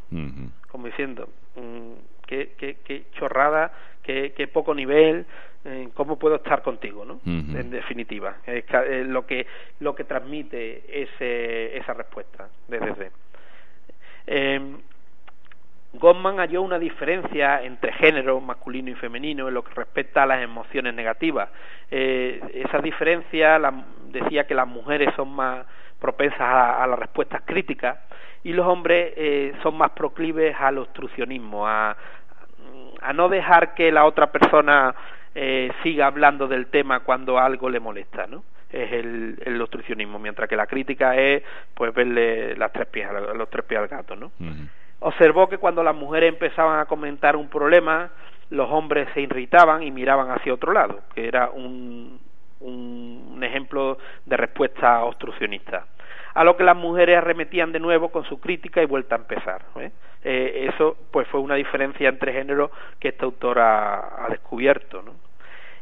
Como 0.69 0.87
diciendo, 0.87 1.29
mm, 1.55 1.93
qué, 2.27 2.53
qué, 2.59 2.79
qué 2.85 3.07
chorrada, 3.13 3.73
qué, 4.03 4.33
qué 4.37 4.49
poco 4.49 4.75
nivel, 4.75 5.27
eh, 5.65 5.89
cómo 5.95 6.17
puedo 6.19 6.37
estar 6.37 6.63
contigo, 6.63 7.05
¿no? 7.05 7.21
En 7.25 7.71
definitiva, 7.71 8.37
es 8.47 9.07
lo 9.07 9.27
que 9.27 9.47
lo 9.81 9.97
que 9.97 10.05
transmite 10.05 11.03
ese, 11.03 11.77
esa 11.77 11.93
respuesta 11.93 12.49
desde. 12.69 13.11
Eh, 14.29 14.77
Gottman 15.95 16.39
halló 16.39 16.63
una 16.63 16.79
diferencia 16.79 17.63
entre 17.63 17.93
género 17.93 18.41
masculino 18.41 18.91
y 18.91 18.95
femenino 18.95 19.49
en 19.49 19.55
lo 19.55 19.65
que 19.65 19.75
respecta 19.75 20.23
a 20.23 20.27
las 20.27 20.43
emociones 20.43 20.95
negativas. 20.95 21.49
Eh, 21.91 22.41
esa 22.55 22.79
diferencia 22.79 23.59
decía 24.09 24.47
que 24.47 24.55
las 24.55 24.69
mujeres 24.69 25.13
son 25.17 25.35
más 25.35 25.65
propensas 25.99 26.41
a, 26.41 26.87
las 26.87 26.99
respuestas 26.99 27.43
críticas 27.45 27.99
y 28.45 28.53
los 28.53 28.67
hombres 28.67 29.13
eh, 29.17 29.55
son 29.63 29.77
más 29.79 29.91
proclives 29.93 30.55
al 30.59 30.79
obstruccionismo, 30.79 31.67
a, 31.67 31.97
a 33.01 33.13
no 33.13 33.29
dejar 33.29 33.75
que 33.75 33.91
la 33.91 34.05
otra 34.05 34.31
persona 34.31 34.95
eh, 35.35 35.71
siga 35.83 36.07
hablando 36.07 36.47
del 36.47 36.67
tema 36.67 37.01
cuando 37.01 37.39
algo 37.39 37.71
le 37.71 37.81
molesta, 37.81 38.27
¿no? 38.27 38.45
es 38.71 38.93
el, 38.93 39.41
el 39.45 39.61
obstruccionismo, 39.61 40.19
mientras 40.19 40.49
que 40.49 40.57
la 40.57 40.67
crítica 40.67 41.17
es 41.17 41.43
pues 41.75 41.95
verle 41.95 42.57
las 42.57 42.73
tres 42.73 42.87
pies, 42.87 43.09
los 43.35 43.49
tres 43.49 43.65
pies 43.65 43.81
al 43.81 43.89
gato, 43.89 44.17
¿no? 44.17 44.33
Observó 45.01 45.49
que 45.49 45.59
cuando 45.59 45.83
las 45.83 45.95
mujeres 45.95 46.33
empezaban 46.33 46.81
a 46.81 46.87
comentar 46.87 47.37
un 47.37 47.49
problema, 47.49 48.11
los 48.51 48.71
hombres 48.71 49.09
se 49.15 49.21
irritaban 49.21 49.83
y 49.83 49.91
miraban 49.91 50.31
hacia 50.31 50.55
otro 50.55 50.73
lado, 50.73 51.01
que 51.15 51.27
era 51.27 51.51
un, 51.51 52.21
un 52.61 53.43
ejemplo 53.43 53.99
de 54.25 54.37
respuesta 54.37 55.05
obstruccionista. 55.05 55.87
A 56.35 56.45
lo 56.45 56.57
que 56.57 56.65
las 56.65 56.77
mujeres 56.77 57.17
arremetían 57.17 57.73
de 57.73 57.81
nuevo 57.81 58.11
con 58.11 58.25
su 58.25 58.39
crítica 58.41 58.83
y 58.83 58.87
vuelta 58.87 59.15
a 59.15 59.19
empezar. 59.19 59.63
¿eh? 59.77 59.91
Eh, 60.23 60.69
eso 60.71 60.97
pues 61.11 61.27
fue 61.29 61.41
una 61.41 61.55
diferencia 61.55 62.09
entre 62.09 62.33
géneros 62.33 62.71
que 63.01 63.09
este 63.09 63.25
autor 63.25 63.59
ha, 63.59 64.27
descubierto. 64.29 65.03
¿no? 65.03 65.13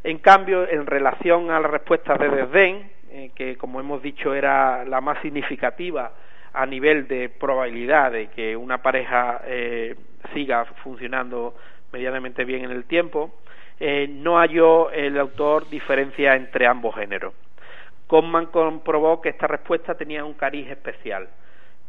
En 0.03 0.19
cambio, 0.19 0.67
en 0.69 0.85
relación 0.85 1.51
a 1.51 1.59
la 1.59 1.67
respuesta 1.67 2.15
de 2.17 2.29
desdén, 2.29 2.91
eh, 3.09 3.31
que 3.35 3.57
como 3.57 3.79
hemos 3.79 4.01
dicho 4.01 4.33
era 4.33 4.85
la 4.85 5.01
más 5.01 5.21
significativa 5.21 6.11
a 6.55 6.65
nivel 6.65 7.07
de 7.07 7.29
probabilidad 7.29 8.11
de 8.11 8.27
que 8.27 8.55
una 8.55 8.81
pareja 8.81 9.41
eh, 9.45 9.95
siga 10.33 10.65
funcionando 10.83 11.55
medianamente 11.91 12.45
bien 12.45 12.65
en 12.65 12.71
el 12.71 12.85
tiempo, 12.85 13.33
eh, 13.79 14.07
no 14.09 14.37
halló 14.37 14.89
el 14.91 15.17
autor 15.17 15.69
diferencia 15.69 16.35
entre 16.35 16.65
ambos 16.65 16.95
géneros. 16.95 17.33
Conman 18.07 18.47
comprobó 18.47 19.21
que 19.21 19.29
esta 19.29 19.47
respuesta 19.47 19.95
tenía 19.95 20.23
un 20.23 20.33
cariz 20.33 20.69
especial, 20.69 21.27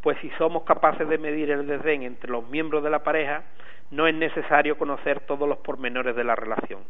pues 0.02 0.18
si 0.20 0.30
somos 0.30 0.64
capaces 0.64 1.08
de 1.08 1.18
medir 1.18 1.50
el 1.50 1.66
desdén 1.66 2.02
entre 2.02 2.30
los 2.30 2.48
miembros 2.48 2.82
de 2.82 2.90
la 2.90 3.02
pareja, 3.02 3.42
no 3.90 4.06
es 4.06 4.14
necesario 4.14 4.76
conocer 4.78 5.20
todos 5.20 5.48
los 5.48 5.58
pormenores 5.58 6.16
de 6.16 6.24
la 6.24 6.34
relación. 6.34 6.80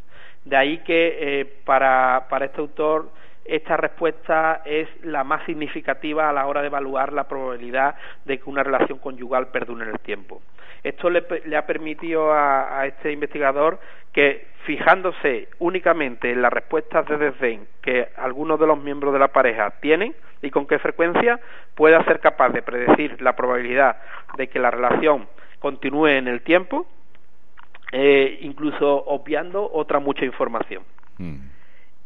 De 0.44 0.56
ahí 0.56 0.78
que 0.78 1.18
eh, 1.20 1.44
para, 1.64 2.26
para 2.30 2.46
este 2.46 2.60
autor 2.60 3.10
esta 3.48 3.76
respuesta 3.76 4.62
es 4.64 4.88
la 5.04 5.24
más 5.24 5.44
significativa 5.46 6.28
a 6.28 6.32
la 6.32 6.46
hora 6.46 6.60
de 6.60 6.68
evaluar 6.68 7.12
la 7.12 7.28
probabilidad 7.28 7.94
de 8.24 8.38
que 8.38 8.50
una 8.50 8.62
relación 8.62 8.98
conyugal 8.98 9.48
perdure 9.48 9.84
en 9.84 9.90
el 9.90 10.00
tiempo. 10.00 10.42
Esto 10.82 11.10
le, 11.10 11.24
ha 11.56 11.66
permitido 11.66 12.32
a, 12.32 12.86
este 12.86 13.10
investigador 13.10 13.80
que, 14.12 14.46
fijándose 14.64 15.48
únicamente 15.58 16.30
en 16.30 16.42
las 16.42 16.52
respuestas 16.52 17.06
de 17.08 17.16
desdén 17.18 17.66
que 17.82 18.08
algunos 18.16 18.60
de 18.60 18.66
los 18.66 18.80
miembros 18.80 19.12
de 19.12 19.18
la 19.18 19.28
pareja 19.28 19.70
tienen 19.80 20.14
y 20.42 20.50
con 20.50 20.66
qué 20.66 20.78
frecuencia, 20.78 21.40
pueda 21.74 22.04
ser 22.04 22.20
capaz 22.20 22.50
de 22.50 22.62
predecir 22.62 23.20
la 23.20 23.34
probabilidad 23.34 23.96
de 24.36 24.48
que 24.48 24.58
la 24.58 24.70
relación 24.70 25.26
continúe 25.58 26.06
en 26.08 26.28
el 26.28 26.42
tiempo, 26.42 26.86
eh, 27.90 28.38
incluso 28.42 29.04
obviando 29.06 29.68
otra 29.72 29.98
mucha 29.98 30.24
información. 30.24 30.84
Mm. 31.18 31.55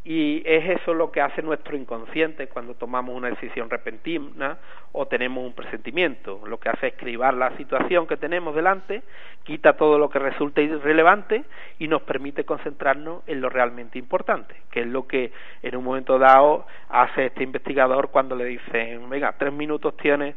Y 0.03 0.43
es 0.47 0.81
eso 0.81 0.95
lo 0.95 1.13
que 1.13 1.21
hace 1.21 1.43
nuestro 1.43 1.77
inconsciente 1.77 2.49
cuando 2.49 2.75
tomamos 2.75 3.15
una 3.15 3.29
decisión 3.29 3.69
repentina 3.69 4.57
o 4.93 5.07
tenemos 5.07 5.45
un 5.45 5.53
presentimiento. 5.53 6.41
Lo 6.47 6.59
que 6.59 6.71
hace 6.71 6.89
es 6.89 6.95
cribar 6.95 7.35
la 7.35 7.55
situación 7.59 8.07
que 8.07 8.17
tenemos 8.17 8.55
delante, 8.55 9.03
quita 9.45 9.75
todo 9.75 9.99
lo 9.99 10.09
que 10.09 10.19
resulta 10.19 10.63
irrelevante 10.63 11.45
y 11.79 11.87
nos 11.87 12.01
permite 12.03 12.45
concentrarnos 12.45 13.23
en 13.27 13.43
lo 13.43 13.51
realmente 13.51 13.99
importante, 13.99 14.55
que 14.71 14.81
es 14.81 14.87
lo 14.87 15.07
que 15.07 15.33
en 15.63 15.77
un 15.77 15.85
momento 15.85 16.19
dado 16.19 16.67
hace 16.89 17.27
este 17.27 17.43
investigador 17.43 18.09
cuando 18.09 18.35
le 18.37 18.47
dicen, 18.47 19.09
venga, 19.11 19.35
tres 19.37 19.53
minutos 19.53 19.99
tiene, 19.99 20.35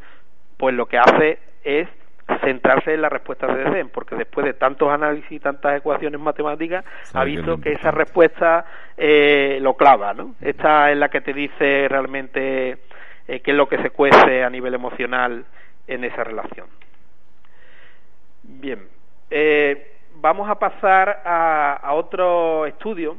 pues 0.57 0.75
lo 0.75 0.87
que 0.87 0.97
hace 0.97 1.39
es 1.63 1.87
centrarse 2.41 2.93
en 2.93 3.01
la 3.01 3.09
respuesta 3.09 3.47
de 3.47 3.63
Desdén, 3.63 3.89
porque 3.89 4.15
después 4.15 4.45
de 4.45 4.53
tantos 4.53 4.89
análisis 4.89 5.31
y 5.31 5.39
tantas 5.39 5.77
ecuaciones 5.77 6.19
matemáticas, 6.19 6.85
ha 7.13 7.23
visto 7.23 7.59
que 7.59 7.73
esa 7.73 7.91
respuesta 7.91 8.65
eh, 8.97 9.59
lo 9.61 9.75
clava, 9.75 10.13
¿no? 10.13 10.35
Esta 10.41 10.91
es 10.91 10.97
la 10.97 11.09
que 11.09 11.21
te 11.21 11.33
dice 11.33 11.87
realmente 11.89 12.77
eh, 13.27 13.39
qué 13.41 13.51
es 13.51 13.57
lo 13.57 13.67
que 13.67 13.81
se 13.81 13.89
cuece 13.89 14.43
a 14.43 14.49
nivel 14.49 14.73
emocional 14.73 15.45
en 15.87 16.03
esa 16.03 16.23
relación. 16.23 16.67
Bien, 18.43 18.87
eh, 19.29 19.93
vamos 20.15 20.49
a 20.49 20.55
pasar 20.55 21.21
a, 21.25 21.93
otro 21.93 22.65
estudio 22.65 23.17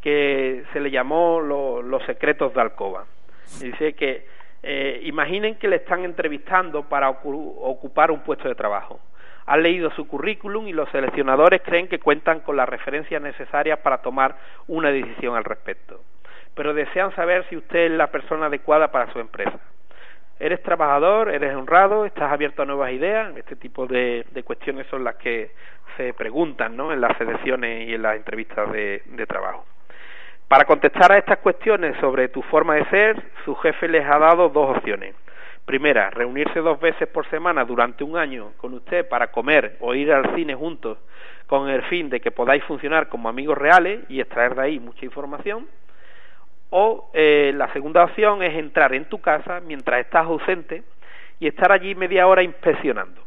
que 0.00 0.64
se 0.72 0.80
le 0.80 0.90
llamó 0.90 1.40
los 1.40 2.02
secretos 2.04 2.52
de 2.54 2.60
Alcoba. 2.60 3.04
Dice 3.60 3.92
que 3.92 4.26
eh, 4.62 5.00
imaginen 5.04 5.56
que 5.56 5.68
le 5.68 5.76
están 5.76 6.04
entrevistando 6.04 6.84
para 6.88 7.10
ocupar 7.10 8.10
un 8.10 8.20
puesto 8.20 8.48
de 8.48 8.54
trabajo. 8.54 9.00
Han 9.46 9.62
leído 9.62 9.90
su 9.90 10.06
currículum 10.06 10.68
y 10.68 10.72
los 10.72 10.88
seleccionadores 10.90 11.62
creen 11.62 11.88
que 11.88 11.98
cuentan 11.98 12.40
con 12.40 12.56
las 12.56 12.68
referencias 12.68 13.20
necesarias 13.20 13.80
para 13.80 13.98
tomar 13.98 14.36
una 14.68 14.90
decisión 14.90 15.34
al 15.34 15.44
respecto. 15.44 16.00
Pero 16.54 16.74
desean 16.74 17.14
saber 17.16 17.44
si 17.48 17.56
usted 17.56 17.86
es 17.86 17.90
la 17.90 18.08
persona 18.08 18.46
adecuada 18.46 18.92
para 18.92 19.12
su 19.12 19.18
empresa. 19.18 19.58
¿Eres 20.38 20.62
trabajador? 20.62 21.30
¿Eres 21.30 21.54
honrado? 21.56 22.04
¿Estás 22.04 22.30
abierto 22.32 22.62
a 22.62 22.66
nuevas 22.66 22.92
ideas? 22.92 23.36
Este 23.36 23.56
tipo 23.56 23.86
de, 23.86 24.24
cuestiones 24.44 24.86
son 24.88 25.02
las 25.02 25.16
que 25.16 25.50
se 25.96 26.14
preguntan 26.14 26.76
¿no? 26.76 26.92
en 26.92 27.00
las 27.00 27.16
selecciones 27.18 27.88
y 27.88 27.94
en 27.94 28.02
las 28.02 28.16
entrevistas 28.16 28.70
de 28.72 29.26
trabajo. 29.26 29.64
Para 30.52 30.66
contestar 30.66 31.10
a 31.10 31.16
estas 31.16 31.38
cuestiones 31.38 31.96
sobre 31.98 32.28
tu 32.28 32.42
forma 32.42 32.74
de 32.74 32.84
ser, 32.90 33.22
su 33.46 33.54
jefe 33.54 33.88
les 33.88 34.04
ha 34.04 34.18
dado 34.18 34.50
dos 34.50 34.76
opciones. 34.76 35.14
Primera, 35.64 36.10
reunirse 36.10 36.60
dos 36.60 36.78
veces 36.78 37.08
por 37.08 37.26
semana 37.30 37.64
durante 37.64 38.04
un 38.04 38.18
año 38.18 38.52
con 38.58 38.74
usted 38.74 39.08
para 39.08 39.28
comer 39.28 39.78
o 39.80 39.94
ir 39.94 40.12
al 40.12 40.34
cine 40.34 40.54
juntos 40.54 40.98
con 41.46 41.70
el 41.70 41.80
fin 41.84 42.10
de 42.10 42.20
que 42.20 42.30
podáis 42.30 42.62
funcionar 42.64 43.08
como 43.08 43.30
amigos 43.30 43.56
reales 43.56 44.00
y 44.10 44.20
extraer 44.20 44.54
de 44.54 44.62
ahí 44.62 44.78
mucha 44.78 45.06
información. 45.06 45.66
O 46.68 47.08
eh, 47.14 47.54
la 47.56 47.72
segunda 47.72 48.04
opción 48.04 48.42
es 48.42 48.54
entrar 48.54 48.92
en 48.92 49.06
tu 49.06 49.22
casa 49.22 49.60
mientras 49.60 50.00
estás 50.00 50.26
ausente 50.26 50.82
y 51.40 51.46
estar 51.46 51.72
allí 51.72 51.94
media 51.94 52.26
hora 52.26 52.42
inspeccionando. 52.42 53.22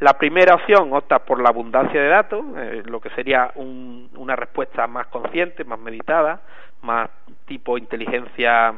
La 0.00 0.14
primera 0.14 0.54
opción 0.54 0.92
opta 0.92 1.18
por 1.18 1.42
la 1.42 1.48
abundancia 1.48 2.00
de 2.00 2.08
datos, 2.08 2.44
eh, 2.56 2.82
lo 2.86 3.00
que 3.00 3.10
sería 3.10 3.50
una 3.56 4.36
respuesta 4.36 4.86
más 4.86 5.08
consciente, 5.08 5.64
más 5.64 5.80
meditada, 5.80 6.40
más 6.82 7.10
tipo 7.46 7.76
inteligencia 7.76 8.74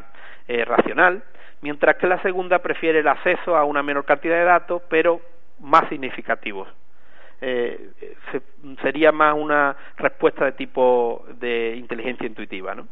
eh, 0.48 0.64
racional, 0.64 1.22
mientras 1.60 1.96
que 1.96 2.06
la 2.06 2.22
segunda 2.22 2.60
prefiere 2.60 3.00
el 3.00 3.08
acceso 3.08 3.54
a 3.54 3.64
una 3.64 3.82
menor 3.82 4.06
cantidad 4.06 4.36
de 4.36 4.44
datos, 4.44 4.80
pero 4.88 5.20
más 5.58 5.86
significativos. 5.90 6.68
Eh, 7.42 7.90
sería 8.80 9.12
más 9.12 9.34
una 9.34 9.76
respuesta 9.98 10.46
de 10.46 10.52
tipo 10.52 11.26
de 11.38 11.74
inteligencia 11.76 12.26
intuitiva, 12.26 12.74
¿no? 12.74 12.88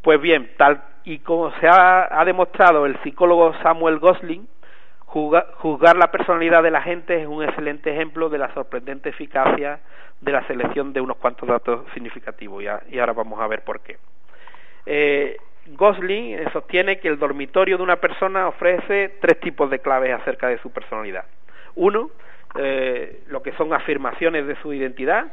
Pues 0.00 0.20
bien, 0.20 0.52
tal 0.56 0.82
y 1.04 1.18
como 1.18 1.52
se 1.60 1.68
ha 1.68 2.22
demostrado 2.24 2.86
el 2.86 3.00
psicólogo 3.02 3.54
Samuel 3.62 3.98
Gosling, 3.98 4.46
Juzgar 5.12 5.96
la 5.98 6.10
personalidad 6.10 6.62
de 6.62 6.70
la 6.70 6.80
gente 6.80 7.20
es 7.20 7.26
un 7.26 7.44
excelente 7.44 7.92
ejemplo 7.92 8.30
de 8.30 8.38
la 8.38 8.52
sorprendente 8.54 9.10
eficacia 9.10 9.80
de 10.22 10.32
la 10.32 10.46
selección 10.46 10.94
de 10.94 11.02
unos 11.02 11.18
cuantos 11.18 11.46
datos 11.46 11.84
significativos 11.92 12.64
y, 12.88 12.98
ahora 12.98 13.12
vamos 13.12 13.38
a 13.38 13.46
ver 13.46 13.62
por 13.62 13.80
qué. 13.80 13.98
Eh, 14.86 15.36
Gosling 15.66 16.50
sostiene 16.54 16.98
que 16.98 17.08
el 17.08 17.18
dormitorio 17.18 17.76
de 17.76 17.82
una 17.82 17.96
persona 17.96 18.48
ofrece 18.48 19.16
tres 19.20 19.38
tipos 19.40 19.68
de 19.68 19.80
claves 19.80 20.14
acerca 20.14 20.48
de 20.48 20.56
su 20.58 20.70
personalidad. 20.70 21.26
Uno, 21.74 22.10
eh, 22.58 23.22
lo 23.28 23.42
que 23.42 23.52
son 23.52 23.74
afirmaciones 23.74 24.46
de 24.46 24.56
su 24.62 24.72
identidad, 24.72 25.26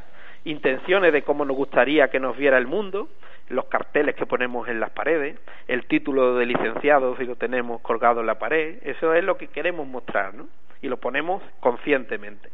intenciones 0.44 1.14
de 1.14 1.22
cómo 1.22 1.46
nos 1.46 1.56
gustaría 1.56 2.10
que 2.10 2.20
nos 2.20 2.36
viera 2.36 2.58
el 2.58 2.68
mundo, 2.68 3.08
los 3.50 3.66
carteles 3.66 4.16
que 4.16 4.26
ponemos 4.26 4.68
en 4.68 4.80
las 4.80 4.92
paredes, 4.92 5.38
el 5.68 5.86
título 5.86 6.36
de 6.36 6.46
licenciado 6.46 7.18
si 7.18 7.26
lo 7.26 7.36
tenemos 7.36 7.82
colgado 7.82 8.22
en 8.22 8.28
la 8.28 8.40
pared, 8.40 8.78
eso 8.84 9.14
es 9.14 9.24
lo 9.24 9.38
que 9.38 9.48
queremos 9.48 9.88
mostrar, 9.88 10.34
¿no? 10.34 10.48
Y 10.82 10.88
lo 10.88 10.98
ponemos 10.98 11.44
conscientemente. 11.60 12.50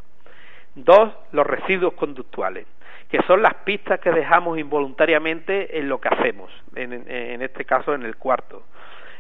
Dos, 0.74 1.14
los 1.32 1.46
residuos 1.46 1.94
conductuales, 1.94 2.66
que 3.10 3.22
son 3.24 3.42
las 3.42 3.54
pistas 3.66 4.00
que 4.00 4.12
dejamos 4.12 4.58
involuntariamente 4.58 5.78
en 5.78 5.88
lo 5.90 6.02
que 6.02 6.10
hacemos, 6.10 6.52
en, 6.76 7.42
este 7.42 7.66
caso 7.66 7.94
en 7.94 8.04
el 8.04 8.16
cuarto. 8.18 8.64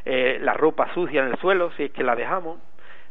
Eh, 0.05 0.39
la 0.41 0.53
ropa 0.53 0.93
sucia 0.93 1.23
en 1.23 1.31
el 1.31 1.37
suelo, 1.37 1.71
si 1.77 1.83
es 1.83 1.91
que 1.91 2.03
la 2.03 2.15
dejamos, 2.15 2.59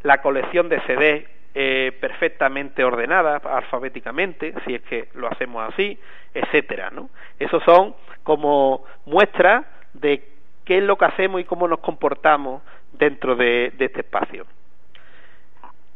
la 0.02 0.20
colección 0.20 0.68
de 0.68 0.80
CD 0.82 1.26
eh, 1.54 1.96
perfectamente 2.00 2.82
ordenada 2.82 3.36
alfabéticamente, 3.36 4.54
si 4.64 4.74
es 4.74 4.82
que 4.82 5.08
lo 5.14 5.28
hacemos 5.28 5.72
así, 5.72 5.98
etcétera, 6.34 6.90
¿no? 6.90 7.10
Esos 7.38 7.62
son 7.62 7.94
como 8.24 8.84
muestras 9.06 9.64
de 9.92 10.28
qué 10.64 10.78
es 10.78 10.82
lo 10.82 10.96
que 10.96 11.04
hacemos 11.04 11.40
y 11.40 11.44
cómo 11.44 11.68
nos 11.68 11.78
comportamos 11.78 12.62
dentro 12.92 13.36
de, 13.36 13.72
este 13.78 14.00
espacio. 14.00 14.46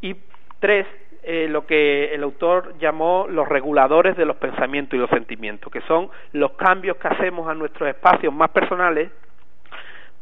Y 0.00 0.14
tres, 0.60 0.86
eh, 1.22 1.48
lo 1.48 1.66
que 1.66 2.14
el 2.14 2.22
autor 2.22 2.78
llamó 2.78 3.26
los 3.28 3.48
reguladores 3.48 4.16
de 4.16 4.24
los 4.24 4.36
pensamientos 4.36 4.96
y 4.96 5.00
los 5.00 5.10
sentimientos, 5.10 5.72
que 5.72 5.80
son 5.82 6.10
los 6.32 6.52
cambios 6.52 6.96
que 6.98 7.08
hacemos 7.08 7.48
a 7.48 7.54
nuestros 7.54 7.88
espacios 7.88 8.32
más 8.32 8.50
personales 8.50 9.10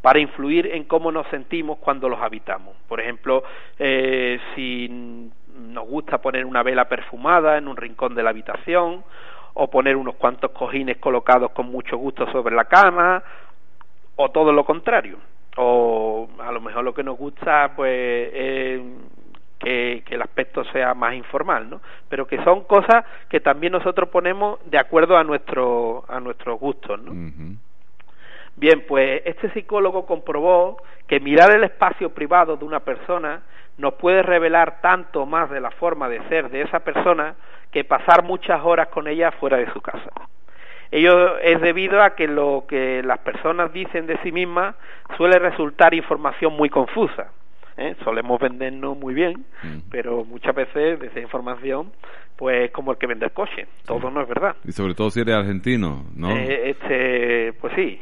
para 0.00 0.20
influir 0.20 0.68
en 0.68 0.84
cómo 0.84 1.10
nos 1.10 1.26
sentimos 1.28 1.78
cuando 1.78 2.08
los 2.08 2.20
habitamos. 2.20 2.76
Por 2.86 3.00
ejemplo, 3.00 3.42
eh, 3.78 4.38
si 4.54 4.88
nos 4.88 5.86
gusta 5.86 6.18
poner 6.18 6.44
una 6.44 6.62
vela 6.62 6.88
perfumada 6.88 7.58
en 7.58 7.66
un 7.66 7.76
rincón 7.76 8.14
de 8.14 8.22
la 8.22 8.30
habitación, 8.30 9.02
o 9.58 9.68
poner 9.68 9.96
unos 9.96 10.16
cuantos 10.16 10.50
cojines 10.50 10.98
colocados 10.98 11.50
con 11.52 11.66
mucho 11.70 11.96
gusto 11.96 12.30
sobre 12.30 12.54
la 12.54 12.66
cama, 12.66 13.22
o 14.16 14.30
todo 14.30 14.52
lo 14.52 14.64
contrario. 14.64 15.16
O 15.56 16.28
a 16.38 16.52
lo 16.52 16.60
mejor 16.60 16.84
lo 16.84 16.92
que 16.92 17.02
nos 17.02 17.16
gusta, 17.16 17.72
pues, 17.74 18.30
es 18.34 18.82
que, 19.58 20.04
el 20.10 20.20
aspecto 20.20 20.62
sea 20.64 20.92
más 20.92 21.14
informal, 21.14 21.70
¿no? 21.70 21.80
Pero 22.10 22.26
que 22.26 22.42
son 22.44 22.64
cosas 22.64 23.06
que 23.30 23.40
también 23.40 23.72
nosotros 23.72 24.10
ponemos 24.10 24.58
de 24.66 24.78
acuerdo 24.78 25.16
a 25.16 25.24
nuestro 25.24 26.04
a 26.08 26.20
nuestros 26.20 26.60
gustos, 26.60 27.00
¿no? 27.00 27.12
Bien, 28.56 28.84
pues 28.86 29.22
este 29.24 29.50
psicólogo 29.52 30.04
comprobó 30.04 30.76
que 31.06 31.18
mirar 31.20 31.50
el 31.52 31.64
espacio 31.64 32.10
privado 32.10 32.56
de 32.58 32.64
una 32.66 32.80
persona 32.80 33.42
nos 33.78 33.94
puede 33.94 34.22
revelar 34.22 34.80
tanto 34.80 35.26
más 35.26 35.50
de 35.50 35.60
la 35.60 35.70
forma 35.70 36.08
de 36.08 36.20
ser 36.28 36.50
de 36.50 36.62
esa 36.62 36.80
persona 36.80 37.34
que 37.70 37.84
pasar 37.84 38.22
muchas 38.22 38.60
horas 38.64 38.88
con 38.88 39.06
ella 39.06 39.32
fuera 39.32 39.58
de 39.58 39.70
su 39.72 39.80
casa. 39.80 40.10
Ello 40.90 41.38
es 41.38 41.60
debido 41.60 42.02
a 42.02 42.14
que 42.14 42.28
lo 42.28 42.64
que 42.68 43.02
las 43.02 43.18
personas 43.18 43.72
dicen 43.72 44.06
de 44.06 44.18
sí 44.22 44.32
mismas 44.32 44.74
suele 45.16 45.38
resultar 45.38 45.94
información 45.94 46.54
muy 46.54 46.70
confusa. 46.70 47.32
¿Eh? 47.76 47.94
solemos 48.04 48.40
vendernos 48.40 48.98
muy 48.98 49.14
bien, 49.14 49.44
mm. 49.62 49.88
pero 49.90 50.24
muchas 50.24 50.54
veces 50.54 51.00
de 51.00 51.06
esa 51.06 51.20
información, 51.20 51.92
pues 52.36 52.70
como 52.70 52.92
el 52.92 52.98
que 52.98 53.06
vende 53.06 53.26
el 53.26 53.32
coche, 53.32 53.66
todo 53.86 54.10
no 54.10 54.22
es 54.22 54.28
verdad. 54.28 54.56
Y 54.64 54.72
sobre 54.72 54.94
todo 54.94 55.10
si 55.10 55.20
eres 55.20 55.36
argentino, 55.36 56.04
¿no? 56.14 56.30
Eh, 56.36 56.70
este, 56.70 57.52
pues 57.60 57.72
sí. 57.74 57.98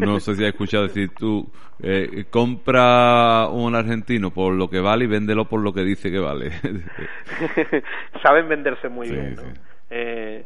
No, 0.00 0.20
sé 0.20 0.34
si 0.34 0.42
has 0.42 0.50
escuchado 0.50 0.84
decir 0.84 1.10
tú, 1.16 1.50
eh, 1.82 2.24
compra 2.30 3.48
un 3.48 3.74
argentino 3.74 4.30
por 4.30 4.54
lo 4.54 4.68
que 4.68 4.80
vale 4.80 5.04
y 5.04 5.08
véndelo 5.08 5.46
por 5.46 5.60
lo 5.60 5.72
que 5.72 5.82
dice 5.82 6.10
que 6.10 6.18
vale. 6.18 6.50
Saben 8.22 8.48
venderse 8.48 8.88
muy 8.88 9.08
bien, 9.08 9.34
¿no? 9.36 9.42
Eh, 9.90 10.44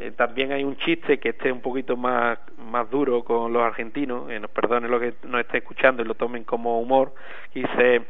eh, 0.00 0.12
también 0.12 0.52
hay 0.52 0.62
un 0.62 0.76
chiste 0.76 1.18
que 1.18 1.30
esté 1.30 1.50
un 1.50 1.60
poquito 1.60 1.96
más, 1.96 2.38
más 2.56 2.88
duro 2.88 3.24
con 3.24 3.52
los 3.52 3.62
argentinos, 3.62 4.30
eh, 4.30 4.38
nos 4.38 4.50
perdone 4.52 4.88
lo 4.88 5.00
que 5.00 5.14
nos 5.24 5.40
esté 5.40 5.58
escuchando 5.58 6.02
y 6.02 6.04
lo 6.04 6.14
tomen 6.14 6.44
como 6.44 6.80
humor, 6.80 7.12
y 7.52 7.62
dice, 7.62 8.02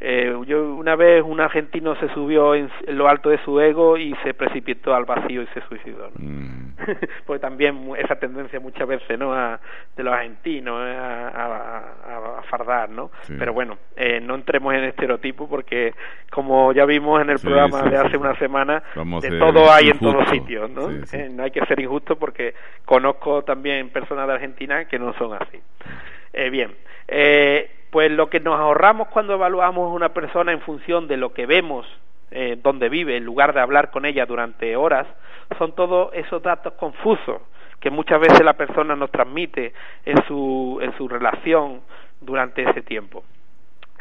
eh, 0.00 0.34
yo 0.46 0.74
una 0.74 0.96
vez 0.96 1.22
un 1.22 1.40
argentino 1.40 1.94
se 1.96 2.08
subió 2.14 2.54
en, 2.54 2.70
lo 2.86 3.08
alto 3.08 3.30
de 3.30 3.38
su 3.44 3.60
ego 3.60 3.96
y 3.96 4.14
se 4.22 4.34
precipitó 4.34 4.94
al 4.94 5.04
vacío 5.04 5.42
y 5.42 5.46
se 5.48 5.60
suicidó. 5.68 6.10
¿no? 6.16 6.26
Mm. 6.26 6.74
pues 7.26 7.40
también 7.40 7.90
esa 7.98 8.16
tendencia 8.16 8.60
muchas 8.60 8.88
veces 8.88 9.18
no 9.18 9.34
a, 9.34 9.60
de 9.96 10.02
los 10.02 10.14
argentinos 10.14 10.80
eh, 10.86 10.96
a, 10.96 11.28
a, 11.28 12.38
a, 12.38 12.42
fardar, 12.44 12.88
¿no? 12.90 13.10
Pero 13.38 13.52
bueno, 13.52 13.78
eh, 13.96 14.20
no 14.20 14.34
entremos 14.34 14.74
en 14.74 14.84
estereotipos 14.84 15.48
porque 15.48 15.94
como 16.30 16.72
ya 16.72 16.84
vimos 16.84 17.20
en 17.20 17.30
el 17.30 17.38
programa 17.38 17.82
de 17.82 17.96
hace 17.96 18.16
una 18.16 18.34
semana, 18.36 18.82
de 19.20 19.38
todo 19.38 19.70
hay 19.70 19.90
en 19.90 19.98
todos 19.98 20.28
sitios, 20.30 20.70
¿no? 20.70 20.90
Eh, 20.90 21.28
no 21.30 21.42
hay 21.42 21.50
que 21.50 21.64
ser 21.66 21.80
injusto 21.80 22.16
porque 22.16 22.54
conozco 22.84 23.42
también 23.42 23.90
personas 23.90 24.26
de 24.26 24.34
Argentina 24.34 24.84
que 24.86 24.98
no 24.98 25.12
son 25.14 25.34
así. 25.34 25.60
Eh, 26.32 26.50
bien. 26.50 26.74
Eh, 27.08 27.79
pues 27.90 28.10
lo 28.10 28.30
que 28.30 28.40
nos 28.40 28.58
ahorramos 28.58 29.08
cuando 29.08 29.34
evaluamos 29.34 29.90
a 29.90 29.94
una 29.94 30.10
persona 30.10 30.52
en 30.52 30.60
función 30.60 31.08
de 31.08 31.16
lo 31.16 31.32
que 31.32 31.46
vemos 31.46 31.86
eh, 32.30 32.56
donde 32.62 32.88
vive, 32.88 33.16
en 33.16 33.24
lugar 33.24 33.52
de 33.52 33.60
hablar 33.60 33.90
con 33.90 34.04
ella 34.04 34.24
durante 34.26 34.76
horas, 34.76 35.06
son 35.58 35.74
todos 35.74 36.12
esos 36.14 36.42
datos 36.42 36.74
confusos 36.74 37.42
que 37.80 37.90
muchas 37.90 38.20
veces 38.20 38.44
la 38.44 38.52
persona 38.52 38.94
nos 38.94 39.10
transmite 39.10 39.72
en 40.04 40.22
su, 40.26 40.78
en 40.82 40.96
su 40.96 41.08
relación 41.08 41.80
durante 42.20 42.62
ese 42.62 42.82
tiempo. 42.82 43.24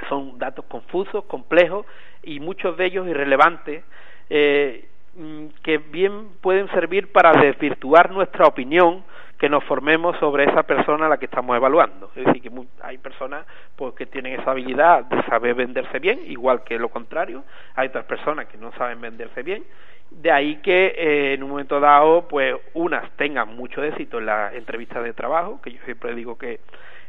Son 0.07 0.37
datos 0.37 0.65
confusos, 0.65 1.23
complejos 1.25 1.85
y 2.21 2.39
muchos 2.39 2.77
de 2.77 2.85
ellos 2.85 3.07
irrelevantes 3.07 3.83
eh, 4.29 4.87
mm, 5.15 5.45
que 5.63 5.77
bien 5.77 6.29
pueden 6.41 6.69
servir 6.71 7.11
para 7.11 7.31
desvirtuar 7.31 8.11
nuestra 8.11 8.45
opinión 8.45 9.03
que 9.39 9.47
nos 9.47 9.63
formemos 9.63 10.17
sobre 10.17 10.43
esa 10.43 10.63
persona 10.63 11.05
a 11.05 11.09
la 11.09 11.17
que 11.17 11.25
estamos 11.25 11.55
evaluando. 11.55 12.11
Es 12.13 12.25
decir, 12.25 12.41
que 12.41 12.51
hay 12.81 12.97
personas 12.97 13.45
pues, 13.77 13.95
que 13.95 14.05
tienen 14.05 14.37
esa 14.37 14.51
habilidad 14.51 15.05
de 15.05 15.23
saber 15.23 15.55
venderse 15.55 15.97
bien, 15.99 16.19
igual 16.27 16.63
que 16.65 16.77
lo 16.77 16.89
contrario. 16.89 17.45
Hay 17.75 17.87
otras 17.87 18.03
personas 18.03 18.47
que 18.47 18.57
no 18.57 18.73
saben 18.73 18.99
venderse 18.99 19.41
bien. 19.41 19.63
De 20.11 20.29
ahí 20.29 20.57
que 20.57 20.87
eh, 20.87 21.33
en 21.35 21.43
un 21.43 21.51
momento 21.51 21.79
dado, 21.79 22.27
pues 22.27 22.53
unas 22.73 23.09
tengan 23.11 23.55
mucho 23.55 23.81
éxito 23.81 24.19
en 24.19 24.25
la 24.25 24.53
entrevista 24.53 25.01
de 25.01 25.13
trabajo, 25.13 25.61
que 25.61 25.71
yo 25.71 25.79
siempre 25.85 26.13
digo 26.15 26.37
que 26.37 26.59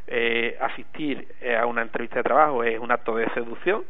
eh, 0.07 0.57
asistir 0.61 1.27
eh, 1.41 1.57
a 1.57 1.65
una 1.65 1.81
entrevista 1.81 2.17
de 2.17 2.23
trabajo 2.23 2.63
es 2.63 2.79
un 2.79 2.91
acto 2.91 3.15
de 3.15 3.29
seducción 3.31 3.83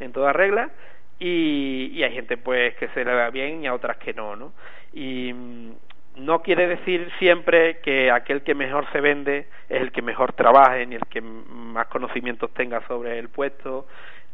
en 0.00 0.12
toda 0.12 0.32
regla 0.32 0.70
y, 1.18 1.90
y 1.92 2.02
hay 2.02 2.12
gente 2.12 2.36
pues 2.36 2.74
que 2.76 2.88
se 2.88 3.04
le 3.04 3.14
va 3.14 3.30
bien 3.30 3.62
y 3.62 3.66
a 3.66 3.74
otras 3.74 3.96
que 3.98 4.12
no, 4.12 4.36
¿no? 4.36 4.52
Y 4.92 5.32
no 6.26 6.42
quiere 6.42 6.66
decir 6.66 7.08
siempre 7.20 7.78
que 7.78 8.10
aquel 8.10 8.42
que 8.42 8.54
mejor 8.54 8.84
se 8.90 9.00
vende 9.00 9.46
es 9.68 9.80
el 9.80 9.92
que 9.92 10.02
mejor 10.02 10.32
trabaje, 10.32 10.84
ni 10.84 10.96
el 10.96 11.06
que 11.06 11.20
más 11.20 11.86
conocimientos 11.86 12.52
tenga 12.52 12.84
sobre 12.88 13.18
el 13.18 13.28
puesto, 13.28 13.86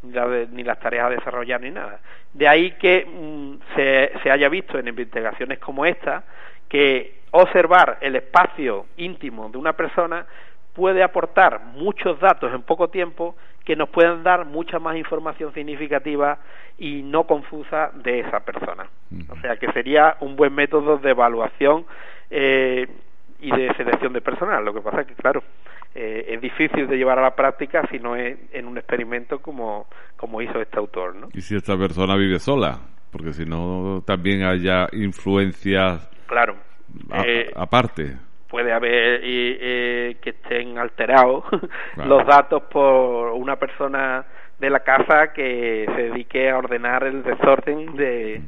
ni 0.03 0.64
las 0.64 0.80
tareas 0.80 1.07
a 1.07 1.11
desarrollar, 1.11 1.61
ni 1.61 1.70
nada. 1.70 2.01
De 2.32 2.49
ahí 2.49 2.72
que 2.72 3.05
mm, 3.07 3.76
se, 3.76 4.11
se 4.22 4.30
haya 4.30 4.49
visto 4.49 4.78
en 4.78 4.88
investigaciones 4.88 5.59
como 5.59 5.84
esta 5.84 6.24
que 6.68 7.20
observar 7.30 7.99
el 8.01 8.16
espacio 8.16 8.86
íntimo 8.97 9.51
de 9.51 9.59
una 9.59 9.74
persona 9.74 10.26
puede 10.74 11.02
aportar 11.02 11.60
muchos 11.74 12.18
datos 12.20 12.52
en 12.52 12.62
poco 12.62 12.88
tiempo 12.88 13.36
que 13.64 13.76
nos 13.76 13.88
pueden 13.88 14.22
dar 14.22 14.44
mucha 14.44 14.78
más 14.78 14.96
información 14.96 15.52
significativa 15.54 16.38
y 16.78 17.02
no 17.02 17.24
confusa 17.24 17.90
de 17.94 18.20
esa 18.20 18.40
persona. 18.40 18.88
O 19.28 19.36
sea 19.40 19.56
que 19.56 19.70
sería 19.72 20.16
un 20.20 20.36
buen 20.36 20.54
método 20.54 20.98
de 20.98 21.10
evaluación 21.10 21.84
eh, 22.30 22.88
y 23.40 23.50
de 23.50 23.74
selección 23.74 24.12
de 24.12 24.20
personal. 24.20 24.64
Lo 24.64 24.72
que 24.74 24.80
pasa 24.80 25.02
es 25.02 25.06
que, 25.06 25.14
claro, 25.14 25.42
eh, 25.94 26.24
es 26.28 26.40
difícil 26.40 26.88
de 26.88 26.96
llevar 26.96 27.18
a 27.18 27.22
la 27.22 27.36
práctica 27.36 27.86
si 27.90 27.98
no 27.98 28.16
es 28.16 28.36
en 28.52 28.66
un 28.66 28.78
experimento 28.78 29.40
como, 29.40 29.86
como 30.16 30.40
hizo 30.40 30.60
este 30.60 30.78
autor. 30.78 31.14
¿no? 31.14 31.28
¿Y 31.32 31.42
si 31.42 31.54
esta 31.54 31.76
persona 31.76 32.16
vive 32.16 32.38
sola? 32.38 32.78
Porque 33.12 33.32
si 33.32 33.44
no, 33.44 34.02
también 34.06 34.42
haya 34.42 34.88
influencias 34.92 36.08
claro. 36.26 36.56
Eh, 37.24 37.50
aparte 37.54 38.16
puede 38.53 38.70
haber 38.70 39.20
eh, 39.24 40.18
que 40.20 40.30
estén 40.30 40.76
alterados 40.76 41.42
los 41.96 42.26
datos 42.26 42.64
por 42.64 43.32
una 43.32 43.57
persona 43.57 44.26
de 44.59 44.68
la 44.68 44.80
casa 44.80 45.32
que 45.32 45.86
se 45.96 46.03
dedique 46.11 46.50
a 46.50 46.59
ordenar 46.59 47.03
el 47.05 47.22
desorden 47.22 47.96
de 47.96 48.42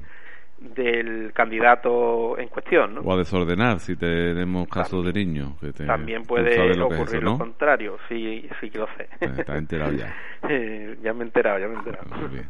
del 0.59 1.33
candidato 1.35 2.39
en 2.39 2.49
cuestión, 2.49 2.95
¿no? 2.95 3.01
O 3.03 3.13
a 3.13 3.19
desordenar, 3.19 3.81
si 3.81 3.97
tenemos 3.97 4.67
casos 4.69 5.05
de 5.05 5.13
niños. 5.13 5.59
Que 5.61 5.73
también 5.73 6.23
puede 6.23 6.81
ocurrir 6.81 7.23
lo 7.23 7.37
contrario, 7.37 7.99
sí, 8.09 8.49
sí 8.61 8.71
que 8.71 8.79
lo 8.79 8.87
sé. 8.97 9.09
Está 9.21 9.57
enterado 9.57 9.93
ya. 9.93 10.15
ya 11.03 11.13
me 11.13 11.21
he 11.21 11.27
enterado, 11.27 11.59
ya 11.59 11.67
me 11.67 11.75
he 11.75 11.79
enterado. 11.79 12.29
bien. 12.31 12.49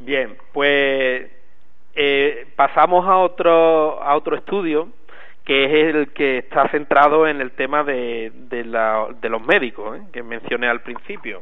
bien. 0.00 0.36
pues 0.52 1.30
eh, 1.94 2.46
pasamos 2.56 3.06
a 3.06 3.16
otro, 3.18 4.02
a 4.02 4.16
otro 4.16 4.36
estudio 4.36 4.88
que 5.50 5.64
es 5.64 5.96
el 5.96 6.12
que 6.12 6.38
está 6.38 6.68
centrado 6.68 7.26
en 7.26 7.40
el 7.40 7.50
tema 7.50 7.82
de, 7.82 8.30
de, 8.32 8.64
la, 8.64 9.08
de 9.20 9.28
los 9.28 9.44
médicos, 9.44 9.98
¿eh? 9.98 10.02
que 10.12 10.22
mencioné 10.22 10.68
al 10.68 10.80
principio. 10.80 11.40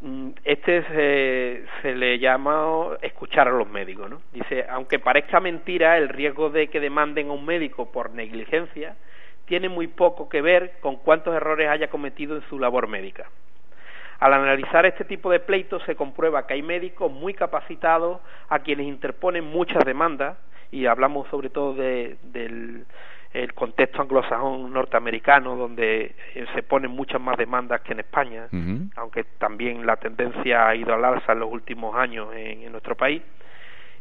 Mm, 0.00 0.30
este 0.42 0.82
se, 0.82 1.64
se, 1.80 1.94
le 1.94 2.18
llama 2.18 2.96
escuchar 3.00 3.46
a 3.46 3.52
los 3.52 3.70
médicos, 3.70 4.10
¿no? 4.10 4.20
Dice, 4.32 4.66
aunque 4.68 4.98
parezca 4.98 5.38
mentira, 5.38 5.98
el 5.98 6.08
riesgo 6.08 6.50
de 6.50 6.66
que 6.66 6.80
demanden 6.80 7.28
a 7.28 7.34
un 7.34 7.46
médico 7.46 7.92
por 7.92 8.10
negligencia 8.10 8.96
tiene 9.44 9.68
muy 9.68 9.86
poco 9.86 10.28
que 10.28 10.42
ver 10.42 10.78
con 10.80 10.96
cuántos 10.96 11.32
errores 11.32 11.70
haya 11.70 11.90
cometido 11.90 12.34
en 12.34 12.42
su 12.48 12.58
labor 12.58 12.88
médica. 12.88 13.30
Al 14.18 14.32
analizar 14.32 14.84
este 14.84 15.04
tipo 15.04 15.30
de 15.30 15.38
pleitos 15.38 15.84
se 15.84 15.94
comprueba 15.94 16.44
que 16.48 16.54
hay 16.54 16.62
médicos 16.62 17.12
muy 17.12 17.34
capacitados 17.34 18.20
a 18.48 18.58
quienes 18.58 18.88
interponen 18.88 19.44
muchas 19.44 19.84
demandas 19.84 20.36
y 20.70 20.86
hablamos 20.86 21.28
sobre 21.28 21.50
todo 21.50 21.74
de, 21.74 22.16
del 22.22 22.86
el 23.32 23.52
contexto 23.52 24.00
anglosajón 24.00 24.72
norteamericano 24.72 25.56
donde 25.56 26.14
eh, 26.34 26.46
se 26.54 26.62
ponen 26.62 26.90
muchas 26.90 27.20
más 27.20 27.36
demandas 27.36 27.82
que 27.82 27.92
en 27.92 28.00
España, 28.00 28.48
aunque 28.96 29.24
también 29.38 29.84
la 29.84 29.96
tendencia 29.96 30.68
ha 30.68 30.74
ido 30.74 30.94
al 30.94 31.04
alza 31.04 31.32
en 31.32 31.40
los 31.40 31.52
últimos 31.52 31.94
años 31.96 32.28
en 32.34 32.70
nuestro 32.72 32.94
país. 32.94 33.20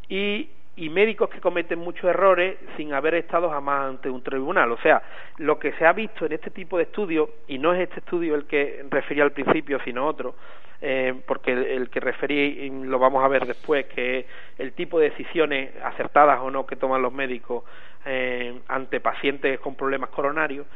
Y 0.07 0.49
y 0.78 0.90
médicos 0.90 1.30
que 1.30 1.40
cometen 1.40 1.80
muchos 1.80 2.06
errores 2.06 2.58
sin 2.76 2.94
haber 2.94 3.16
estado 3.16 3.50
jamás 3.50 3.90
ante 3.90 4.10
un 4.10 4.22
tribunal. 4.22 4.72
O 4.72 4.78
sea, 4.78 5.02
lo 5.38 5.58
que 5.58 5.72
se 5.74 5.86
ha 5.86 5.94
visto 5.94 6.26
en 6.26 6.34
este 6.34 6.52
tipo 6.52 6.78
de 6.78 6.84
estudios, 6.84 7.30
y 7.48 7.58
no 7.58 7.74
es 7.74 7.82
este 7.82 8.00
estudio 8.00 8.36
el 8.36 8.46
que 8.46 8.86
refería 8.90 9.24
al 9.24 9.32
principio, 9.32 9.80
sino 9.86 10.06
otro, 10.06 10.36
eh, 10.82 11.14
porque 11.26 11.52
el, 11.52 11.90
que 11.90 12.02
referí 12.02 12.70
lo 12.70 13.00
vamos 13.00 13.24
a 13.24 13.30
ver 13.30 13.46
después, 13.46 13.86
que 13.86 14.20
es 14.20 14.26
el 14.58 14.74
tipo 14.74 15.00
de 15.00 15.12
decisiones 15.12 15.72
acertadas 15.82 16.40
o 16.42 16.52
no 16.52 16.66
que 16.66 16.76
toman 16.76 17.02
los 17.02 17.14
médicos 17.14 17.64
eh, 18.06 18.60
ante 18.68 19.00
pacientes 19.00 19.60
con 19.62 19.76
problemas 19.76 20.10
coronarios, 20.10 20.68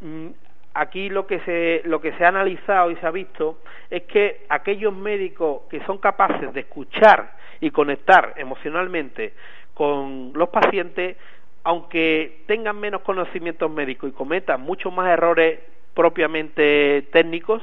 mm, 0.00 0.28
aquí 0.74 1.10
lo 1.10 1.26
que 1.26 1.40
se 1.40 1.82
lo 1.84 2.00
que 2.00 2.12
se 2.12 2.24
ha 2.24 2.28
analizado 2.28 2.90
y 2.90 2.96
se 2.96 3.06
ha 3.06 3.10
visto 3.10 3.60
es 3.90 4.04
que 4.04 4.46
aquellos 4.48 4.94
médicos 4.94 5.62
que 5.68 5.84
son 5.84 5.98
capaces 5.98 6.52
de 6.54 6.60
escuchar 6.60 7.37
y 7.60 7.70
conectar 7.70 8.34
emocionalmente 8.36 9.34
con 9.74 10.32
los 10.34 10.48
pacientes, 10.48 11.16
aunque 11.64 12.42
tengan 12.46 12.78
menos 12.78 13.02
conocimientos 13.02 13.70
médicos 13.70 14.10
y 14.10 14.12
cometan 14.12 14.60
muchos 14.60 14.92
más 14.92 15.08
errores 15.10 15.60
propiamente 15.94 17.08
técnicos, 17.12 17.62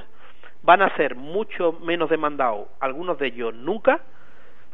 van 0.63 0.81
a 0.81 0.95
ser 0.95 1.15
mucho 1.15 1.73
menos 1.81 2.09
demandados, 2.09 2.67
algunos 2.79 3.17
de 3.19 3.27
ellos 3.27 3.53
nunca, 3.53 4.01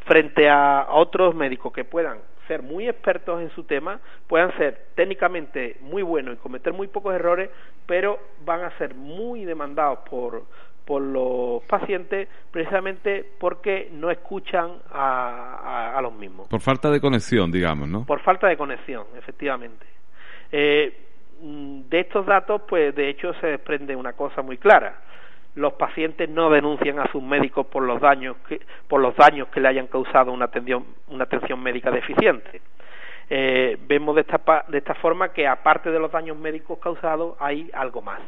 frente 0.05 0.49
a 0.49 0.88
otros 0.89 1.36
médicos 1.36 1.74
que 1.74 1.84
puedan 1.84 2.19
ser 2.47 2.63
muy 2.63 2.88
expertos 2.88 3.41
en 3.41 3.49
su 3.51 3.63
tema, 3.63 3.99
puedan 4.28 4.55
ser 4.57 4.88
técnicamente 4.95 5.78
muy 5.82 6.01
buenos 6.01 6.36
y 6.36 6.38
cometer 6.38 6.74
muy 6.74 6.88
pocos 6.88 7.13
errores, 7.13 7.49
pero 7.86 8.19
van 8.43 8.63
a 8.63 8.78
ser 8.78 8.95
muy 8.95 9.45
demandados 9.45 9.99
por, 10.09 10.43
por 10.86 11.01
los 11.01 11.63
pacientes 11.63 12.27
precisamente 12.51 13.25
porque 13.39 13.89
no 13.91 14.11
escuchan 14.11 14.71
a, 14.91 15.97
a, 15.97 16.01
los 16.01 16.13
mismos. 16.13 16.47
Por 16.49 16.61
falta 16.61 16.89
de 16.89 16.99
conexión, 16.99 17.51
digamos, 17.51 17.88
¿no? 17.88 18.05
Por 18.05 18.19
falta 18.21 18.47
de 18.47 18.57
conexión, 18.57 19.05
efectivamente. 19.17 19.86
Eh, 20.51 20.93
de 21.41 21.99
estos 21.99 22.25
datos, 22.25 22.61
pues 22.67 22.93
de 22.95 23.09
hecho 23.09 23.34
se 23.36 23.47
desprende 23.47 23.95
una 23.95 24.13
cosa 24.13 24.41
muy 24.41 24.57
clara. 24.57 25.01
los 25.55 25.73
pacientes 25.73 26.29
no 26.29 26.49
denuncian 26.49 26.99
a 26.99 27.11
sus 27.11 27.21
médicos 27.21 27.65
por 27.67 27.84
los 27.84 27.99
daños 27.99 28.38
que, 28.47 28.61
por 28.88 29.01
los 29.01 29.15
daños 29.15 29.49
que 29.49 29.59
le 29.59 29.67
hayan 29.67 29.88
causado 29.88 30.32
una 30.32 30.45
atención, 30.45 30.86
una 31.07 31.25
atención 31.25 31.61
médica 31.61 31.91
deficiente. 31.91 32.61
Eh, 33.34 33.77
vemos 33.88 34.13
de 34.15 34.21
esta, 34.21 34.65
de 34.67 34.77
esta 34.77 34.93
forma 34.95 35.32
que 35.32 35.47
aparte 35.47 35.89
de 35.89 35.97
los 35.99 36.11
daños 36.11 36.36
médicos 36.36 36.79
causados 36.79 37.38
hay 37.39 37.69
algo 37.71 38.01
más. 38.01 38.19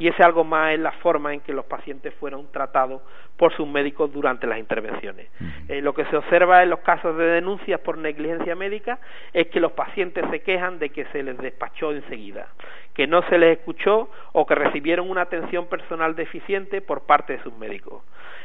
Y 0.00 0.08
ese 0.08 0.24
algo 0.24 0.42
más 0.42 0.72
es 0.72 0.80
la 0.80 0.90
forma 0.90 1.32
en 1.32 1.38
que 1.42 1.52
los 1.52 1.64
pacientes 1.66 2.12
fueron 2.14 2.50
tratados 2.50 3.00
por 3.36 3.54
sus 3.54 3.68
médicos 3.68 4.12
durante 4.12 4.48
las 4.48 4.58
intervenciones. 4.58 5.28
Eh, 5.68 5.80
lo 5.80 5.94
que 5.94 6.04
se 6.06 6.16
observa 6.16 6.64
en 6.64 6.70
los 6.70 6.80
casos 6.80 7.16
de 7.16 7.24
denuncias 7.24 7.78
por 7.82 7.98
negligencia 7.98 8.56
médica 8.56 8.98
es 9.32 9.46
que 9.46 9.60
los 9.60 9.70
pacientes 9.70 10.24
se 10.28 10.40
quejan 10.40 10.80
de 10.80 10.90
que 10.90 11.04
se 11.12 11.22
les 11.22 11.38
despachó 11.38 11.92
enseguida, 11.92 12.48
que 12.94 13.06
no 13.06 13.22
se 13.28 13.38
les 13.38 13.58
escuchó 13.58 14.10
o 14.32 14.44
que 14.44 14.56
recibieron 14.56 15.08
una 15.08 15.22
atención 15.22 15.68
personal 15.68 16.16
deficiente 16.16 16.80
por 16.80 17.06
parte 17.06 17.34
de 17.34 17.42
sus 17.44 17.56
médicos. 17.56 18.02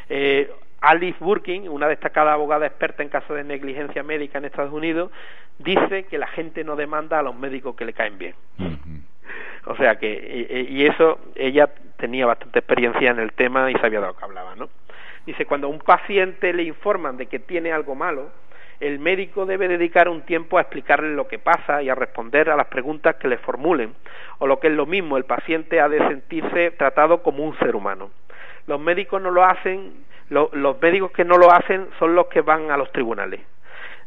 Eh, 0.10 0.48
Alice 0.84 1.18
Burkin, 1.22 1.70
una 1.70 1.88
destacada 1.88 2.34
abogada 2.34 2.66
experta 2.66 3.04
en 3.04 3.10
casos 3.10 3.38
de 3.38 3.46
negligencia 3.46 4.04
médica 4.04 4.38
en 4.38 4.46
Estados 4.46 4.74
Unidos, 4.74 5.12
dice 5.58 6.04
que 6.04 6.18
la 6.18 6.28
gente 6.28 6.66
no 6.66 6.76
demanda 6.76 7.20
a 7.20 7.24
los 7.24 7.34
médicos 7.36 7.74
que 7.78 7.86
le 7.86 7.94
caen 7.94 8.18
bien. 8.18 8.36
O 9.66 9.78
sea 9.78 9.96
que, 9.96 10.68
y 10.70 10.86
eso, 10.86 11.20
ella 11.36 11.70
tenía 11.96 12.26
bastante 12.26 12.60
experiencia 12.60 13.12
en 13.12 13.20
el 13.20 13.32
tema 13.32 13.72
y 13.72 13.76
sabía 13.76 14.02
de 14.02 14.08
lo 14.08 14.14
que 14.14 14.26
hablaba, 14.26 14.56
¿no? 14.56 14.68
Dice, 15.26 15.46
cuando 15.46 15.68
a 15.68 15.70
un 15.70 15.80
paciente 15.80 16.52
le 16.52 16.64
informan 16.64 17.16
de 17.16 17.28
que 17.28 17.40
tiene 17.40 17.72
algo 17.72 17.96
malo, 17.96 18.30
el 18.82 19.00
médico 19.00 19.46
debe 19.46 19.70
dedicar 19.70 20.10
un 20.10 20.24
tiempo 20.24 20.58
a 20.58 20.62
explicarle 20.62 21.16
lo 21.16 21.30
que 21.30 21.40
pasa 21.40 21.82
y 21.82 21.90
a 21.90 21.96
responder 21.96 22.50
a 22.50 22.58
las 22.58 22.68
preguntas 22.68 23.16
que 23.16 23.30
le 23.30 23.38
formulen, 23.38 23.94
o 24.40 24.48
lo 24.48 24.60
que 24.60 24.68
es 24.68 24.74
lo 24.74 24.86
mismo, 24.86 25.16
el 25.16 25.24
paciente 25.24 25.80
ha 25.80 25.88
de 25.88 26.00
sentirse 26.10 26.72
tratado 26.72 27.24
como 27.24 27.46
un 27.46 27.58
ser 27.60 27.74
humano. 27.74 28.12
Los 28.68 28.82
médicos 28.82 29.22
no 29.22 29.32
lo 29.32 29.46
hacen, 29.46 29.94
los 30.30 30.82
médicos 30.82 31.12
que 31.12 31.24
no 31.24 31.38
lo 31.38 31.52
hacen 31.52 31.88
son 32.00 32.16
los 32.16 32.28
que 32.28 32.42
van 32.42 32.72
a 32.72 32.78
los 32.78 32.92
tribunales. 32.92 33.42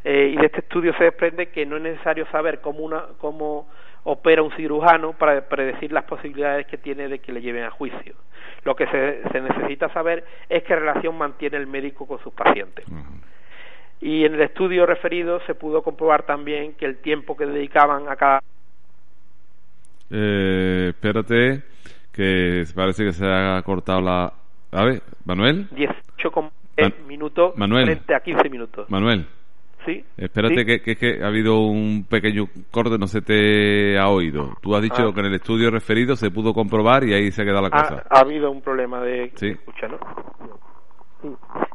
Eh, 0.03 0.31
y 0.33 0.37
de 0.37 0.45
este 0.45 0.59
estudio 0.59 0.93
se 0.97 1.05
desprende 1.05 1.47
que 1.47 1.65
no 1.65 1.77
es 1.77 1.83
necesario 1.83 2.25
saber 2.27 2.61
cómo, 2.61 2.79
una, 2.79 3.03
cómo 3.17 3.67
opera 4.03 4.41
un 4.41 4.51
cirujano 4.51 5.13
para 5.13 5.49
predecir 5.49 5.91
las 5.91 6.05
posibilidades 6.05 6.65
que 6.67 6.77
tiene 6.77 7.09
de 7.09 7.19
que 7.19 7.33
le 7.33 7.41
lleven 7.41 7.63
a 7.63 7.71
juicio. 7.71 8.15
Lo 8.63 8.75
que 8.75 8.87
se, 8.87 9.21
se 9.31 9.41
necesita 9.41 9.89
saber 9.89 10.23
es 10.49 10.63
qué 10.63 10.75
relación 10.75 11.17
mantiene 11.17 11.57
el 11.57 11.67
médico 11.67 12.07
con 12.07 12.19
sus 12.19 12.33
pacientes. 12.33 12.85
Y 13.99 14.25
en 14.25 14.35
el 14.35 14.41
estudio 14.41 14.85
referido 14.85 15.39
se 15.45 15.55
pudo 15.55 15.81
comprobar 15.81 16.23
también 16.23 16.73
que 16.75 16.85
el 16.85 16.97
tiempo 16.97 17.35
que 17.35 17.45
dedicaban 17.45 18.07
a 18.07 18.15
cada... 18.15 18.39
Eh, 20.09 20.87
espérate, 20.89 21.63
que 22.13 22.63
parece 22.75 23.03
que 23.03 23.11
se 23.11 23.25
ha 23.25 23.61
cortado 23.63 24.01
la... 24.01 24.33
A 24.71 24.85
ver, 24.85 25.01
Manuel. 25.25 25.67
18 25.71 26.51
minutos 27.07 27.53
frente 27.55 28.15
a 28.15 28.19
15 28.19 28.49
minutos. 28.49 28.89
Manuel. 28.89 29.25
Sí. 29.85 30.03
Espérate 30.17 30.65
Que, 30.65 30.95
que, 30.95 31.23
ha 31.23 31.27
habido 31.27 31.59
un 31.61 32.05
pequeño 32.09 32.47
corte, 32.71 32.97
no 32.97 33.07
se 33.07 33.21
te 33.21 33.97
ha 33.97 34.09
oído. 34.09 34.57
Tú 34.61 34.75
has 34.75 34.81
dicho 34.81 35.07
ah. 35.07 35.13
que 35.13 35.19
en 35.21 35.27
el 35.27 35.35
estudio 35.35 35.71
referido 35.71 36.15
se 36.15 36.29
pudo 36.29 36.53
comprobar 36.53 37.05
y 37.05 37.13
ahí 37.13 37.31
se 37.31 37.41
ha 37.41 37.45
quedado 37.45 37.61
la 37.61 37.69
cosa. 37.69 38.03
Ha, 38.09 38.19
habido 38.19 38.51
un 38.51 38.61
problema 38.61 39.01
de 39.01 39.25
escucha, 39.25 39.87
¿no? 39.87 39.97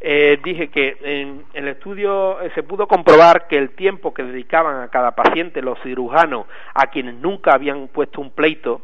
Eh, 0.00 0.38
dije 0.44 0.68
que 0.68 0.96
en, 1.02 1.44
el 1.54 1.68
estudio 1.68 2.40
eh, 2.40 2.50
se 2.54 2.62
pudo 2.62 2.86
comprobar 2.86 3.48
que 3.48 3.56
el 3.56 3.70
tiempo 3.70 4.14
que 4.14 4.22
dedicaban 4.22 4.82
a 4.82 4.88
cada 4.88 5.12
paciente 5.12 5.62
los 5.62 5.80
cirujanos 5.82 6.46
a 6.74 6.88
quienes 6.88 7.16
nunca 7.16 7.52
habían 7.54 7.88
puesto 7.88 8.20
un 8.20 8.30
pleito 8.30 8.82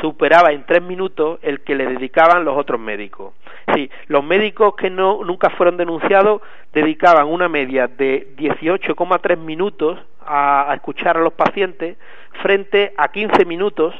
superaba 0.00 0.52
en 0.52 0.64
tres 0.64 0.82
minutos 0.82 1.38
el 1.42 1.60
que 1.60 1.74
le 1.74 1.86
dedicaban 1.86 2.44
los 2.44 2.56
otros 2.56 2.80
médicos. 2.80 3.34
Sí, 3.74 3.90
los 4.08 4.24
médicos 4.24 4.74
que 4.76 4.90
no 4.90 5.24
nunca 5.24 5.50
fueron 5.50 5.76
denunciados 5.76 6.42
dedicaban 6.72 7.28
una 7.28 7.48
media 7.48 7.86
de 7.86 8.34
18,3 8.36 9.38
minutos 9.38 9.98
a, 10.24 10.70
a, 10.70 10.74
escuchar 10.74 11.16
a 11.16 11.20
los 11.20 11.32
pacientes 11.32 11.96
frente 12.42 12.92
a 12.96 13.08
15 13.08 13.44
minutos 13.44 13.94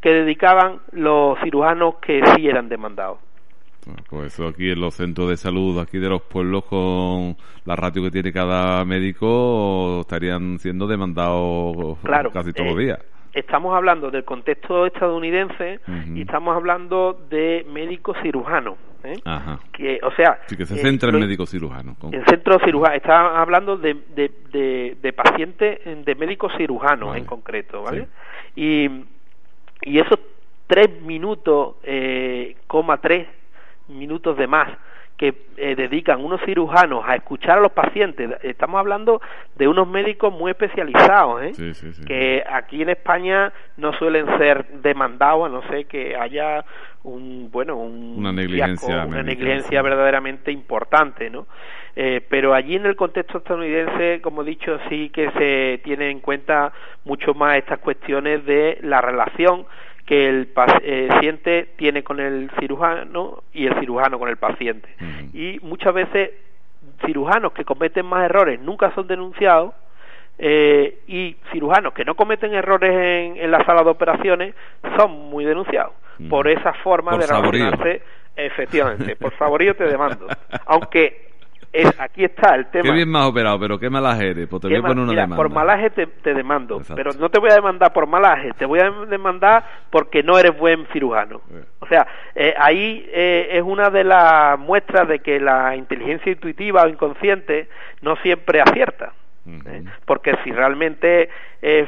que 0.00 0.12
dedicaban 0.12 0.80
los 0.92 1.38
cirujanos 1.40 1.96
que 1.96 2.22
sí 2.34 2.48
eran 2.48 2.68
demandados. 2.68 3.18
Pues 4.08 4.32
eso 4.32 4.48
aquí 4.48 4.70
en 4.70 4.80
los 4.80 4.94
centros 4.94 5.28
de 5.28 5.36
salud 5.36 5.78
aquí 5.78 5.98
de 5.98 6.08
los 6.08 6.22
pueblos 6.22 6.64
con 6.64 7.36
la 7.66 7.76
ratio 7.76 8.02
que 8.02 8.10
tiene 8.10 8.32
cada 8.32 8.82
médico 8.84 10.00
estarían 10.00 10.58
siendo 10.58 10.86
demandados 10.86 11.98
casi 12.32 12.52
todos 12.54 12.70
los 12.70 12.80
eh, 12.80 12.84
días 12.84 13.13
estamos 13.34 13.74
hablando 13.74 14.10
del 14.10 14.24
contexto 14.24 14.86
estadounidense 14.86 15.80
y 16.14 16.22
estamos 16.22 16.56
hablando 16.56 17.26
de 17.28 17.66
médicos 17.70 18.16
cirujanos. 18.22 18.76
¿eh? 19.02 19.20
Que, 19.72 20.00
o 20.02 20.10
sea, 20.12 20.40
sí, 20.46 20.56
que 20.56 20.66
se 20.66 20.76
centra 20.76 21.10
en 21.10 21.20
médicos 21.20 21.50
cirujanos. 21.50 21.96
En 22.10 22.24
centro 22.26 22.58
cirujano, 22.64 22.94
está 22.94 23.40
hablando 23.40 23.76
de, 23.76 23.94
de, 24.14 24.96
de, 25.00 25.12
pacientes, 25.12 25.80
de 25.84 26.14
médicos 26.14 26.52
cirujanos 26.56 27.16
en 27.16 27.24
concreto, 27.24 27.82
¿vale? 27.82 28.08
Y, 28.56 28.88
y 29.82 29.98
esos 29.98 30.18
tres 30.66 31.02
minutos, 31.02 31.76
eh, 31.82 32.56
coma 32.66 32.98
tres 32.98 33.26
minutos 33.88 34.36
de 34.38 34.46
más 34.46 34.68
que 35.16 35.34
eh, 35.56 35.76
dedican 35.76 36.24
unos 36.24 36.40
cirujanos 36.44 37.04
a 37.06 37.14
escuchar 37.14 37.58
a 37.58 37.60
los 37.60 37.72
pacientes. 37.72 38.30
Estamos 38.42 38.80
hablando 38.80 39.20
de 39.56 39.68
unos 39.68 39.86
médicos 39.86 40.32
muy 40.32 40.50
especializados, 40.50 41.42
¿eh? 41.42 41.52
que 42.06 42.42
aquí 42.48 42.82
en 42.82 42.90
España 42.90 43.52
no 43.76 43.92
suelen 43.92 44.26
ser 44.38 44.66
demandados, 44.82 45.46
a 45.46 45.48
no 45.50 45.62
ser 45.68 45.86
que 45.86 46.16
haya 46.16 46.64
un 47.04 47.50
bueno 47.50 47.76
una 47.76 48.32
negligencia, 48.32 49.04
una 49.06 49.22
negligencia 49.22 49.82
verdaderamente 49.82 50.50
importante, 50.50 51.30
¿no? 51.30 51.46
Eh, 51.96 52.20
pero 52.28 52.54
allí 52.54 52.74
en 52.74 52.86
el 52.86 52.96
contexto 52.96 53.38
estadounidense, 53.38 54.20
como 54.20 54.42
he 54.42 54.46
dicho, 54.46 54.78
sí 54.88 55.10
que 55.10 55.30
se 55.32 55.80
tiene 55.84 56.10
en 56.10 56.18
cuenta 56.18 56.72
mucho 57.04 57.34
más 57.34 57.58
estas 57.58 57.78
cuestiones 57.78 58.44
de 58.46 58.78
la 58.82 59.00
relación 59.00 59.64
que 60.06 60.28
el 60.28 60.46
paciente 60.48 61.68
tiene 61.76 62.02
con 62.02 62.20
el 62.20 62.50
cirujano 62.60 63.42
y 63.52 63.66
el 63.66 63.78
cirujano 63.80 64.18
con 64.18 64.28
el 64.28 64.36
paciente. 64.36 64.88
Y 65.32 65.58
muchas 65.62 65.94
veces 65.94 66.30
cirujanos 67.06 67.52
que 67.52 67.64
cometen 67.64 68.06
más 68.06 68.24
errores 68.24 68.60
nunca 68.60 68.94
son 68.94 69.06
denunciados 69.06 69.74
eh, 70.38 70.98
y 71.06 71.36
cirujanos 71.52 71.94
que 71.94 72.04
no 72.04 72.16
cometen 72.16 72.52
errores 72.54 72.90
en, 72.90 73.36
en, 73.36 73.50
la 73.50 73.64
sala 73.64 73.82
de 73.82 73.90
operaciones 73.90 74.54
son 74.96 75.12
muy 75.12 75.44
denunciados. 75.44 75.92
Por 76.28 76.48
esa 76.48 76.72
forma 76.74 77.16
de 77.16 77.26
relacionarse 77.26 78.02
efectivamente 78.36 79.16
por 79.16 79.32
favorío 79.32 79.74
te 79.74 79.84
demando. 79.84 80.26
Aunque 80.66 81.33
aquí 81.98 82.24
está 82.24 82.54
el 82.54 82.66
tema. 82.66 82.84
Qué 82.84 82.92
bien 82.92 83.14
has 83.16 83.26
operado, 83.26 83.58
pero 83.58 83.78
qué 83.78 83.90
malaje 83.90 84.30
eres, 84.30 84.48
pues 84.48 84.62
te 84.62 84.68
voy 84.68 84.76
a 84.76 84.82
poner 84.82 84.98
una 84.98 85.12
demanda. 85.12 85.36
Por 85.36 85.50
malaje 85.50 85.90
te, 85.90 86.06
te 86.06 86.34
demando, 86.34 86.80
pero 86.94 87.12
no 87.18 87.28
te 87.28 87.40
voy 87.40 87.50
a 87.50 87.54
demandar 87.54 87.92
por 87.92 88.06
malaje, 88.06 88.52
te 88.56 88.64
voy 88.64 88.80
a 88.80 88.90
demandar 89.06 89.64
porque 89.90 90.22
no 90.22 90.38
eres 90.38 90.56
buen 90.56 90.86
cirujano. 90.92 91.40
Eh. 91.52 91.64
O 91.80 91.86
sea, 91.86 92.06
eh, 92.34 92.54
ahí 92.56 93.04
eh, 93.12 93.48
es 93.52 93.62
una 93.62 93.90
de 93.90 94.04
las 94.04 94.58
muestras 94.58 95.08
de 95.08 95.18
que 95.18 95.40
la 95.40 95.76
inteligencia 95.76 96.32
intuitiva 96.32 96.82
o 96.82 96.88
inconsciente 96.88 97.68
no 98.02 98.16
siempre 98.16 98.60
acierta. 98.60 99.12
Porque 100.06 100.34
si 100.42 100.50
realmente 100.50 101.28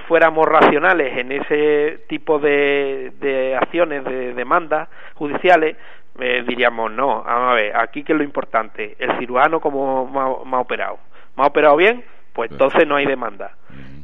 fuéramos 0.09 0.47
racionales 0.47 1.17
en 1.17 1.33
ese 1.33 2.01
tipo 2.07 2.39
de, 2.39 3.13
de 3.19 3.57
acciones, 3.57 4.05
de 4.05 4.35
demandas 4.35 4.91
judiciales, 5.15 5.75
eh, 6.21 6.45
diríamos, 6.47 6.91
no, 6.93 7.23
vamos 7.23 7.53
a 7.53 7.55
ver, 7.55 7.77
aquí 7.77 8.03
que 8.03 8.13
es 8.13 8.19
lo 8.19 8.25
importante, 8.25 8.97
el 8.99 9.19
cirujano 9.19 9.61
como 9.61 10.07
me 10.07 10.57
ha, 10.57 10.61
operado. 10.61 10.99
¿Me 11.37 11.45
ha 11.45 11.47
operado 11.47 11.77
bien? 11.77 12.05
Pues 12.33 12.51
entonces 12.51 12.87
no 12.87 12.97
hay 12.97 13.07
demanda. 13.07 13.53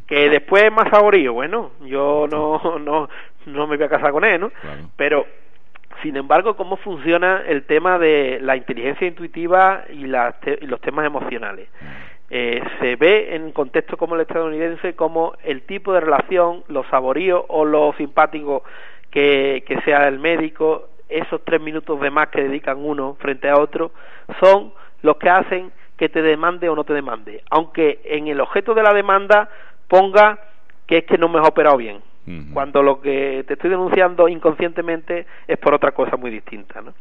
Que 0.06 0.28
después 0.28 0.64
es 0.64 0.72
más 0.72 0.88
favorito, 0.88 1.32
bueno, 1.32 1.72
yo 1.82 2.26
no, 2.30 2.78
no, 2.80 3.08
no 3.46 3.66
me 3.66 3.76
voy 3.76 3.86
a 3.86 3.88
casar 3.88 4.12
con 4.12 4.24
él, 4.24 4.40
¿no? 4.40 4.52
Pero, 4.96 5.26
sin 6.02 6.16
embargo, 6.16 6.56
¿cómo 6.56 6.76
funciona 6.76 7.42
el 7.46 7.64
tema 7.64 7.98
de 7.98 8.38
la 8.40 8.56
inteligencia 8.56 9.06
intuitiva 9.06 9.84
y, 9.90 10.04
y 10.04 10.66
los 10.66 10.80
temas 10.80 11.06
emocionales? 11.06 11.68
Eh, 12.34 12.62
se 12.80 12.96
ve 12.96 13.34
en 13.34 13.52
contextos 13.52 13.98
como 13.98 14.14
el 14.14 14.22
estadounidense 14.22 14.94
como 14.94 15.34
el 15.44 15.62
tipo 15.62 15.92
de 15.92 16.00
relación, 16.00 16.64
los 16.68 16.86
saboríos 16.86 17.44
o 17.48 17.66
lo 17.66 17.92
simpático 17.98 18.64
que, 19.10 19.62
que 19.66 19.78
sea 19.82 20.08
el 20.08 20.18
médico 20.18 20.88
esos 21.08 21.44
tres 21.44 21.60
minutos 21.60 22.00
de 22.00 22.10
más 22.10 22.28
que 22.28 22.42
dedican 22.42 22.78
uno 22.84 23.16
frente 23.20 23.48
a 23.48 23.58
otro 23.58 23.92
son 24.40 24.72
los 25.02 25.16
que 25.16 25.28
hacen 25.28 25.72
que 25.96 26.08
te 26.08 26.22
demande 26.22 26.68
o 26.68 26.74
no 26.74 26.84
te 26.84 26.94
demande, 26.94 27.42
aunque 27.50 28.00
en 28.04 28.26
el 28.28 28.40
objeto 28.40 28.74
de 28.74 28.82
la 28.82 28.92
demanda 28.92 29.48
ponga 29.88 30.38
que 30.86 30.98
es 30.98 31.04
que 31.04 31.18
no 31.18 31.28
me 31.28 31.38
has 31.38 31.48
operado 31.48 31.76
bien, 31.76 32.00
cuando 32.52 32.82
lo 32.82 33.00
que 33.00 33.44
te 33.46 33.54
estoy 33.54 33.70
denunciando 33.70 34.28
inconscientemente 34.28 35.26
es 35.46 35.58
por 35.58 35.74
otra 35.74 35.92
cosa 35.92 36.16
muy 36.16 36.30
distinta, 36.30 36.80
¿no? 36.80 36.92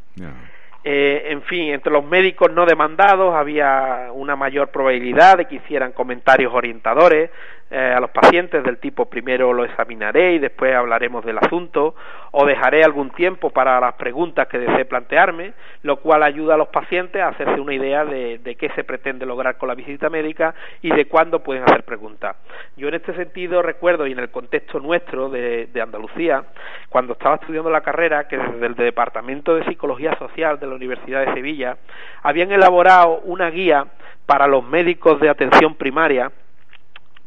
Eh, 0.84 1.28
en 1.30 1.44
fin, 1.44 1.70
entre 1.70 1.92
los 1.92 2.04
médicos 2.04 2.52
no 2.52 2.66
demandados 2.66 3.36
había 3.36 4.10
una 4.14 4.36
mayor 4.36 4.70
probabilidad 4.70 5.38
de 5.38 5.46
que 5.46 5.56
hicieran 5.56 5.92
comentarios 5.92 6.52
orientadores, 6.54 7.30
eh, 7.74 7.94
a 7.96 8.02
los 8.02 8.12
pacientes 8.12 8.62
del 8.66 8.80
tipo 8.80 9.06
primero 9.06 9.54
lo 9.54 9.64
examinaré 9.64 10.34
y 10.34 10.40
después 10.40 10.76
hablaremos 10.76 11.24
del 11.24 11.38
asunto 11.38 11.96
o 12.32 12.46
dejaré 12.46 12.84
algún 12.84 13.12
tiempo 13.12 13.50
para 13.50 13.80
las 13.80 13.94
preguntas 13.94 14.50
que 14.50 14.60
desee 14.60 14.84
plantearme, 14.84 15.54
lo 15.84 15.96
cual 16.02 16.24
ayuda 16.24 16.56
a 16.56 16.58
los 16.58 16.68
pacientes 16.68 17.22
a 17.22 17.30
hacerse 17.30 17.62
una 17.62 17.74
idea 17.74 18.04
de, 18.04 18.58
qué 18.60 18.70
se 18.76 18.84
pretende 18.84 19.26
lograr 19.26 19.58
con 19.58 19.70
la 19.70 19.76
visita 19.76 20.10
médica 20.10 20.54
y 20.82 20.94
de 20.94 21.06
cuándo 21.06 21.44
pueden 21.44 21.64
hacer 21.64 21.84
preguntas. 21.84 22.36
Yo 22.76 22.90
en 22.90 22.96
este 22.96 23.14
sentido 23.14 23.62
recuerdo 23.62 24.06
y 24.06 24.12
en 24.12 24.20
el 24.20 24.32
contexto 24.32 24.82
nuestro 24.82 25.30
de, 25.30 25.68
de 25.68 25.82
Andalucía, 25.82 26.44
cuando 26.90 27.14
estaba 27.14 27.36
estudiando 27.36 27.70
la 27.70 27.80
carrera, 27.80 28.28
que 28.28 28.38
desde 28.38 28.66
el 28.66 28.76
Departamento 28.76 29.56
de 29.56 29.64
Psicología 29.64 30.18
Social 30.18 30.60
de 30.60 30.68
la 30.68 30.76
Universidad 30.76 31.26
de 31.26 31.34
Sevilla 31.36 31.78
habían 32.22 32.52
elaborado 32.52 33.22
una 33.24 33.50
guía 33.50 33.86
para 34.26 34.46
los 34.48 34.62
médicos 34.62 35.22
de 35.22 35.30
atención 35.30 35.76
primaria 35.76 36.32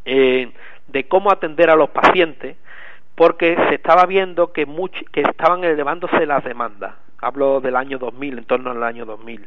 eh, 0.04 0.50
de 0.88 1.04
cómo 1.08 1.32
atender 1.32 1.70
a 1.70 1.76
los 1.76 1.90
pacientes, 1.90 2.56
porque 3.14 3.56
se 3.68 3.76
estaba 3.76 4.06
viendo 4.06 4.52
que, 4.52 4.66
que 5.12 5.20
estaban 5.22 5.64
elevándose 5.64 6.26
las 6.26 6.42
demandas. 6.44 6.94
Hablo 7.20 7.60
del 7.60 7.76
año 7.76 7.98
2000, 7.98 8.38
en 8.38 8.44
torno 8.44 8.70
al 8.70 8.82
año 8.82 9.06
2000. 9.06 9.46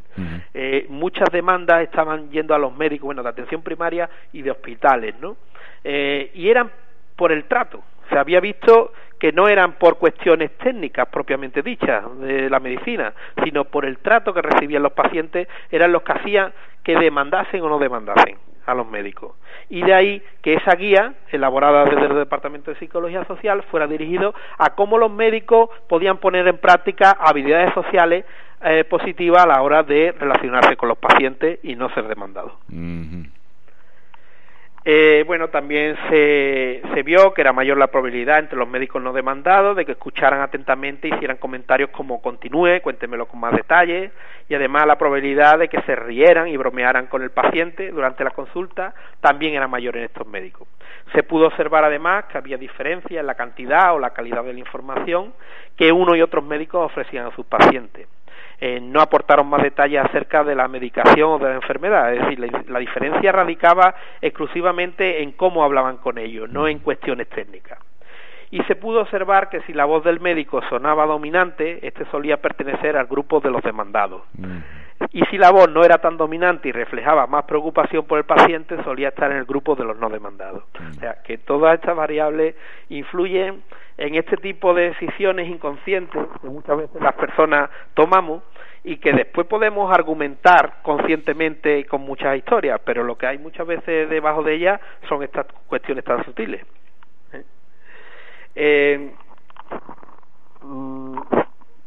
eh, 0.53 0.85
muchas 0.89 1.29
demandas 1.31 1.83
estaban 1.83 2.31
yendo 2.31 2.55
a 2.55 2.57
los 2.57 2.75
médicos, 2.75 3.05
bueno, 3.05 3.21
de 3.21 3.29
atención 3.29 3.61
primaria 3.61 4.09
y 4.33 4.41
de 4.41 4.51
hospitales, 4.51 5.15
¿no? 5.19 5.37
Eh, 5.83 6.31
y 6.33 6.49
eran 6.49 6.71
por 7.15 7.31
el 7.31 7.45
trato. 7.45 7.83
Se 8.09 8.17
había 8.17 8.39
visto 8.39 8.93
que 9.19 9.31
no 9.31 9.47
eran 9.47 9.73
por 9.73 9.97
cuestiones 9.97 10.57
técnicas 10.57 11.07
propiamente 11.09 11.61
dichas 11.61 12.03
de 12.19 12.49
la 12.49 12.59
medicina, 12.59 13.13
sino 13.43 13.65
por 13.65 13.85
el 13.85 13.97
trato 13.99 14.33
que 14.33 14.41
recibían 14.41 14.83
los 14.83 14.93
pacientes, 14.93 15.47
eran 15.69 15.91
los 15.91 16.03
que 16.03 16.13
hacían 16.13 16.53
que 16.83 16.95
demandasen 16.95 17.61
o 17.61 17.69
no 17.69 17.79
demandasen 17.79 18.37
a 18.67 18.75
los 18.75 18.87
médicos. 18.87 19.33
Y 19.69 19.81
de 19.81 19.93
ahí 19.93 20.21
que 20.41 20.53
esa 20.53 20.75
guía, 20.75 21.15
elaborada 21.31 21.85
desde 21.85 22.05
el 22.05 22.15
Departamento 22.15 22.71
de 22.71 22.77
Psicología 22.77 23.25
Social, 23.25 23.63
fuera 23.63 23.87
dirigido 23.87 24.35
a 24.57 24.75
cómo 24.75 24.97
los 24.97 25.11
médicos 25.11 25.69
podían 25.89 26.17
poner 26.17 26.47
en 26.47 26.57
práctica 26.57 27.17
habilidades 27.19 27.73
sociales 27.73 28.25
eh, 28.61 28.83
positivas 28.83 29.43
a 29.43 29.47
la 29.47 29.61
hora 29.61 29.83
de 29.83 30.13
relacionarse 30.17 30.75
con 30.75 30.89
los 30.89 30.97
pacientes 30.97 31.59
y 31.63 31.75
no 31.75 31.89
ser 31.93 32.07
demandados. 32.07 32.53
Eh, 34.89 35.25
bueno, 35.27 35.49
también 35.49 35.97
se, 36.09 36.81
se, 36.93 37.03
vio 37.03 37.33
que 37.33 37.41
era 37.41 37.51
mayor 37.51 37.77
la 37.77 37.87
probabilidad 37.87 38.39
entre 38.39 38.57
los 38.57 38.69
médicos 38.69 39.01
no 39.03 39.11
demandados 39.11 39.75
de 39.75 39.83
que 39.83 39.91
escucharan 39.91 40.39
atentamente 40.39 41.09
y 41.09 41.13
hicieran 41.13 41.35
comentarios 41.35 41.89
como 41.89 42.21
continúe, 42.21 42.79
cuéntemelo 42.81 43.25
con 43.25 43.41
más 43.41 43.53
detalle, 43.53 44.11
y 44.47 44.55
además 44.55 44.87
la 44.87 44.97
probabilidad 44.97 45.59
de 45.59 45.67
que 45.67 45.81
se 45.81 45.93
rieran 45.93 46.47
y 46.47 46.55
bromearan 46.55 47.07
con 47.07 47.21
el 47.21 47.31
paciente 47.31 47.91
durante 47.91 48.23
la 48.23 48.31
consulta 48.31 48.93
también 49.19 49.55
era 49.55 49.67
mayor 49.67 49.97
en 49.97 50.05
estos 50.05 50.25
médicos. 50.25 50.69
Se 51.13 51.21
pudo 51.21 51.47
observar 51.47 51.83
además 51.83 52.23
que 52.31 52.37
había 52.37 52.55
diferencia 52.55 53.19
en 53.19 53.27
la 53.27 53.35
cantidad 53.35 53.93
o 53.93 53.99
la 53.99 54.11
calidad 54.11 54.45
de 54.45 54.53
la 54.53 54.59
información 54.59 55.33
que 55.75 55.91
uno 55.91 56.15
y 56.15 56.21
otros 56.21 56.45
médicos 56.45 56.85
ofrecían 56.85 57.25
a 57.25 57.35
sus 57.35 57.45
pacientes. 57.45 58.07
Eh, 58.59 58.79
no 58.81 59.01
aportaron 59.01 59.47
más 59.47 59.61
detalles 59.61 60.03
acerca 60.03 60.43
de 60.43 60.55
la 60.55 60.67
medicación 60.67 61.29
o 61.29 61.37
de 61.37 61.49
la 61.49 61.55
enfermedad, 61.55 62.11
es 62.13 62.21
decir, 62.21 62.67
la, 62.67 62.79
diferencia 62.79 63.31
radicaba 63.31 63.93
exclusivamente 64.19 65.21
en 65.21 65.33
cómo 65.33 65.63
hablaban 65.63 65.97
con 65.97 66.17
ellos, 66.17 66.49
no 66.49 66.67
en 66.67 66.79
cuestiones 66.79 67.29
técnicas 67.29 67.77
y 68.49 68.61
se 68.63 68.75
pudo 68.75 69.01
observar 69.01 69.49
que 69.49 69.61
si 69.63 69.73
la 69.73 69.85
voz 69.85 70.03
del 70.03 70.19
médico 70.19 70.61
sonaba 70.69 71.05
dominante, 71.05 71.85
este 71.85 72.05
solía 72.05 72.37
pertenecer 72.37 72.95
al 72.95 73.05
grupo 73.05 73.39
de 73.41 73.51
los 73.51 73.61
demandados. 73.61 74.21
Mm. 74.37 74.59
Y 75.11 75.21
si 75.25 75.37
la 75.37 75.51
voz 75.51 75.69
no 75.69 75.83
era 75.83 75.99
tan 75.99 76.17
dominante 76.17 76.69
y 76.69 76.71
reflejaba 76.71 77.27
más 77.27 77.45
preocupación 77.45 78.05
por 78.05 78.17
el 78.17 78.25
paciente, 78.25 78.81
solía 78.83 79.09
estar 79.09 79.31
en 79.31 79.37
el 79.37 79.45
grupo 79.45 79.75
de 79.75 79.83
los 79.83 79.97
no 79.97 80.09
demandados. 80.09 80.63
Mm. 80.79 80.89
O 80.89 80.93
sea, 80.95 81.21
que 81.23 81.37
todas 81.37 81.75
estas 81.75 81.95
variables 81.95 82.55
influyen 82.89 83.61
en 83.97 84.15
este 84.15 84.37
tipo 84.37 84.73
de 84.73 84.89
decisiones 84.89 85.47
inconscientes 85.49 86.25
que 86.41 86.47
muchas 86.47 86.77
veces 86.77 87.01
las 87.01 87.13
personas 87.13 87.69
tomamos 87.93 88.43
y 88.83 88.97
que 88.97 89.11
después 89.11 89.47
podemos 89.47 89.91
argumentar 89.93 90.81
conscientemente 90.81 91.85
con 91.85 92.01
muchas 92.01 92.37
historias, 92.37 92.79
pero 92.85 93.03
lo 93.03 93.17
que 93.17 93.27
hay 93.27 93.37
muchas 93.37 93.67
veces 93.67 94.09
debajo 94.09 94.43
de 94.43 94.53
ellas 94.53 94.79
son 95.09 95.23
estas 95.23 95.45
cuestiones 95.67 96.05
tan 96.05 96.23
sutiles. 96.23 96.65
¿eh? 97.33 97.43
Eh, 98.55 99.11
mm, 100.61 101.19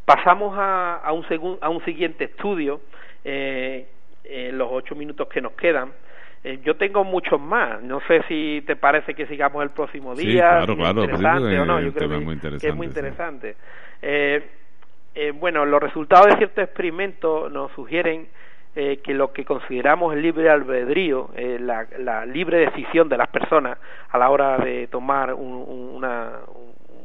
pasamos 0.05 0.59
a, 0.59 0.97
a, 0.97 1.13
un 1.13 1.25
a 1.61 1.69
un 1.69 1.85
siguiente 1.85 2.25
estudio, 2.25 2.81
eh, 3.25 3.87
en 4.25 4.59
los 4.59 4.69
ocho 4.71 4.95
minutos 4.95 5.29
que 5.29 5.41
nos 5.41 5.53
quedan, 5.53 5.93
eh, 6.43 6.61
yo 6.65 6.77
tengo 6.77 7.05
muchos 7.05 7.41
más. 7.41 7.83
No 7.83 8.01
sé 8.07 8.23
si 8.29 8.63
te 8.67 8.77
parece 8.77 9.15
que 9.15 9.27
sigamos 9.27 9.63
el 9.63 9.71
próximo 9.71 10.15
día. 10.15 10.31
Sí, 10.31 10.37
claro, 10.37 10.77
claro. 10.77 11.05
Interesante 11.05 11.59
o 11.59 11.65
no. 11.65 11.81
Yo 11.81 11.93
creo 11.93 12.09
que, 12.09 12.17
es 12.17 12.25
muy 12.25 12.35
interesante. 12.35 12.69
es 12.69 12.75
muy 12.75 12.87
interesante. 12.87 13.57
Eh, 14.03 14.43
eh, 15.15 15.33
bueno, 15.33 15.67
los 15.67 15.83
resultados 15.83 16.29
de 16.29 16.37
ciertos 16.37 16.65
experimentos 16.65 17.51
nos 17.51 17.73
sugieren 17.73 18.29
eh, 18.77 19.01
que 19.03 19.15
lo 19.15 19.33
que 19.33 19.45
consideramos 19.45 20.15
el 20.15 20.23
libre 20.23 20.49
albedrío, 20.49 21.31
eh, 21.35 21.59
la, 21.61 21.89
la, 21.99 22.25
libre 22.25 22.59
decisión 22.59 23.09
de 23.09 23.17
las 23.17 23.27
personas 23.27 23.77
a 24.11 24.17
la 24.17 24.31
hora 24.31 24.59
de 24.59 24.87
tomar 24.87 25.35
un, 25.35 25.53
una, 25.97 26.35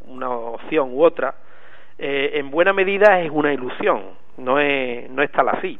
una 0.05 0.30
opción 0.30 0.93
u 0.93 1.03
otra, 1.03 1.34
eh, 1.97 2.34
en 2.36 2.51
buena 2.51 2.72
medida 2.72 3.20
es 3.20 3.32
una 3.32 3.51
ilusión, 3.51 4.03
no 4.38 4.59
es, 4.59 5.09
no 5.09 5.24
es 5.24 5.32
tal 5.32 5.49
así. 5.49 5.80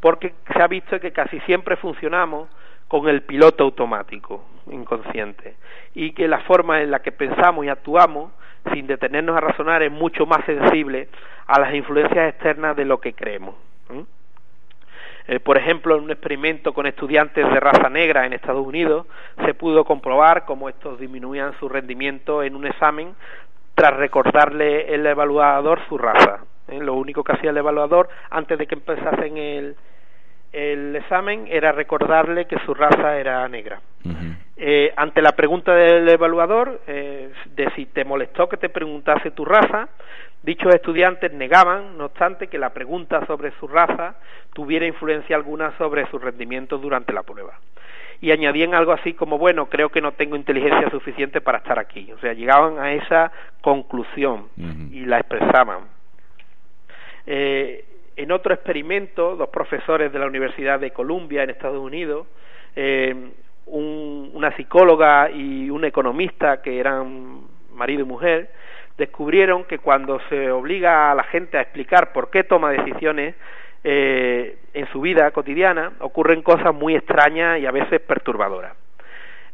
Porque 0.00 0.34
se 0.52 0.62
ha 0.62 0.66
visto 0.66 0.98
que 0.98 1.12
casi 1.12 1.40
siempre 1.40 1.76
funcionamos 1.76 2.48
con 2.88 3.08
el 3.08 3.22
piloto 3.22 3.64
automático 3.64 4.44
inconsciente 4.70 5.54
y 5.94 6.12
que 6.12 6.26
la 6.26 6.40
forma 6.40 6.82
en 6.82 6.90
la 6.90 7.00
que 7.00 7.12
pensamos 7.12 7.64
y 7.64 7.68
actuamos 7.68 8.32
sin 8.72 8.86
detenernos 8.86 9.36
a 9.36 9.40
razonar 9.40 9.82
es 9.82 9.92
mucho 9.92 10.26
más 10.26 10.44
sensible 10.44 11.08
a 11.46 11.60
las 11.60 11.74
influencias 11.74 12.28
externas 12.28 12.76
de 12.76 12.84
lo 12.84 13.00
que 13.00 13.12
creemos. 13.12 13.54
Eh, 15.28 15.38
por 15.38 15.56
ejemplo, 15.56 15.96
en 15.96 16.04
un 16.04 16.10
experimento 16.10 16.72
con 16.72 16.86
estudiantes 16.86 17.48
de 17.48 17.60
raza 17.60 17.88
negra 17.88 18.26
en 18.26 18.32
Estados 18.32 18.66
Unidos 18.66 19.06
se 19.44 19.54
pudo 19.54 19.84
comprobar 19.84 20.44
cómo 20.44 20.68
estos 20.68 20.98
disminuían 20.98 21.52
su 21.60 21.68
rendimiento 21.68 22.42
en 22.42 22.56
un 22.56 22.66
examen 22.66 23.14
tras 23.76 23.96
recordarle 23.96 24.92
el 24.92 25.06
evaluador 25.06 25.80
su 25.88 25.96
raza. 25.96 26.40
¿eh? 26.68 26.80
Lo 26.80 26.94
único 26.94 27.22
que 27.22 27.32
hacía 27.32 27.50
el 27.50 27.56
evaluador 27.56 28.08
antes 28.30 28.58
de 28.58 28.66
que 28.66 28.74
empezasen 28.74 29.36
el, 29.36 29.76
el 30.52 30.96
examen 30.96 31.46
era 31.48 31.72
recordarle 31.72 32.46
que 32.46 32.58
su 32.64 32.74
raza 32.74 33.18
era 33.18 33.46
negra. 33.48 33.80
eh, 34.56 34.92
ante 34.96 35.22
la 35.22 35.32
pregunta 35.32 35.74
del 35.74 36.08
evaluador 36.08 36.80
eh, 36.86 37.30
de 37.54 37.70
si 37.76 37.86
te 37.86 38.04
molestó 38.04 38.48
que 38.48 38.56
te 38.56 38.68
preguntase 38.68 39.30
tu 39.30 39.44
raza, 39.44 39.88
dichos 40.42 40.74
estudiantes 40.74 41.32
negaban, 41.32 41.96
no 41.96 42.06
obstante, 42.06 42.48
que 42.48 42.58
la 42.58 42.70
pregunta 42.70 43.24
sobre 43.26 43.52
su 43.52 43.68
raza 43.68 44.16
tuviera 44.52 44.86
influencia 44.86 45.36
alguna 45.36 45.76
sobre 45.78 46.06
su 46.10 46.18
rendimiento 46.18 46.78
durante 46.78 47.12
la 47.12 47.22
prueba. 47.22 47.58
Y 48.22 48.32
añadían 48.32 48.74
algo 48.74 48.92
así 48.92 49.14
como, 49.14 49.38
bueno, 49.38 49.66
creo 49.66 49.88
que 49.88 50.02
no 50.02 50.12
tengo 50.12 50.36
inteligencia 50.36 50.90
suficiente 50.90 51.40
para 51.40 51.58
estar 51.58 51.78
aquí. 51.78 52.12
O 52.12 52.18
sea, 52.18 52.34
llegaban 52.34 52.78
a 52.78 52.92
esa 52.92 53.32
conclusión 53.62 54.48
y 54.92 55.06
la 55.06 55.20
expresaban. 55.20 55.84
Eh, 57.26 57.84
en 58.22 58.32
otro 58.32 58.52
experimento, 58.52 59.34
dos 59.34 59.48
profesores 59.48 60.12
de 60.12 60.18
la 60.18 60.26
Universidad 60.26 60.78
de 60.78 60.90
Columbia 60.90 61.42
en 61.42 61.48
Estados 61.48 61.78
Unidos, 61.78 62.26
eh, 62.76 63.14
una 63.66 64.54
psicóloga 64.56 65.30
y 65.30 65.70
un 65.70 65.86
economista 65.86 66.60
que 66.60 66.78
eran 66.78 67.40
marido 67.72 68.02
y 68.02 68.04
mujer, 68.04 68.50
descubrieron 68.98 69.64
que 69.64 69.78
cuando 69.78 70.20
se 70.28 70.50
obliga 70.50 71.10
a 71.10 71.14
la 71.14 71.22
gente 71.22 71.56
a 71.56 71.62
explicar 71.62 72.12
por 72.12 72.30
qué 72.30 72.44
toma 72.44 72.70
decisiones 72.72 73.36
eh, 73.84 74.58
en 74.74 74.86
su 74.88 75.00
vida 75.00 75.30
cotidiana, 75.30 75.92
ocurren 76.00 76.42
cosas 76.42 76.74
muy 76.74 76.96
extrañas 76.96 77.58
y 77.58 77.64
a 77.64 77.70
veces 77.70 78.00
perturbadoras. 78.00 78.74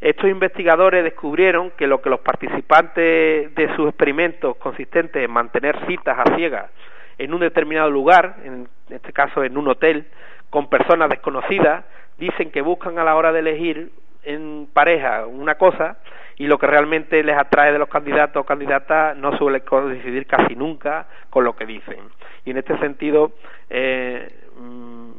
Estos 0.01 0.29
investigadores 0.29 1.05
descubrieron 1.05 1.71
que 1.71 1.87
lo 1.87 2.01
que 2.01 2.09
los 2.09 2.19
participantes 2.19 3.55
de 3.55 3.75
sus 3.77 3.87
experimentos 3.87 4.57
consistentes 4.57 5.23
en 5.23 5.31
mantener 5.31 5.77
citas 5.87 6.17
a 6.19 6.35
ciegas 6.35 6.69
en 7.17 7.33
un 7.33 7.39
determinado 7.39 7.89
lugar, 7.89 8.37
en 8.43 8.67
este 8.89 9.13
caso 9.13 9.43
en 9.43 9.57
un 9.57 9.67
hotel, 9.67 10.05
con 10.49 10.69
personas 10.69 11.09
desconocidas, 11.09 11.85
dicen 12.17 12.51
que 12.51 12.61
buscan 12.61 12.97
a 12.99 13.03
la 13.03 13.15
hora 13.15 13.31
de 13.31 13.39
elegir 13.39 13.91
en 14.23 14.67
pareja 14.73 15.25
una 15.25 15.55
cosa 15.55 15.97
y 16.37 16.47
lo 16.47 16.57
que 16.57 16.67
realmente 16.67 17.23
les 17.23 17.37
atrae 17.37 17.71
de 17.71 17.79
los 17.79 17.89
candidatos 17.89 18.41
o 18.41 18.45
candidatas 18.45 19.17
no 19.17 19.35
suele 19.37 19.61
coincidir 19.61 20.27
casi 20.27 20.55
nunca 20.55 21.07
con 21.29 21.43
lo 21.43 21.55
que 21.55 21.65
dicen. 21.65 21.99
Y 22.45 22.51
en 22.51 22.57
este 22.57 22.77
sentido, 22.77 23.31
eh, 23.69 24.27
mm, 24.59 25.11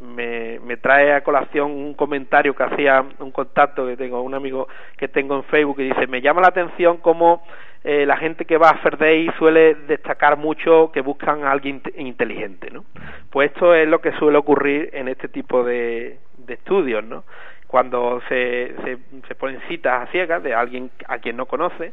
me, 0.00 0.58
me, 0.60 0.76
trae 0.76 1.12
a 1.12 1.22
colación 1.22 1.70
un 1.70 1.94
comentario 1.94 2.54
que 2.54 2.62
hacía 2.62 3.04
un 3.18 3.30
contacto 3.30 3.86
que 3.86 3.96
tengo, 3.96 4.22
un 4.22 4.34
amigo 4.34 4.68
que 4.96 5.08
tengo 5.08 5.36
en 5.36 5.44
Facebook, 5.44 5.76
que 5.76 5.82
dice, 5.84 6.06
me 6.06 6.20
llama 6.20 6.40
la 6.40 6.48
atención 6.48 6.98
cómo 6.98 7.42
eh, 7.84 8.06
la 8.06 8.16
gente 8.16 8.44
que 8.44 8.58
va 8.58 8.70
a 8.70 8.78
Ferdey 8.78 9.30
suele 9.38 9.74
destacar 9.86 10.36
mucho 10.36 10.90
que 10.92 11.00
buscan 11.00 11.44
a 11.44 11.50
alguien 11.50 11.82
inteligente, 11.96 12.70
¿no? 12.70 12.84
Pues 13.30 13.52
esto 13.52 13.74
es 13.74 13.88
lo 13.88 14.00
que 14.00 14.12
suele 14.12 14.38
ocurrir 14.38 14.90
en 14.92 15.08
este 15.08 15.28
tipo 15.28 15.62
de, 15.64 16.18
de 16.38 16.54
estudios, 16.54 17.04
¿no? 17.04 17.24
cuando 17.68 18.20
se, 18.30 18.74
se, 18.82 18.98
se 19.28 19.34
ponen 19.34 19.60
citas 19.68 20.02
a 20.02 20.10
ciegas 20.10 20.42
de 20.42 20.54
alguien 20.54 20.90
a 21.06 21.18
quien 21.18 21.36
no 21.36 21.46
conoce 21.46 21.92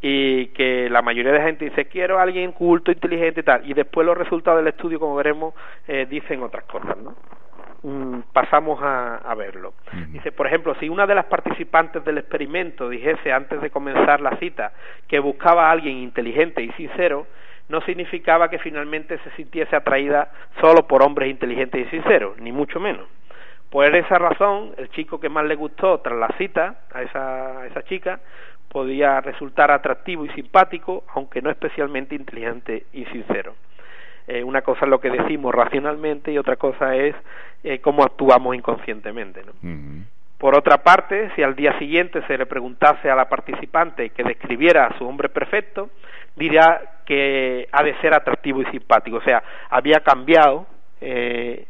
y 0.00 0.46
que 0.48 0.88
la 0.88 1.02
mayoría 1.02 1.32
de 1.32 1.38
la 1.38 1.44
gente 1.44 1.64
dice 1.64 1.86
quiero 1.86 2.18
a 2.18 2.22
alguien 2.22 2.52
culto, 2.52 2.92
inteligente 2.92 3.40
y 3.40 3.42
tal, 3.42 3.68
y 3.68 3.74
después 3.74 4.06
los 4.06 4.16
resultados 4.16 4.60
del 4.60 4.68
estudio, 4.68 5.00
como 5.00 5.16
veremos, 5.16 5.54
eh, 5.86 6.06
dicen 6.08 6.42
otras 6.42 6.64
cosas, 6.64 6.96
¿no? 6.98 7.14
Mm, 7.82 8.22
pasamos 8.32 8.80
a, 8.82 9.16
a 9.16 9.34
verlo. 9.36 9.72
Dice, 10.08 10.32
por 10.32 10.48
ejemplo, 10.48 10.74
si 10.80 10.88
una 10.88 11.06
de 11.06 11.14
las 11.14 11.26
participantes 11.26 12.04
del 12.04 12.18
experimento 12.18 12.88
dijese 12.88 13.32
antes 13.32 13.60
de 13.60 13.70
comenzar 13.70 14.20
la 14.20 14.36
cita 14.38 14.72
que 15.06 15.20
buscaba 15.20 15.68
a 15.68 15.70
alguien 15.70 15.98
inteligente 15.98 16.60
y 16.60 16.72
sincero, 16.72 17.26
no 17.68 17.80
significaba 17.82 18.50
que 18.50 18.58
finalmente 18.58 19.18
se 19.18 19.30
sintiese 19.32 19.76
atraída 19.76 20.32
solo 20.60 20.86
por 20.88 21.02
hombres 21.02 21.30
inteligentes 21.30 21.86
y 21.86 21.90
sinceros, 21.90 22.38
ni 22.38 22.50
mucho 22.50 22.80
menos. 22.80 23.06
Por 23.70 23.94
esa 23.94 24.18
razón, 24.18 24.72
el 24.78 24.88
chico 24.90 25.20
que 25.20 25.28
más 25.28 25.44
le 25.44 25.54
gustó 25.54 26.00
tras 26.00 26.18
la 26.18 26.28
cita 26.38 26.80
a 26.92 27.02
esa, 27.02 27.60
a 27.60 27.66
esa 27.66 27.82
chica 27.82 28.20
podía 28.68 29.20
resultar 29.20 29.70
atractivo 29.70 30.24
y 30.24 30.30
simpático, 30.30 31.04
aunque 31.14 31.42
no 31.42 31.50
especialmente 31.50 32.14
inteligente 32.14 32.84
y 32.92 33.04
sincero. 33.06 33.54
Eh, 34.26 34.44
una 34.44 34.60
cosa 34.60 34.84
es 34.84 34.90
lo 34.90 35.00
que 35.00 35.10
decimos 35.10 35.54
racionalmente 35.54 36.30
y 36.30 36.38
otra 36.38 36.56
cosa 36.56 36.94
es 36.94 37.14
eh, 37.64 37.80
cómo 37.80 38.02
actuamos 38.02 38.54
inconscientemente. 38.54 39.42
¿no? 39.42 39.52
Por 40.38 40.56
otra 40.56 40.84
parte, 40.84 41.30
si 41.34 41.42
al 41.42 41.56
día 41.56 41.76
siguiente 41.78 42.22
se 42.26 42.38
le 42.38 42.46
preguntase 42.46 43.10
a 43.10 43.16
la 43.16 43.28
participante 43.28 44.10
que 44.10 44.22
describiera 44.22 44.86
a 44.86 44.98
su 44.98 45.06
hombre 45.06 45.28
perfecto, 45.28 45.90
diría 46.36 46.80
que 47.04 47.68
ha 47.72 47.82
de 47.82 47.94
ser 48.00 48.14
atractivo 48.14 48.62
y 48.62 48.66
simpático. 48.66 49.16
O 49.16 49.22
sea, 49.22 49.42
había 49.70 50.00
cambiado, 50.00 50.66
eh, 51.00 51.66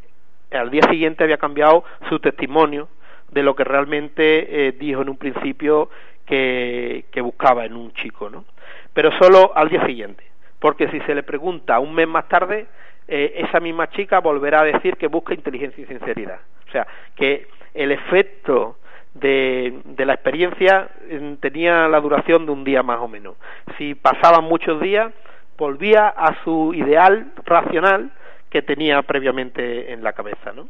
al 0.51 0.70
día 0.70 0.82
siguiente 0.90 1.24
había 1.24 1.38
cambiado 1.38 1.84
su 2.09 2.18
testimonio 2.18 2.88
de 3.30 3.42
lo 3.42 3.55
que 3.55 3.64
realmente 3.64 4.68
eh, 4.68 4.72
dijo 4.72 5.03
en 5.03 5.11
un 5.11 5.16
principio 5.16 5.90
que, 6.28 7.20
buscaba 7.22 7.64
en 7.64 7.74
un 7.74 7.92
chico, 7.92 8.30
¿no? 8.30 8.44
Pero 8.92 9.10
solo 9.18 9.52
al 9.54 9.68
día 9.68 9.84
siguiente, 9.86 10.24
porque 10.58 10.88
si 10.88 11.00
se 11.00 11.14
le 11.14 11.22
pregunta 11.22 11.78
un 11.78 11.94
mes 11.94 12.08
más 12.08 12.28
tarde, 12.28 12.66
eh, 13.06 13.34
esa 13.36 13.60
misma 13.60 13.88
chica 13.90 14.20
volverá 14.20 14.60
a 14.60 14.64
decir 14.64 14.96
que 14.96 15.08
busca 15.08 15.34
inteligencia 15.34 15.82
y 15.82 15.86
sinceridad. 15.86 16.40
O 16.68 16.70
sea, 16.70 16.86
que 17.16 17.48
el 17.74 17.92
efecto 17.92 18.76
de, 19.14 19.80
de, 19.84 20.04
la 20.04 20.14
experiencia 20.14 20.90
mm, 21.10 21.34
tenía 21.34 21.88
la 21.88 22.00
duración 22.00 22.44
de 22.44 22.52
un 22.52 22.64
día 22.64 22.82
más 22.82 23.00
o 23.00 23.08
menos. 23.08 23.36
Si 23.78 23.94
pasaban 23.94 24.44
muchos 24.44 24.80
días, 24.80 25.12
volvía 25.56 26.08
a 26.08 26.42
su 26.44 26.72
ideal 26.74 27.32
racional 27.44 28.10
que 28.50 28.62
tenía 28.62 29.02
previamente 29.02 29.92
en 29.92 30.02
la 30.02 30.12
cabeza, 30.12 30.52
¿no? 30.52 30.68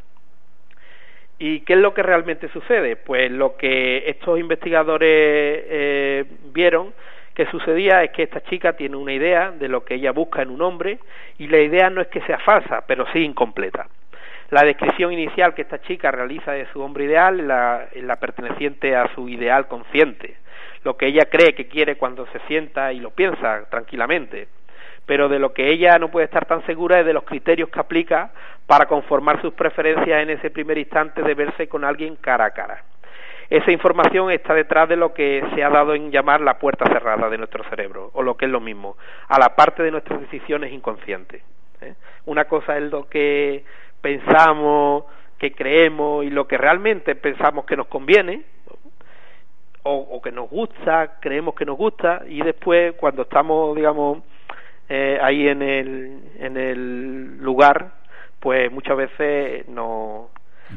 ¿Y 1.39 1.61
qué 1.61 1.74
es 1.74 1.78
lo 1.78 1.95
que 1.95 2.03
realmente 2.03 2.49
sucede? 2.49 2.97
Pues 2.97 3.30
lo 3.30 3.57
que 3.57 4.09
estos 4.09 4.39
investigadores 4.39 5.09
eh, 5.11 6.24
vieron 6.53 6.93
que 7.34 7.47
sucedía 7.47 8.03
es 8.03 8.11
que 8.11 8.24
esta 8.24 8.43
chica 8.43 8.72
tiene 8.72 8.97
una 8.97 9.12
idea 9.12 9.53
de 9.53 9.68
lo 9.68 9.84
que 9.84 9.95
ella 9.95 10.11
busca 10.11 10.43
en 10.43 10.51
un 10.51 10.61
hombre 10.61 10.99
y 11.39 11.47
la 11.47 11.59
idea 11.59 11.89
no 11.91 12.01
es 12.01 12.09
que 12.09 12.20
sea 12.22 12.39
falsa, 12.41 12.84
pero 12.89 13.07
sí 13.12 13.20
incompleta. 13.20 13.86
La 14.51 14.64
descripción 14.64 15.12
inicial 15.12 15.55
que 15.55 15.62
esta 15.62 15.80
chica 15.82 16.11
realiza 16.11 16.53
de 16.53 16.66
su 16.72 16.82
hombre 16.82 17.05
ideal 17.05 17.89
es 17.93 18.03
la 18.03 18.16
perteneciente 18.16 18.97
a 18.97 19.14
su 19.14 19.28
ideal 19.28 19.68
consciente, 19.68 20.36
lo 20.82 20.97
que 20.97 21.07
ella 21.07 21.26
cree 21.26 21.55
que 21.55 21.68
quiere 21.68 21.97
cuando 21.97 22.26
se 22.32 22.41
sienta 22.49 22.93
y 22.93 22.99
lo 22.99 23.11
piensa 23.11 23.68
tranquilamente 23.70 24.49
pero 25.09 25.30
de 25.30 25.38
lo 25.38 25.54
que 25.54 25.72
ella 25.72 25.98
no 25.98 26.11
puede 26.11 26.26
estar 26.26 26.44
tan 26.44 26.64
segura 26.66 27.00
es 27.00 27.06
de 27.06 27.14
los 27.14 27.24
criterios 27.24 27.70
que 27.70 27.80
aplica 27.80 28.30
para 28.66 28.84
conformar 28.84 29.40
sus 29.40 29.54
preferencias 29.54 30.22
en 30.22 30.28
ese 30.28 30.50
primer 30.50 30.76
instante 30.76 31.22
de 31.22 31.32
verse 31.32 31.66
con 31.66 31.82
alguien 31.82 32.16
cara 32.16 32.44
a 32.44 32.50
cara. 32.50 32.84
Esa 33.48 33.72
información 33.72 34.30
está 34.30 34.52
detrás 34.52 34.86
de 34.86 34.96
lo 34.96 35.14
que 35.14 35.42
se 35.54 35.64
ha 35.64 35.70
dado 35.70 35.94
en 35.94 36.11
llamar 36.11 36.42
la 36.42 36.59
puerta 36.59 36.84
cerrada 36.84 37.30
de 37.30 37.38
nuestro 37.38 37.64
cerebro, 37.70 38.11
o 38.12 38.22
lo 38.22 38.36
que 38.36 38.44
es 38.44 38.50
lo 38.50 38.61
mismo, 38.61 38.98
a 39.28 39.38
la 39.38 39.56
parte 39.56 39.82
de 39.82 39.90
nuestras 39.90 40.20
decisiones 40.20 40.74
inconscientes. 40.74 41.42
¿eh? 41.80 41.94
Una 42.26 42.44
cosa 42.44 42.76
es 42.76 42.92
lo 42.92 43.09
que 43.09 43.64
pensamos, 44.02 45.04
que 45.38 45.52
creemos 45.52 46.26
y 46.26 46.28
lo 46.28 46.46
que 46.46 46.59
realmente 46.59 47.14
pensamos 47.14 47.64
que 47.64 47.78
nos 47.78 47.86
conviene, 47.86 48.42
o, 49.84 49.94
o 49.94 50.20
que 50.20 50.32
nos 50.32 50.50
gusta, 50.50 51.18
creemos 51.18 51.54
que 51.54 51.64
nos 51.64 51.78
gusta, 51.78 52.24
y 52.28 52.42
después 52.42 52.92
cuando 52.96 53.22
estamos, 53.22 53.74
digamos, 53.74 54.18
eh, 54.89 55.18
ahí 55.22 55.49
en 55.49 55.62
el, 55.62 56.22
en 56.39 56.57
el 56.57 57.39
lugar, 57.39 57.93
pues 58.41 58.70
muchas 58.72 58.97
veces 58.97 59.68
no... 59.68 60.30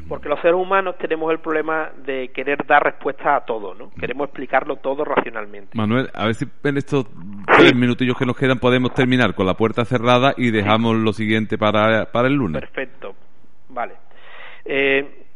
Porque 0.08 0.26
los 0.30 0.40
seres 0.40 0.56
humanos 0.56 0.96
tenemos 0.96 1.30
el 1.30 1.40
problema 1.40 1.90
de 2.06 2.28
querer 2.28 2.64
dar 2.66 2.82
respuesta 2.82 3.36
a 3.36 3.44
todo, 3.44 3.74
¿no? 3.74 3.90
Queremos 4.00 4.28
explicarlo 4.28 4.76
todo 4.76 5.04
racionalmente. 5.04 5.76
Manuel, 5.76 6.08
a 6.14 6.24
ver 6.24 6.34
si 6.34 6.46
en 6.64 6.78
estos 6.78 7.06
tres 7.58 7.74
minutillos 7.74 8.16
que 8.16 8.24
nos 8.24 8.34
quedan 8.34 8.58
podemos 8.58 8.94
terminar 8.94 9.34
con 9.34 9.44
la 9.44 9.52
puerta 9.52 9.84
cerrada 9.84 10.32
y 10.38 10.50
dejamos 10.50 10.96
lo 10.96 11.12
siguiente 11.12 11.58
para, 11.58 12.06
para 12.10 12.28
el 12.28 12.34
lunes. 12.34 12.62
Perfecto, 12.62 13.14
vale. 13.68 13.92
Eh, 14.64 15.26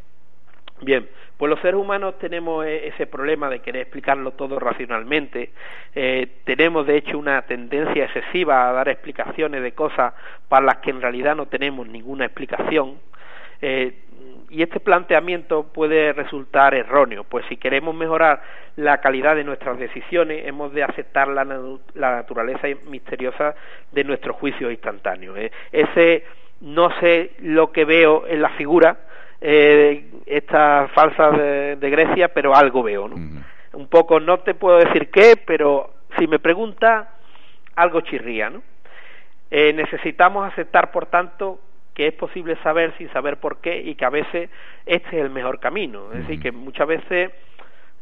bien, 0.81 1.07
pues 1.37 1.51
los 1.51 1.61
seres 1.61 1.81
humanos 1.81 2.19
tenemos 2.19 2.65
e-, 2.65 2.89
ese 2.89 3.07
problema 3.07 3.49
de 3.49 3.61
querer 3.61 3.83
explicarlo 3.83 4.33
todo 4.33 4.59
racionalmente. 4.59 5.51
Eh, 5.95 6.29
tenemos, 6.45 6.87
de 6.87 6.97
hecho, 6.97 7.19
una 7.19 7.43
tendencia 7.43 8.05
excesiva 8.05 8.69
a 8.69 8.73
dar 8.73 8.89
explicaciones 8.89 9.63
de 9.63 9.73
cosas 9.73 10.15
para 10.49 10.67
las 10.67 10.79
que 10.79 10.91
en 10.91 11.01
realidad 11.01 11.37
no 11.37 11.47
tenemos 11.47 11.87
ninguna 11.87 12.25
explicación. 12.25 12.99
Eh, 13.61 14.03
y 14.49 14.63
este 14.63 14.81
planteamiento 14.81 15.65
puede 15.65 16.13
resultar 16.13 16.75
erróneo, 16.75 17.25
pues 17.25 17.45
si 17.49 17.57
queremos 17.57 17.95
mejorar 17.95 18.41
la 18.77 18.99
calidad 18.99 19.35
de 19.35 19.45
nuestras 19.45 19.79
decisiones, 19.79 20.47
hemos 20.47 20.73
de 20.73 20.85
aceptar 20.85 21.29
la, 21.29 21.45
naturaleza 21.95 22.69
misteriosa 22.89 23.55
de 23.91 24.05
nuestros 24.05 24.37
juicios 24.37 24.71
instantáneos. 24.71 25.37
¿eh? 25.37 25.51
Ese 25.73 26.25
no 26.61 26.91
sé 27.01 27.33
lo 27.41 27.73
que 27.73 27.85
veo 27.85 28.27
en 28.27 28.41
la 28.41 28.51
figura, 28.51 28.99
eh, 29.41 30.11
esta 30.27 30.89
falsa 30.95 31.31
de, 31.31 31.77
de, 31.77 31.91
Grecia, 31.91 32.29
pero 32.29 32.55
algo 32.55 32.83
veo, 32.83 33.09
¿no? 33.09 33.17
Un 33.73 33.89
poco, 33.89 34.21
no 34.21 34.39
te 34.39 34.55
puedo 34.55 34.79
decir 34.79 35.11
qué, 35.11 35.35
pero 35.45 35.91
si 36.19 36.27
me 36.27 36.39
pregunta, 36.39 37.11
algo 37.75 38.01
chirría, 38.01 38.51
¿no? 38.51 38.63
Eh, 39.51 39.73
necesitamos 39.73 40.51
aceptar, 40.51 40.91
por 40.91 41.07
tanto, 41.07 41.61
que 41.95 42.09
es 42.09 42.15
posible 42.15 42.57
saber 42.63 42.95
sin 42.99 43.11
saber 43.13 43.37
por 43.39 43.61
qué 43.61 43.81
y 43.81 43.95
que 43.95 44.05
a 44.05 44.11
veces 44.11 44.51
este 44.85 45.09
es 45.09 45.25
el 45.25 45.31
mejor 45.31 45.61
camino. 45.61 46.13
Es 46.13 46.21
decir, 46.21 46.41
que 46.41 46.53
muchas 46.53 46.89
veces, 46.89 47.31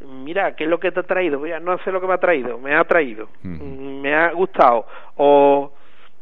mira, 0.00 0.54
¿qué 0.56 0.64
es 0.64 0.70
lo 0.70 0.80
que 0.80 0.92
te 0.92 1.00
ha 1.00 1.04
traído? 1.04 1.38
Mira, 1.40 1.60
no 1.60 1.76
sé 1.78 1.92
lo 1.92 2.00
que 2.00 2.06
me 2.06 2.14
ha 2.14 2.18
traído, 2.18 2.58
me 2.58 2.74
ha 2.74 2.84
traído, 2.84 3.28
me 3.42 4.14
ha 4.14 4.30
gustado, 4.32 4.86
o 5.16 5.72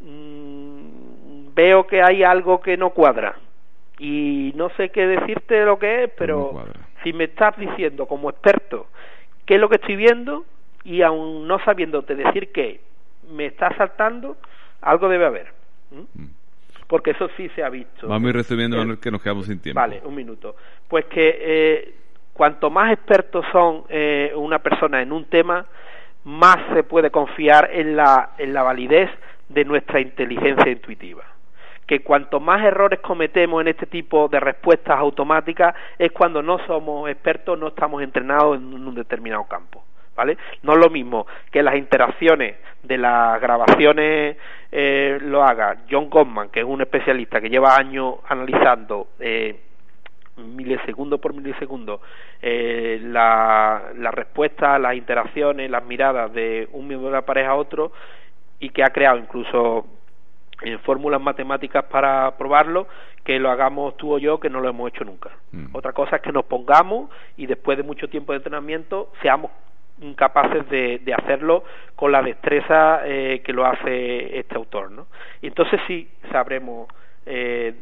mmm, 0.00 1.54
veo 1.54 1.86
que 1.86 2.02
hay 2.02 2.24
algo 2.24 2.60
que 2.60 2.76
no 2.76 2.90
cuadra 2.90 3.36
y 4.02 4.52
no 4.56 4.68
sé 4.70 4.88
qué 4.88 5.06
decirte 5.06 5.64
lo 5.64 5.78
que 5.78 6.04
es, 6.04 6.10
pero 6.18 6.64
si 7.04 7.12
me 7.12 7.24
estás 7.24 7.56
diciendo 7.56 8.06
como 8.06 8.30
experto 8.30 8.88
qué 9.46 9.54
es 9.54 9.60
lo 9.60 9.68
que 9.68 9.76
estoy 9.76 9.94
viendo 9.94 10.44
y 10.82 11.02
aún 11.02 11.46
no 11.46 11.60
sabiéndote 11.60 12.16
decir 12.16 12.50
qué 12.50 12.80
me 13.30 13.46
está 13.46 13.72
saltando, 13.76 14.36
algo 14.80 15.08
debe 15.08 15.26
haber. 15.26 15.52
Mm. 15.92 16.24
Porque 16.88 17.12
eso 17.12 17.30
sí 17.36 17.48
se 17.50 17.62
ha 17.62 17.68
visto. 17.68 18.08
Vamos 18.08 18.26
a 18.26 18.30
ir 18.30 18.36
resumiendo, 18.36 18.82
eh, 18.82 18.98
que 19.00 19.12
nos 19.12 19.22
quedamos 19.22 19.46
sin 19.46 19.60
tiempo. 19.60 19.80
Vale, 19.80 20.02
un 20.04 20.16
minuto. 20.16 20.56
Pues 20.88 21.04
que 21.04 21.38
eh, 21.40 21.94
cuanto 22.32 22.70
más 22.70 22.92
expertos 22.92 23.46
son 23.52 23.84
eh, 23.88 24.32
una 24.34 24.58
persona 24.58 25.00
en 25.00 25.12
un 25.12 25.26
tema, 25.26 25.64
más 26.24 26.56
se 26.74 26.82
puede 26.82 27.12
confiar 27.12 27.70
en 27.72 27.94
la, 27.94 28.30
en 28.36 28.52
la 28.52 28.64
validez 28.64 29.10
de 29.48 29.64
nuestra 29.64 30.00
inteligencia 30.00 30.72
intuitiva 30.72 31.22
que 31.86 32.02
cuanto 32.02 32.40
más 32.40 32.64
errores 32.64 33.00
cometemos 33.00 33.60
en 33.60 33.68
este 33.68 33.86
tipo 33.86 34.28
de 34.28 34.40
respuestas 34.40 34.98
automáticas 34.98 35.74
es 35.98 36.12
cuando 36.12 36.42
no 36.42 36.58
somos 36.66 37.10
expertos, 37.10 37.58
no 37.58 37.68
estamos 37.68 38.02
entrenados 38.02 38.56
en 38.56 38.74
un 38.74 38.94
determinado 38.94 39.44
campo. 39.44 39.84
¿Vale? 40.14 40.36
No 40.62 40.74
es 40.74 40.78
lo 40.78 40.90
mismo 40.90 41.26
que 41.50 41.62
las 41.62 41.74
interacciones 41.74 42.56
de 42.82 42.98
las 42.98 43.40
grabaciones 43.40 44.36
eh, 44.70 45.18
lo 45.22 45.42
haga 45.42 45.78
John 45.90 46.10
Gottman, 46.10 46.50
que 46.50 46.60
es 46.60 46.66
un 46.66 46.82
especialista 46.82 47.40
que 47.40 47.48
lleva 47.48 47.74
años 47.76 48.16
analizando 48.28 49.08
eh, 49.18 49.58
milisegundo 50.36 51.18
por 51.18 51.34
milisegundo 51.34 52.02
eh, 52.42 53.00
la, 53.02 53.84
la 53.96 54.10
respuesta, 54.10 54.78
las 54.78 54.96
interacciones, 54.96 55.70
las 55.70 55.84
miradas 55.84 56.32
de 56.32 56.68
un 56.72 56.88
miembro 56.88 57.08
de 57.08 57.14
la 57.14 57.22
pareja 57.22 57.50
a 57.50 57.54
otro 57.54 57.92
y 58.60 58.70
que 58.70 58.82
ha 58.82 58.90
creado 58.90 59.18
incluso 59.18 59.86
en 60.62 60.78
fórmulas 60.80 61.20
matemáticas 61.20 61.84
para 61.84 62.36
probarlo, 62.36 62.86
que 63.24 63.38
lo 63.38 63.50
hagamos 63.50 63.96
tú 63.96 64.14
o 64.14 64.18
yo, 64.18 64.40
que 64.40 64.50
no 64.50 64.60
lo 64.60 64.68
hemos 64.68 64.88
hecho 64.88 65.04
nunca. 65.04 65.30
Mm. 65.52 65.74
Otra 65.74 65.92
cosa 65.92 66.16
es 66.16 66.22
que 66.22 66.32
nos 66.32 66.44
pongamos 66.44 67.10
y 67.36 67.46
después 67.46 67.76
de 67.76 67.84
mucho 67.84 68.08
tiempo 68.08 68.32
de 68.32 68.38
entrenamiento 68.38 69.12
seamos 69.22 69.50
capaces 70.16 70.68
de, 70.68 70.98
de 70.98 71.14
hacerlo 71.14 71.64
con 71.94 72.10
la 72.10 72.22
destreza 72.22 73.02
eh, 73.04 73.40
que 73.44 73.52
lo 73.52 73.64
hace 73.64 74.38
este 74.38 74.56
autor, 74.56 74.90
¿no? 74.90 75.06
Y 75.40 75.46
entonces 75.46 75.80
sí 75.86 76.08
sabremos, 76.30 76.88
eh, 77.26 77.74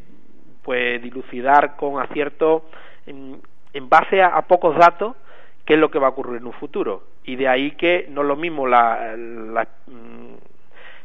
pues, 0.62 1.02
dilucidar 1.02 1.76
con 1.76 2.00
acierto 2.00 2.66
en 3.06 3.88
base 3.88 4.22
a, 4.22 4.40
pocos 4.42 4.76
datos 4.76 5.16
qué 5.64 5.74
es 5.74 5.80
lo 5.80 5.90
que 5.90 5.98
va 5.98 6.08
a 6.08 6.10
ocurrir 6.10 6.36
en 6.36 6.46
un 6.46 6.52
futuro. 6.52 7.04
Y 7.24 7.36
de 7.36 7.48
ahí 7.48 7.72
que 7.72 8.06
no 8.10 8.22
es 8.22 8.26
lo 8.26 8.36
mismo 8.36 8.66
la, 8.66 9.16
la, 9.16 9.66
mm, 9.86 10.34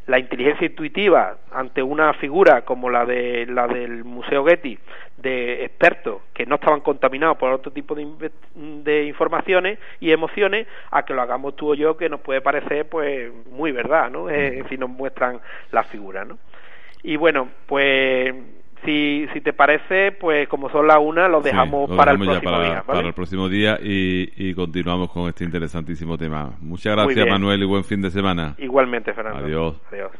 la 0.07 0.19
inteligencia 0.19 0.67
intuitiva 0.67 1.37
ante 1.51 1.81
una 1.81 2.13
figura 2.13 2.63
como 2.63 2.89
la 2.89 3.05
de 3.05 3.45
la 3.47 3.67
del 3.67 4.03
Museo 4.03 4.45
Getty 4.45 4.77
de 5.17 5.65
expertos 5.65 6.21
que 6.33 6.45
no 6.45 6.55
estaban 6.55 6.81
contaminados 6.81 7.37
por 7.37 7.51
otro 7.51 7.71
tipo 7.71 7.95
de, 7.95 8.31
de 8.55 9.05
informaciones 9.05 9.79
y 9.99 10.11
emociones 10.11 10.67
a 10.91 11.03
que 11.03 11.13
lo 11.13 11.21
hagamos 11.21 11.55
tú 11.55 11.71
o 11.71 11.75
yo 11.75 11.97
que 11.97 12.09
nos 12.09 12.21
puede 12.21 12.41
parecer 12.41 12.87
pues 12.87 13.31
muy 13.49 13.71
verdad 13.71 14.11
no 14.11 14.27
si 14.69 14.77
nos 14.77 14.89
muestran 14.89 15.39
las 15.71 15.87
figuras 15.87 16.27
no 16.27 16.37
y 17.01 17.15
bueno 17.15 17.49
pues 17.65 18.35
si, 18.85 19.27
si 19.33 19.41
te 19.41 19.53
parece, 19.53 20.11
pues 20.11 20.47
como 20.47 20.69
son 20.69 20.87
las 20.87 20.99
una, 20.99 21.27
lo 21.27 21.41
dejamos 21.41 21.89
para 21.95 22.11
el 22.11 22.19
próximo 22.19 22.59
día. 22.61 22.83
Para 22.85 23.07
el 23.07 23.13
próximo 23.13 23.49
día 23.49 23.77
y, 23.81 24.53
continuamos 24.53 25.11
con 25.11 25.27
este 25.27 25.43
interesantísimo 25.43 26.17
tema. 26.17 26.53
Muchas 26.61 26.95
gracias, 26.95 27.27
Manuel, 27.27 27.61
y 27.61 27.65
buen 27.65 27.83
fin 27.83 28.01
de 28.01 28.09
semana. 28.09 28.55
Igualmente, 28.57 29.13
Fernando. 29.13 29.45
Adiós. 29.45 29.81
Adiós. 29.91 30.11